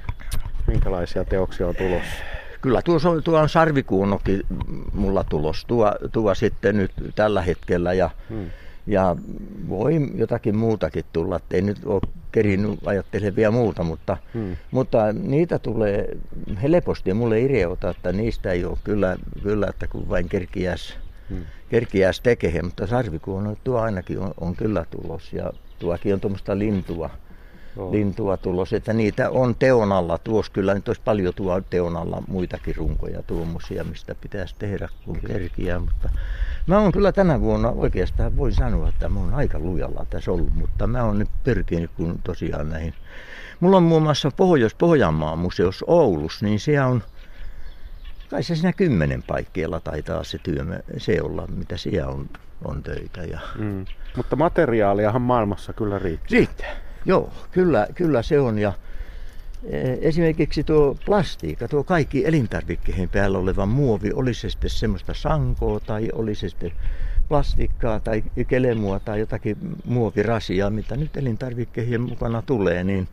Minkälaisia 0.67 1.25
teoksia 1.25 1.69
on 1.69 1.77
tulossa? 1.77 2.15
Kyllä 2.61 2.83
tuo 2.83 2.99
on, 3.05 3.23
tuo 3.23 3.39
on 3.39 3.49
sarvikuunokin 3.49 4.43
mulla 4.93 5.25
tulos, 5.25 5.65
tuo, 5.65 5.93
tuo 6.13 6.35
sitten 6.35 6.77
nyt 6.77 6.93
tällä 7.15 7.43
hetkellä 7.43 7.93
ja 7.93 8.11
hmm 8.31 8.51
ja 8.89 9.17
voi 9.69 10.11
jotakin 10.15 10.57
muutakin 10.57 11.05
tulla, 11.13 11.37
että 11.37 11.57
ei 11.57 11.63
nyt 11.63 11.79
ole 11.85 12.01
kerinyt 12.33 12.81
ajattelemaan 12.87 13.37
vielä 13.37 13.51
muuta, 13.51 13.83
mutta, 13.83 14.17
hmm. 14.35 14.57
mutta 14.71 15.13
niitä 15.13 15.59
tulee 15.59 16.17
helposti. 16.63 17.15
Mulle 17.15 17.41
ireota, 17.41 17.91
että 17.91 18.13
niistä 18.13 18.53
ei 18.53 18.65
ole 18.65 18.79
kyllä, 18.85 19.17
kyllä 19.43 19.67
että 19.67 19.87
kun 19.87 20.09
vain 20.09 20.29
kerkiäs, 20.29 20.99
hmm. 21.31 21.45
kerkiäs 21.69 22.21
tekee, 22.21 22.63
mutta 22.63 22.87
sarvikuono 22.87 23.57
tuo 23.65 23.81
ainakin 23.81 24.19
on, 24.19 24.35
on 24.41 24.57
kyllä 24.57 24.87
tulos 24.91 25.33
ja 25.33 25.53
tuokin 25.79 26.15
on 26.15 26.21
tuommoista 26.21 26.59
lintua. 26.59 27.11
Lintua 27.91 28.37
tulos, 28.37 28.73
että 28.73 28.93
niitä 28.93 29.31
on 29.31 29.55
teon 29.55 29.93
alla. 29.93 30.19
Tuossa 30.19 30.53
kyllä 30.53 30.75
nyt 30.75 30.89
olisi 30.89 31.03
paljon 31.05 31.35
tuo 31.35 31.61
teon 31.61 31.97
alla 31.97 32.23
muitakin 32.29 32.77
runkoja 32.77 33.23
tuommoisia, 33.23 33.85
mistä 33.85 34.15
pitäisi 34.15 34.55
tehdä 34.59 34.89
kun 35.05 35.21
kerkiää, 35.27 35.79
mutta 35.79 36.09
Mä 36.69 36.79
oon 36.79 36.93
kyllä 36.93 37.13
tänä 37.13 37.41
vuonna 37.41 37.71
oikeastaan 37.71 38.37
voi 38.37 38.53
sanoa, 38.53 38.89
että 38.89 39.09
mä 39.09 39.21
oon 39.21 39.35
aika 39.35 39.59
lujalla 39.59 40.07
tässä 40.11 40.33
ollut, 40.33 40.55
mutta 40.55 40.87
mä 40.87 41.05
oon 41.05 41.19
nyt 41.19 41.29
pyrkinyt 41.45 41.91
kun 41.97 42.19
tosiaan 42.25 42.71
näihin. 42.71 42.95
Mulla 43.61 43.77
on 43.77 43.83
muun 43.83 44.03
muassa 44.03 44.31
Pohjois-Pohjanmaan 44.37 45.39
museossa 45.39 45.85
Oulussa, 45.89 46.47
niin 46.47 46.61
siellä 46.61 46.87
on, 46.87 47.03
kai 48.31 48.43
se 48.43 48.55
siinä 48.55 48.73
kymmenen 48.73 49.23
paikkeilla 49.23 49.81
taitaa 49.81 50.25
se 50.25 50.39
työ 50.39 50.65
se 50.99 51.23
olla, 51.23 51.47
mitä 51.47 51.77
siellä 51.77 52.11
on, 52.11 52.31
on 52.65 52.83
töitä. 52.83 53.25
Ja... 53.25 53.41
Mm. 53.59 53.85
Mutta 54.17 54.37
materiaaliahan 54.37 55.23
maailmassa 55.23 55.73
kyllä 55.73 55.99
riittää. 55.99 56.29
Riittää, 56.31 56.77
joo, 57.05 57.33
kyllä, 57.51 57.87
kyllä 57.95 58.23
se 58.23 58.41
on 58.41 58.59
ja 58.59 58.73
Eh, 59.65 59.99
esimerkiksi 60.01 60.65
tuo 60.65 60.97
plastiikka, 61.07 61.69
tuo 61.69 61.85
kaikki 61.85 62.27
elintarvikkeen 62.27 63.09
päällä 63.09 63.39
oleva 63.39 63.67
muovi, 63.67 64.11
oli 64.15 64.35
se 64.35 64.51
sitten 64.51 64.71
semmoista 64.71 65.15
sankoa 65.15 65.81
tai 65.81 66.09
oli 66.13 66.35
se 66.35 66.49
sitten 66.49 66.73
plastikkaa 67.29 68.01
tai 68.01 68.25
kelemua 68.49 69.01
tai 69.01 69.21
jotakin 69.21 69.57
muovirasia, 69.85 70.71
mitä 70.71 70.97
nyt 70.97 71.17
elintarvikkeen 71.17 72.01
mukana 72.01 72.43
tulee, 72.43 72.85
niin, 72.85 73.09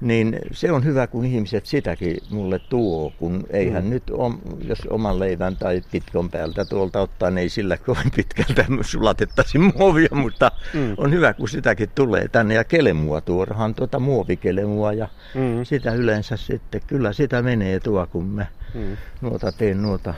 niin 0.00 0.38
se 0.52 0.72
on 0.72 0.84
hyvä, 0.84 1.06
kun 1.06 1.24
ihmiset 1.24 1.66
sitäkin 1.66 2.16
mulle 2.30 2.58
tuo, 2.58 3.12
kun 3.18 3.46
eihän 3.50 3.84
mm. 3.84 3.90
nyt, 3.90 4.02
om, 4.10 4.38
jos 4.64 4.78
oman 4.90 5.18
leivän 5.18 5.56
tai 5.56 5.82
pitkon 5.90 6.30
päältä 6.30 6.64
tuolta 6.64 7.00
ottaa, 7.00 7.30
niin 7.30 7.38
ei 7.38 7.48
sillä 7.48 7.76
kovin 7.76 8.10
pitkältä 8.16 8.64
sulatettaisiin 8.90 9.72
muovia, 9.76 10.08
mutta 10.12 10.52
mm. 10.74 10.94
on 10.96 11.12
hyvä, 11.12 11.34
kun 11.34 11.48
sitäkin 11.48 11.90
tulee 11.94 12.28
tänne. 12.28 12.54
Ja 12.54 12.64
kelemua 12.64 13.20
tuorahan 13.20 13.74
tuota 13.74 13.98
muovikelemua 13.98 14.92
ja 14.92 15.08
mm. 15.34 15.64
sitä 15.64 15.92
yleensä 15.92 16.36
sitten, 16.36 16.80
kyllä 16.86 17.12
sitä 17.12 17.42
menee 17.42 17.80
tuo, 17.80 18.06
kun 18.06 18.26
mä 18.26 18.46
mm. 18.74 18.96
nuota 19.20 19.52
teen 19.52 19.82
nuota. 19.82 20.14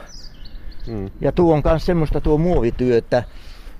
Mm. 0.87 1.11
Ja 1.21 1.33
tuo 1.33 1.55
on 1.55 1.63
myös 1.65 1.87
semmoista 1.87 2.21
tuo 2.21 2.39
muovityö, 2.39 2.99
että 2.99 3.25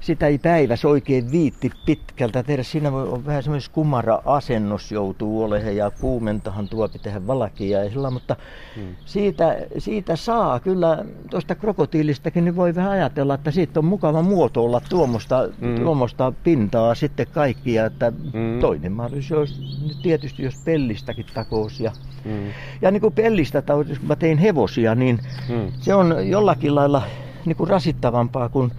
sitä 0.09 0.27
ei 0.27 0.39
päivässä 0.39 0.89
oikein 0.89 1.31
viitti 1.31 1.71
pitkältä 1.87 2.43
tehdä. 2.43 2.63
Siinä 2.63 2.93
voi 2.93 3.03
olla 3.03 3.27
vähän 3.27 3.43
semmoinen 3.43 3.71
kumara 3.73 4.23
asennos 4.25 4.93
joutuu 4.93 5.43
olemaan 5.43 5.77
ja 5.77 5.91
kuumentahan 5.91 6.69
tuo 6.69 6.89
pitää 6.89 7.27
valakia 7.27 7.85
ja 7.85 7.91
sillä, 7.91 8.11
mutta 8.11 8.37
hmm. 8.77 8.97
siitä, 9.05 9.57
siitä, 9.79 10.17
saa 10.17 10.61
kyllä, 10.61 11.05
tuosta 11.31 11.55
krokotiilistakin 11.55 12.45
niin 12.45 12.57
voi 12.57 12.75
vähän 12.75 12.91
ajatella, 12.91 13.35
että 13.35 13.51
siitä 13.51 13.81
on 13.81 13.85
mukava 13.85 14.23
muotoilla 14.23 14.81
tuommoista, 14.89 15.49
hmm. 15.61 15.75
tuommoista 15.75 16.33
pintaa 16.45 16.95
sitten 16.95 17.27
kaikkia, 17.33 17.87
että 17.87 18.13
hmm. 18.33 18.61
toinen 18.61 18.93
mahdollisuus 18.93 19.39
olisi 19.39 19.63
tietysti 20.03 20.43
jos 20.43 20.55
pellistäkin 20.65 21.27
takous 21.35 21.81
ja 21.81 21.93
hmm. 22.25 22.51
Ja 22.83 22.91
niin 22.91 23.01
kuin 23.01 23.15
pellistä, 23.15 23.63
kun 23.63 23.87
mä 24.03 24.17
tein 24.17 24.39
hevosia, 24.39 24.95
niin 24.95 25.19
hmm. 25.49 25.73
se 25.81 25.95
on 25.95 26.29
jollakin 26.29 26.75
lailla 26.75 27.03
niin 27.45 27.57
kuin 27.57 27.71
rasittavampaa 27.71 28.49
kuin 28.49 28.73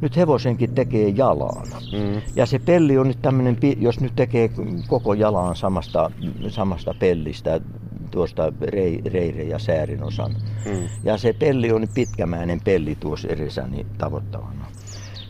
nyt 0.00 0.16
hevosenkin 0.16 0.74
tekee 0.74 1.08
jalaan. 1.08 1.68
Mm. 1.68 2.22
Ja 2.36 2.46
se 2.46 2.58
pelli 2.58 2.98
on 2.98 3.08
nyt 3.08 3.22
tämmöinen, 3.22 3.58
jos 3.78 4.00
nyt 4.00 4.12
tekee 4.16 4.50
koko 4.88 5.14
jalaan 5.14 5.56
samasta, 5.56 6.10
samasta 6.48 6.94
pellistä, 6.98 7.60
tuosta 8.10 8.52
rei, 8.60 9.02
reire 9.06 9.42
ja 9.42 9.58
säärin 9.58 10.02
osan. 10.02 10.32
Mm. 10.64 10.88
Ja 11.04 11.16
se 11.16 11.32
pelli 11.32 11.72
on 11.72 11.88
pitkämäinen 11.94 12.60
pelli 12.64 12.96
tuossa 13.00 13.28
edessäni 13.28 13.86
tavoittavana. 13.98 14.64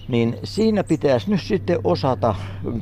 Niin 0.09 0.37
siinä 0.45 0.85
pitäisi 0.85 1.31
nyt 1.31 1.41
sitten 1.41 1.79
osata 1.85 2.35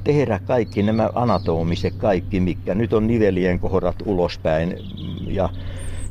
tehdä 0.04 0.38
kaikki 0.38 0.82
nämä 0.82 1.10
anatomiset 1.14 1.94
kaikki, 1.94 2.40
mikä 2.40 2.74
nyt 2.74 2.92
on 2.92 3.06
nivelien 3.06 3.58
kohdat 3.58 3.96
ulospäin 4.04 4.76
ja 5.26 5.48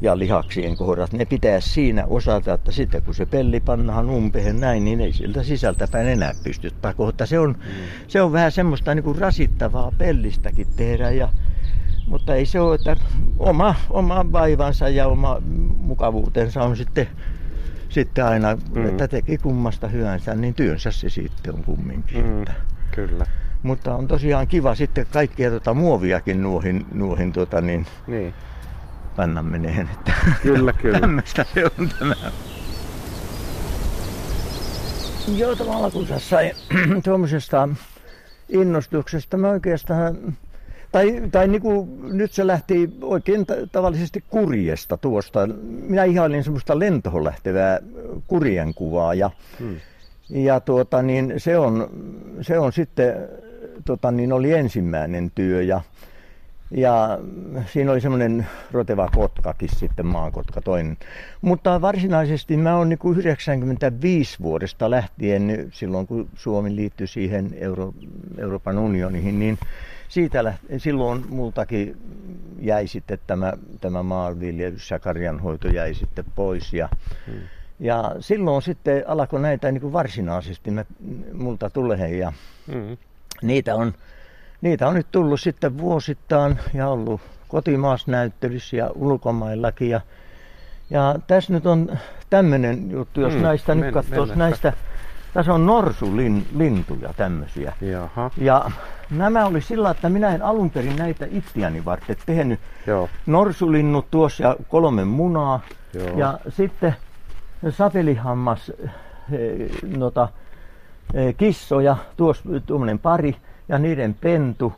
ja 0.02 0.20
lihaksien 0.20 0.78
kohdat, 0.78 1.14
ne 1.14 1.26
pitää 1.26 1.60
siinä 1.60 2.06
osata, 2.06 2.54
että 2.54 2.72
sitten 2.72 3.02
kun 3.02 3.16
se 3.16 3.26
pelli 3.26 3.60
pannaan 3.60 4.10
umpeen 4.10 4.60
näin, 4.60 4.86
niin 4.86 5.02
ei 5.02 5.14
siltä 5.14 5.43
sisältäpäin 5.43 6.08
enää 6.08 6.34
pysty 6.43 6.72
pakotta. 6.82 7.26
Se 7.26 7.39
on, 7.39 7.49
mm. 7.49 7.72
se 8.08 8.22
on 8.22 8.32
vähän 8.32 8.52
semmoista 8.52 8.95
niin 8.95 9.04
kuin 9.04 9.18
rasittavaa 9.18 9.91
pellistäkin 9.97 10.68
tehdä, 10.76 11.12
ja, 11.12 11.30
mutta 12.08 12.36
ei 12.36 12.45
se 12.45 12.60
ole, 12.60 12.76
että 12.76 12.95
oma, 13.39 13.76
oma 13.89 14.32
vaivansa 14.32 14.89
ja 14.89 15.08
oma 15.08 15.41
mukavuutensa 15.78 16.64
on 16.64 16.78
sitten 16.78 17.08
sitten 17.89 18.26
aina, 18.26 18.58
mm. 18.76 18.86
että 18.86 19.08
teki 19.08 19.38
kummasta 19.38 19.88
hyvänsä, 19.88 20.36
niin 20.36 20.54
työnsä 20.54 20.91
se 20.91 21.10
sitten 21.10 21.56
on 21.56 21.64
kumminkin. 21.64 22.26
Mm, 22.26 22.39
että. 22.39 22.54
Kyllä. 22.91 23.26
Mutta 23.64 23.95
on 23.95 24.08
tosiaan 24.08 24.47
kiva 24.47 24.76
sitten 24.76 25.06
kaikkia 25.14 25.49
tuota 25.49 25.74
muoviakin 25.74 26.41
nuohin, 26.41 26.86
nuohin 26.93 27.34
tuota 27.34 27.62
niin, 27.62 27.86
niin 28.08 28.34
panna 29.16 29.43
meneen. 29.43 29.89
Että 29.93 30.14
kyllä, 30.41 30.74
kyllä. 30.74 30.99
Tämmöistä 30.99 31.45
se 31.53 31.66
on 31.66 31.89
tämä. 31.99 32.16
Joo, 35.38 35.55
tavallaan 35.55 35.91
kun 35.91 36.07
sä 36.07 36.20
sai 36.20 36.51
tuommoisesta 37.03 37.70
innostuksesta, 38.49 39.38
mä 39.38 39.49
oikeastaan, 39.49 40.38
tai, 40.91 41.24
tai 41.32 41.47
niin 41.47 41.62
kuin, 41.62 41.99
nyt 42.18 42.32
se 42.32 42.47
lähti 42.47 42.89
oikein 43.01 43.45
tavallisesti 43.72 44.24
kurjesta 44.30 44.97
tuosta. 44.97 45.47
Minä 45.64 46.03
ihailin 46.03 46.43
semmoista 46.43 46.80
lentoon 46.80 47.24
lähtevää 47.24 47.80
kurjen 48.28 48.74
kuvaa 48.74 49.14
ja, 49.14 49.32
hmm. 49.59 49.76
ja 50.30 50.59
tuota, 50.59 51.01
niin 51.01 51.34
se, 51.38 51.57
on, 51.57 51.89
se 52.41 52.59
on 52.59 52.74
sitten, 52.74 53.14
tota, 53.86 54.12
niin 54.12 54.34
oli 54.34 54.53
ensimmäinen 54.53 55.32
työ 55.36 55.62
ja 55.62 55.82
ja 56.72 57.20
siinä 57.66 57.92
oli 57.92 58.02
semmoinen 58.02 58.48
roteva 58.72 59.10
kotkakin 59.16 59.70
sitten, 59.76 60.06
maankotka 60.06 60.62
toinen. 60.62 60.98
Mutta 61.42 61.82
varsinaisesti 61.82 62.58
mä 62.58 62.78
oon 62.78 62.90
niin 62.90 63.00
95 63.18 64.38
vuodesta 64.42 64.90
lähtien, 64.90 65.70
silloin 65.72 66.08
kun 66.08 66.30
Suomi 66.36 66.76
liittyi 66.76 67.08
siihen 67.08 67.50
Euro, 67.60 67.94
Euroopan 68.38 68.78
unioniin, 68.78 69.40
niin 69.40 69.60
siitä 70.08 70.44
lähtien, 70.44 70.80
silloin 70.80 71.26
multakin 71.30 71.98
jäi 72.60 72.88
sitten 72.88 73.20
tämä, 73.28 73.54
tämä 73.82 74.04
maanviljelys 74.04 74.92
ja 74.92 75.00
karjanhoito 75.00 75.68
jäi 75.68 75.94
sitten 75.94 76.26
pois. 76.36 76.74
Ja, 76.74 76.90
hmm. 77.28 77.40
ja 77.80 78.16
silloin 78.20 78.62
sitten 78.62 79.04
alkoi 79.08 79.42
näitä 79.42 79.72
niin 79.72 79.82
kuin 79.82 79.94
varsinaisesti 79.94 80.72
mä, 80.72 80.86
multa 81.34 81.70
tulee 81.70 82.18
ja 82.18 82.34
hmm. 82.72 82.98
niitä 83.42 83.76
on 83.76 83.94
niitä 84.62 84.88
on 84.88 84.93
nyt 84.93 85.07
tullut 85.12 85.41
sitten 85.41 85.78
vuosittain 85.78 86.59
ja 86.74 86.88
ollut 86.88 87.22
kotimaasnäyttelyssä 87.47 88.78
ja 88.78 88.89
ulkomaillakin. 88.95 89.89
Ja, 89.89 90.01
ja 90.89 91.16
tässä 91.28 91.53
nyt 91.53 91.66
on 91.66 91.97
tämmöinen 92.30 92.91
juttu, 92.91 93.22
jos 93.22 93.34
mm, 93.34 93.41
näistä 93.41 93.76
men, 93.76 93.84
nyt 93.84 93.93
katsoo 93.93 94.26
näistä, 94.36 94.74
tässä 95.34 95.53
on 95.53 95.66
norsulintuja 95.66 97.14
tämmöisiä. 97.18 97.74
Jaha. 97.82 98.32
Ja 98.38 98.72
nämä 99.09 99.45
oli 99.45 99.62
sillä, 99.62 99.91
että 99.91 100.09
minä 100.09 100.36
en 100.36 100.41
alun 100.41 100.70
perin 100.70 100.95
näitä 100.95 101.28
itseäni 101.32 101.86
varten 101.86 102.16
tehnyt. 102.26 102.59
Joo. 102.88 103.09
Norsulinnut 103.26 104.12
tuossa 104.12 104.43
ja 104.43 104.55
kolme 104.68 105.05
munaa. 105.05 105.59
Joo. 105.93 106.18
Ja 106.18 106.39
sitten 106.49 106.95
sapelihammas 107.70 108.72
eh, 109.32 109.70
nota, 109.97 110.28
eh, 111.14 111.36
kissoja, 111.36 111.97
tuossa 112.18 112.43
tuommoinen 112.66 112.99
pari 112.99 113.36
ja 113.72 113.80
niiden 113.80 114.16
pentu. 114.22 114.74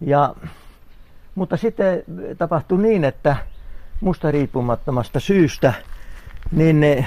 Ja, 0.00 0.34
mutta 1.34 1.56
sitten 1.56 2.02
tapahtui 2.38 2.82
niin, 2.82 3.04
että 3.04 3.36
musta 4.00 4.30
riippumattomasta 4.30 5.20
syystä, 5.20 5.72
niin 6.52 6.80
ne, 6.80 7.06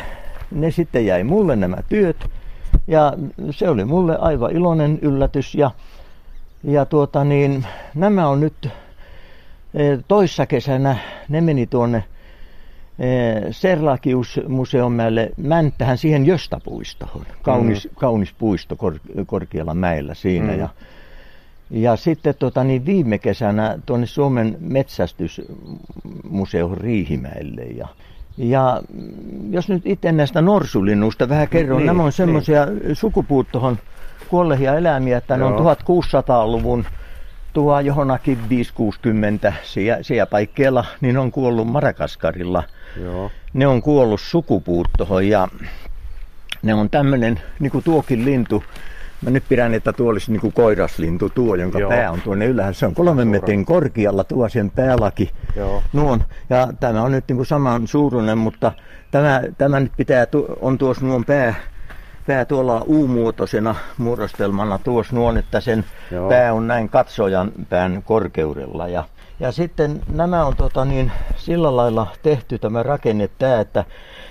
ne 0.52 0.72
sitten 0.72 1.06
jäi 1.06 1.24
mulle 1.24 1.56
nämä 1.56 1.78
työt. 1.90 2.30
Ja 2.88 3.14
se 3.52 3.70
oli 3.70 3.86
mulle 3.86 4.18
aivan 4.18 4.52
iloinen 4.52 5.00
yllätys. 5.02 5.56
Ja, 5.56 5.72
ja 6.64 6.86
tuota 6.86 7.24
niin, 7.24 7.66
nämä 7.96 8.28
on 8.28 8.40
nyt 8.40 8.66
e, 8.66 9.98
toissa 10.08 10.46
kesänä, 10.46 10.96
ne 11.30 11.42
meni 11.42 11.68
tuonne 11.68 12.04
e, 13.00 13.08
Serlakius-museomäelle 13.52 15.32
Mänttähän 15.38 15.98
siihen 15.98 16.26
Jöstapuistoon. 16.26 17.26
Kaunis, 17.42 17.86
mm. 17.86 17.96
kaunis 17.96 18.34
puisto 18.34 18.76
kor, 18.76 18.94
korkealla 19.26 19.74
mäellä 19.74 20.14
siinä. 20.14 20.54
Mm. 20.54 20.60
Ja, 20.60 20.70
ja 21.70 21.96
sitten 21.96 22.36
tota, 22.40 22.64
niin 22.64 22.86
viime 22.86 23.18
kesänä 23.18 23.80
tuonne 23.86 24.06
Suomen 24.06 24.58
metsästysmuseo 24.60 26.76
Riihimäelle. 26.76 27.62
Ja, 27.62 27.88
ja 28.38 28.82
jos 29.50 29.70
nyt 29.70 29.82
itse 29.86 30.12
näistä 30.12 30.42
norsulinnusta 30.42 31.30
vähän 31.30 31.48
kerron, 31.48 31.78
niin, 31.78 31.88
nämä 31.88 32.04
on 32.04 32.12
semmoisia 32.12 32.66
niin. 32.66 32.96
sukupuuttohon 32.96 33.78
kuollehia 34.28 34.76
eläimiä, 34.76 35.18
että 35.18 35.36
Joo. 35.36 35.50
ne 35.50 35.56
on 35.56 35.78
1600-luvun 35.78 36.86
tuo 37.54 37.80
johonakin 37.80 38.50
560 38.50 39.54
siellä 40.02 40.26
paikkeella, 40.26 40.86
niin 41.02 41.18
on 41.18 41.32
kuollut 41.32 41.68
Marakaskarilla. 41.68 42.64
Joo. 43.04 43.32
Ne 43.54 43.68
on 43.68 43.82
kuollut 43.82 44.22
sukupuuttohon 44.22 45.28
ja 45.28 45.48
ne 46.64 46.74
on 46.74 46.90
tämmöinen, 46.90 47.40
niin 47.60 47.72
kuin 47.72 47.84
tuokin 47.84 48.26
lintu, 48.26 48.64
Mä 49.22 49.30
nyt 49.30 49.44
pidän, 49.50 49.74
että 49.74 49.94
tuo 49.94 50.10
olisi 50.10 50.32
niin 50.32 50.42
kuin 50.42 50.54
koiraslintu 50.54 51.30
tuo, 51.30 51.56
jonka 51.56 51.80
Joo. 51.80 51.90
pää 51.90 52.12
on 52.12 52.22
tuonne 52.22 52.46
ylhäällä. 52.46 52.74
Se 52.74 52.86
on 52.86 52.96
kolmen 52.96 53.28
metrin 53.28 53.66
korkealla 53.66 54.24
tuo 54.24 54.50
sen 54.50 54.72
päälaki. 54.72 55.32
Joo. 55.56 55.84
Nuon. 55.94 56.24
Ja 56.50 56.68
tämä 56.80 57.02
on 57.02 57.12
nyt 57.12 57.24
niin 57.28 57.36
kuin 57.36 57.46
saman 57.46 57.88
suuruinen, 57.88 58.38
mutta 58.38 58.72
tämä, 59.12 59.42
tämä 59.58 59.80
nyt 59.80 59.92
pitää, 59.98 60.28
on 60.62 60.78
tuossa 60.78 61.06
nuon 61.06 61.26
pää, 61.26 61.56
pää 62.28 62.46
tuolla 62.46 62.84
U-muotoisena 62.88 63.76
muodostelmana 63.98 64.80
tuossa 64.80 65.16
nuon, 65.16 65.38
että 65.38 65.62
sen 65.62 65.86
Joo. 66.12 66.30
pää 66.30 66.54
on 66.54 66.68
näin 66.68 66.90
katsojan 66.90 67.52
pään 67.70 68.04
korkeudella. 68.06 68.88
Ja, 68.88 69.04
ja 69.40 69.52
sitten 69.52 70.02
nämä 70.14 70.46
on 70.46 70.56
tota 70.56 70.86
niin, 70.86 71.12
sillä 71.36 71.76
lailla 71.76 72.08
tehty 72.24 72.60
tämä 72.60 72.84
rakenne, 72.84 73.30
tämä, 73.38 73.60
että 73.60 73.86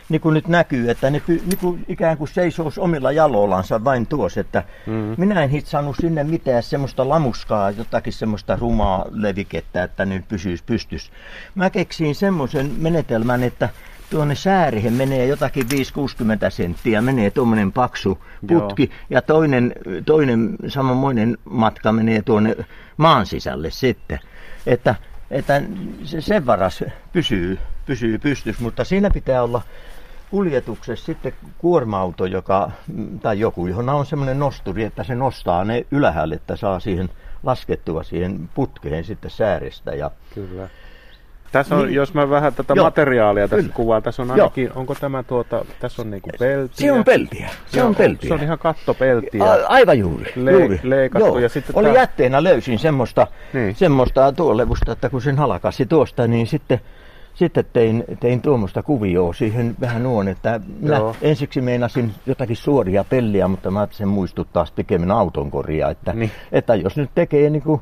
niin 0.08 0.20
kuin 0.20 0.34
nyt 0.34 0.48
näkyy, 0.48 0.90
että 0.90 1.10
ne 1.10 1.20
py, 1.20 1.42
niin 1.46 1.58
kuin 1.58 1.84
ikään 1.88 2.18
kuin 2.18 2.28
seisoo 2.28 2.70
omilla 2.78 3.12
jaloillansa 3.12 3.84
vain 3.84 4.06
tuossa, 4.06 4.40
että 4.40 4.64
mm. 4.86 5.14
minä 5.16 5.42
en 5.42 5.50
hitsannut 5.50 5.96
sinne 6.00 6.24
mitään 6.24 6.62
semmoista 6.62 7.08
lamuskaa, 7.08 7.70
jotakin 7.70 8.12
semmoista 8.12 8.56
rumaa 8.56 9.04
levikettä, 9.10 9.82
että 9.82 10.04
ne 10.04 10.24
pysyisi 10.28 10.64
pystys. 10.66 11.12
Mä 11.54 11.70
keksin 11.70 12.14
semmoisen 12.14 12.72
menetelmän, 12.78 13.42
että 13.42 13.68
tuonne 14.10 14.34
säärihin 14.34 14.92
menee 14.92 15.26
jotakin 15.26 15.66
5-60 15.66 15.66
senttiä, 16.48 17.02
menee 17.02 17.30
tuommoinen 17.30 17.72
paksu 17.72 18.18
putki 18.48 18.82
Joo. 18.82 18.98
ja 19.10 19.22
toinen, 19.22 19.72
toinen 20.04 20.56
samanmoinen 20.68 21.38
matka 21.44 21.92
menee 21.92 22.22
tuonne 22.22 22.56
maan 22.96 23.26
sisälle 23.26 23.70
sitten. 23.70 24.18
Että 24.66 24.94
että 25.30 25.62
se 26.04 26.20
sen 26.20 26.46
varas 26.46 26.84
pysyy, 27.12 27.58
pysyy 27.86 28.18
pystys, 28.18 28.60
mutta 28.60 28.84
siinä 28.84 29.10
pitää 29.10 29.42
olla 29.42 29.62
kuljetuksessa 30.30 31.06
sitten 31.06 31.32
kuorma-auto, 31.58 32.26
joka, 32.26 32.70
tai 33.22 33.40
joku, 33.40 33.66
johon 33.66 33.88
on 33.88 34.06
semmoinen 34.06 34.38
nosturi, 34.38 34.84
että 34.84 35.04
se 35.04 35.14
nostaa 35.14 35.64
ne 35.64 35.86
ylhäälle, 35.90 36.34
että 36.34 36.56
saa 36.56 36.80
siihen 36.80 37.10
laskettua 37.42 38.02
siihen 38.02 38.48
putkeen 38.54 39.04
sitten 39.04 39.30
säärestä. 39.30 39.94
Ja 39.94 40.10
Kyllä. 40.34 40.68
Tässä 41.52 41.76
on, 41.76 41.86
niin. 41.86 41.94
jos 41.94 42.14
mä 42.14 42.30
vähän 42.30 42.54
tätä 42.54 42.74
Joo. 42.76 42.84
materiaalia 42.84 43.48
tässä 43.48 43.62
Kyllä. 43.62 43.74
kuvaan, 43.74 44.02
tässä 44.02 44.22
on 44.22 44.30
ainakin, 44.30 44.64
Joo. 44.64 44.72
onko 44.76 44.94
tämä 44.94 45.22
tuota, 45.22 45.64
tässä 45.80 46.02
on 46.02 46.10
niinku 46.10 46.30
peltiä. 46.38 46.76
Se 46.76 46.92
on 46.92 47.04
peltiä, 47.04 47.48
se 47.66 47.78
Joo, 47.78 47.88
on 47.88 47.94
peltiä. 47.94 48.28
Se 48.28 48.34
on 48.34 48.42
ihan 48.42 48.58
kattopeltiä. 48.58 49.44
A, 49.44 49.56
aivan 49.68 49.98
juuri, 49.98 50.32
le- 50.36 50.52
juuri. 50.52 50.80
Leikattu 50.82 51.26
Joo. 51.26 51.38
ja 51.38 51.48
sitten 51.48 51.76
Oli 51.76 51.86
tämä... 51.86 51.98
jätteenä 51.98 52.44
löysin 52.44 52.78
semmoista, 52.78 53.26
niin. 53.52 53.74
semmoista 53.74 54.32
tuolevusta, 54.32 54.92
että 54.92 55.10
kun 55.10 55.22
sen 55.22 55.36
halakasi 55.36 55.86
tuosta, 55.86 56.26
niin 56.26 56.46
sitten 56.46 56.80
sitten 57.36 57.64
tein, 57.72 58.04
tein 58.20 58.42
tuommoista 58.42 58.82
kuvioa 58.82 59.32
siihen 59.32 59.76
vähän 59.80 60.02
nuon, 60.02 60.28
että 60.28 60.60
minä 60.80 61.00
ensiksi 61.22 61.60
meinasin 61.60 62.12
jotakin 62.26 62.56
suoria 62.56 63.04
pelliä, 63.04 63.48
mutta 63.48 63.70
mä 63.70 63.88
sen 63.90 64.08
muistuttaa 64.08 64.66
pikemmin 64.76 65.10
auton 65.10 65.50
korjaa, 65.50 65.90
että, 65.90 66.12
niin. 66.12 66.30
että 66.52 66.74
jos 66.74 66.96
nyt 66.96 67.10
tekee 67.14 67.50
niin 67.50 67.62
kuin 67.62 67.80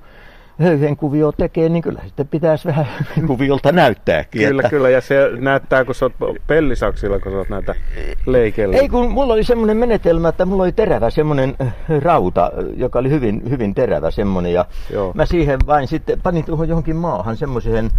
höyhen 0.62 0.96
kuvio 0.96 1.32
tekee, 1.32 1.68
niin 1.68 1.82
kyllä 1.82 2.00
sitten 2.04 2.28
pitäisi 2.28 2.68
vähän 2.68 2.86
kuviolta 3.26 3.72
näyttääkin. 3.72 4.48
Kyllä, 4.48 4.60
että... 4.60 4.70
kyllä, 4.70 4.90
ja 4.90 5.00
se 5.00 5.30
näyttää, 5.38 5.84
kun 5.84 5.94
sä 5.94 6.04
oot 6.04 6.36
pellisaksilla, 6.46 7.18
kun 7.18 7.32
sä 7.32 7.38
oot 7.38 7.48
näitä 7.48 7.74
leikellä. 8.26 8.76
Ei, 8.76 8.88
kun 8.88 9.10
mulla 9.10 9.34
oli 9.34 9.44
semmoinen 9.44 9.76
menetelmä, 9.76 10.28
että 10.28 10.44
mulla 10.44 10.62
oli 10.62 10.72
terävä 10.72 11.10
semmoinen 11.10 11.56
äh, 11.62 11.74
rauta, 12.02 12.52
joka 12.76 12.98
oli 12.98 13.10
hyvin, 13.10 13.42
hyvin 13.50 13.74
terävä 13.74 14.10
semmoinen, 14.10 14.52
ja 14.52 14.64
Joo. 14.92 15.12
mä 15.14 15.26
siihen 15.26 15.58
vain 15.66 15.88
sitten 15.88 16.20
panin 16.20 16.44
tuohon 16.44 16.68
johonkin 16.68 16.96
maahan 16.96 17.36
semmoiseen 17.36 17.90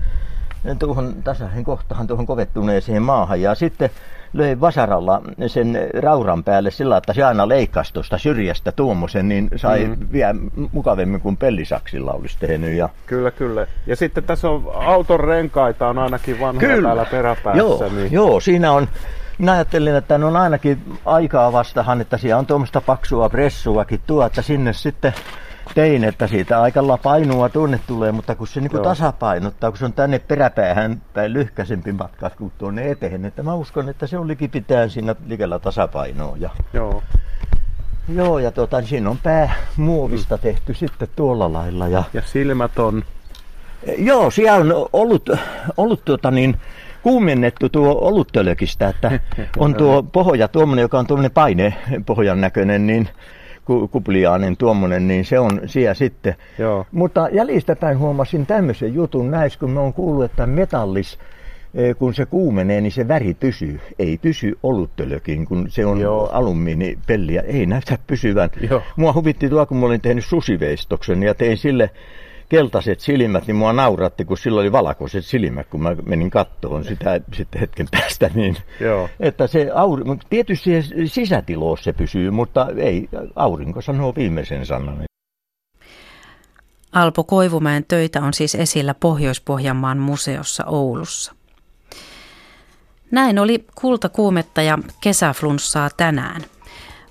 tuohon 0.80 1.16
tasaisen 1.24 1.64
kohtaan 1.64 2.08
tuohon 2.08 2.26
kovettuneeseen 2.26 3.02
maahan 3.02 3.42
ja 3.42 3.56
sitten 3.56 3.90
löi 4.36 4.62
vasaralla 4.62 5.22
sen 5.48 5.78
rauran 6.00 6.44
päälle 6.44 6.72
sillä, 6.72 6.98
että 6.98 7.14
se 7.14 7.24
aina 7.24 7.48
leikkasi 7.48 7.94
tuosta 7.94 8.18
syrjästä 8.18 8.72
tuommoisen, 8.72 9.30
niin 9.30 9.50
sai 9.56 9.86
mm-hmm. 9.86 10.08
vielä 10.12 10.36
mukavemmin 10.72 11.22
kuin 11.22 11.38
pellisaksilla 11.38 12.12
olisi 12.12 12.38
tehnyt. 12.40 12.74
Ja... 12.74 12.90
Kyllä, 13.06 13.32
kyllä. 13.32 13.68
Ja 13.88 13.96
sitten 13.96 14.24
tässä 14.24 14.50
on 14.50 14.72
auton 14.74 15.20
renkaita 15.20 15.88
on 15.88 15.98
ainakin 15.98 16.40
vanhoja 16.40 16.68
kyllä. 16.68 16.88
täällä 16.88 17.06
peräpäässä. 17.06 17.58
Joo, 17.58 17.90
niin... 17.96 18.12
joo, 18.12 18.40
siinä 18.40 18.72
on 18.72 18.88
minä 19.38 19.52
ajattelin, 19.52 19.96
että 19.96 20.16
on 20.16 20.38
ainakin 20.38 20.80
aikaa 21.06 21.52
vastahan, 21.52 22.02
että 22.02 22.18
siellä 22.18 22.40
on 22.40 22.46
tuommoista 22.46 22.82
paksua 22.82 23.30
pressuakin 23.30 24.02
tuo, 24.08 24.26
että 24.26 24.42
sinne 24.42 24.74
sitten 24.74 25.14
tein, 25.74 26.04
että 26.04 26.28
siitä 26.28 26.62
aikalla 26.62 26.98
painoa 26.98 27.50
tuonne 27.50 27.80
tulee, 27.88 28.12
mutta 28.12 28.36
kun 28.36 28.48
se 28.48 28.62
niin 28.62 28.84
tasapainottaa, 28.84 29.72
kun 29.72 29.78
se 29.78 29.86
on 29.86 29.94
tänne 29.94 30.20
peräpäähän 30.20 31.02
päin 31.14 31.34
lyhkäisempi 31.34 31.92
matka 31.92 32.30
kuin 32.30 32.52
tuonne 32.58 32.92
eteen, 32.92 33.26
että 33.26 33.44
mä 33.44 33.54
uskon, 33.54 33.90
että 33.90 34.08
se 34.08 34.18
on 34.18 34.28
likipitään 34.28 34.90
siinä 34.90 35.16
likellä 35.28 35.60
tasapainoa. 35.60 36.38
Ja... 36.40 36.50
Joo. 36.74 37.04
Joo, 38.14 38.40
ja 38.40 38.52
tuota, 38.52 38.80
niin 38.80 38.88
siinä 38.88 39.10
on 39.10 39.18
pää 39.24 39.56
muovista 39.78 40.38
tehty 40.38 40.74
sitten 40.74 41.08
tuolla 41.16 41.54
lailla. 41.54 41.88
Ja, 41.88 42.04
ja 42.14 42.22
silmät 42.26 42.80
on? 42.80 43.04
Joo, 43.98 44.32
siellä 44.32 44.76
on 44.76 44.90
ollut, 44.94 45.30
ollut 45.78 46.06
tuota 46.06 46.32
niin, 46.32 46.58
kuumennettu 47.04 47.70
tuo 47.70 47.98
oluttölökistä, 48.02 48.88
että 48.88 49.20
on 49.58 49.76
tuo 49.76 50.04
pohja 50.04 50.48
tuommoinen, 50.48 50.82
joka 50.82 51.00
on 51.00 51.08
tuommoinen 51.08 51.32
paine 51.32 51.74
pohjan 52.06 52.42
näköinen, 52.42 52.88
niin 52.88 53.10
kupliaanen 53.92 54.58
tuommoinen, 54.58 55.08
niin 55.08 55.26
se 55.26 55.40
on 55.40 55.62
siellä 55.66 55.94
sitten. 55.94 56.36
Joo. 56.58 56.86
Mutta 56.92 57.30
jäljistäpäin 57.32 58.00
huomasin 58.00 58.46
tämmöisen 58.46 58.94
jutun 58.94 59.32
näis, 59.32 59.58
kun 59.58 59.70
me 59.70 59.80
on 59.80 59.94
kuullut, 59.94 60.26
että 60.26 60.46
metallis, 60.46 61.20
e, 61.74 61.94
kun 61.94 62.14
se 62.14 62.26
kuumenee, 62.26 62.82
niin 62.82 62.92
se 62.92 63.08
väri 63.08 63.34
pysyy. 63.34 63.80
Ei 64.00 64.18
pysy 64.18 64.58
oluttölökin, 64.64 65.46
kun 65.46 65.66
se 65.70 65.86
on 65.86 66.00
Joo. 66.00 66.30
alumiinipelliä. 66.32 67.42
Ei 67.42 67.66
näytä 67.66 67.98
pysyvän. 68.08 68.50
Joo. 68.70 68.82
Mua 68.96 69.14
huvitti 69.14 69.50
tuo, 69.50 69.66
kun 69.66 69.78
mä 69.78 69.86
olin 69.86 70.02
tehnyt 70.02 70.26
susiveistoksen 70.26 71.24
ja 71.24 71.34
tein 71.34 71.58
sille 71.58 71.90
keltaiset 72.50 73.00
silmät, 73.00 73.48
niin 73.48 73.56
mua 73.56 73.74
nauratti, 73.74 74.26
kun 74.26 74.38
sillä 74.38 74.62
oli 74.62 74.72
valkoiset 74.72 75.26
silmät, 75.26 75.68
kun 75.68 75.84
mä 75.84 75.96
menin 76.06 76.30
kattoon 76.30 76.84
sitä 76.84 77.22
sitten 77.34 77.60
hetken 77.60 77.88
päästä. 77.92 78.32
Niin, 78.34 78.58
Joo. 78.80 79.10
Että 79.20 79.48
se 79.48 79.72
aurinko, 79.74 80.18
tietysti 80.30 80.72
sisätiloissa 81.06 81.84
se 81.84 81.94
pysyy, 81.94 82.32
mutta 82.32 82.68
ei, 82.78 83.10
aurinko 83.36 83.82
sanoo 83.82 84.14
viimeisen 84.16 84.66
sanan. 84.66 85.04
Alpo 86.92 87.24
Koivumäen 87.24 87.86
töitä 87.88 88.22
on 88.22 88.34
siis 88.34 88.56
esillä 88.56 88.94
Pohjois-Pohjanmaan 88.94 89.98
museossa 89.98 90.66
Oulussa. 90.66 91.36
Näin 93.12 93.40
oli 93.40 93.66
kultakuumetta 93.76 94.62
ja 94.62 94.80
kesäflunssaa 95.02 95.90
tänään. 95.98 96.42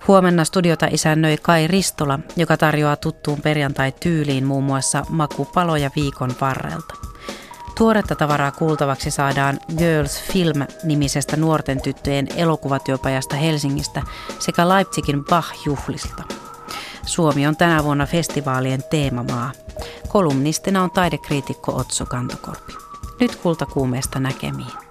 Huomenna 0.09 0.45
studiota 0.45 0.87
isännöi 0.91 1.37
Kai 1.37 1.67
Ristola, 1.67 2.19
joka 2.37 2.57
tarjoaa 2.57 2.97
tuttuun 2.97 3.41
perjantai-tyyliin 3.41 4.45
muun 4.47 4.65
muassa 4.65 5.03
makupaloja 5.09 5.91
viikon 5.97 6.35
varrelta. 6.41 6.95
Tuoretta 7.79 8.15
tavaraa 8.15 8.51
kuultavaksi 8.51 9.11
saadaan 9.11 9.59
Girls 9.79 10.23
Film-nimisestä 10.23 11.37
nuorten 11.37 11.83
tyttöjen 11.83 12.29
elokuvatyöpajasta 12.37 13.37
Helsingistä 13.37 14.03
sekä 14.39 14.69
Leipzigin 14.69 15.25
Bach-juhlista. 15.25 16.23
Suomi 17.07 17.47
on 17.47 17.57
tänä 17.57 17.85
vuonna 17.85 18.07
festivaalien 18.07 18.83
teemamaa. 18.91 19.53
Kolumnistina 20.09 20.83
on 20.83 20.91
taidekriitikko 20.91 21.77
Otso 21.77 22.07
Kantokorpi. 22.07 22.73
Nyt 23.21 23.37
kultakuumeesta 23.37 24.21
näkemiin. 24.21 24.84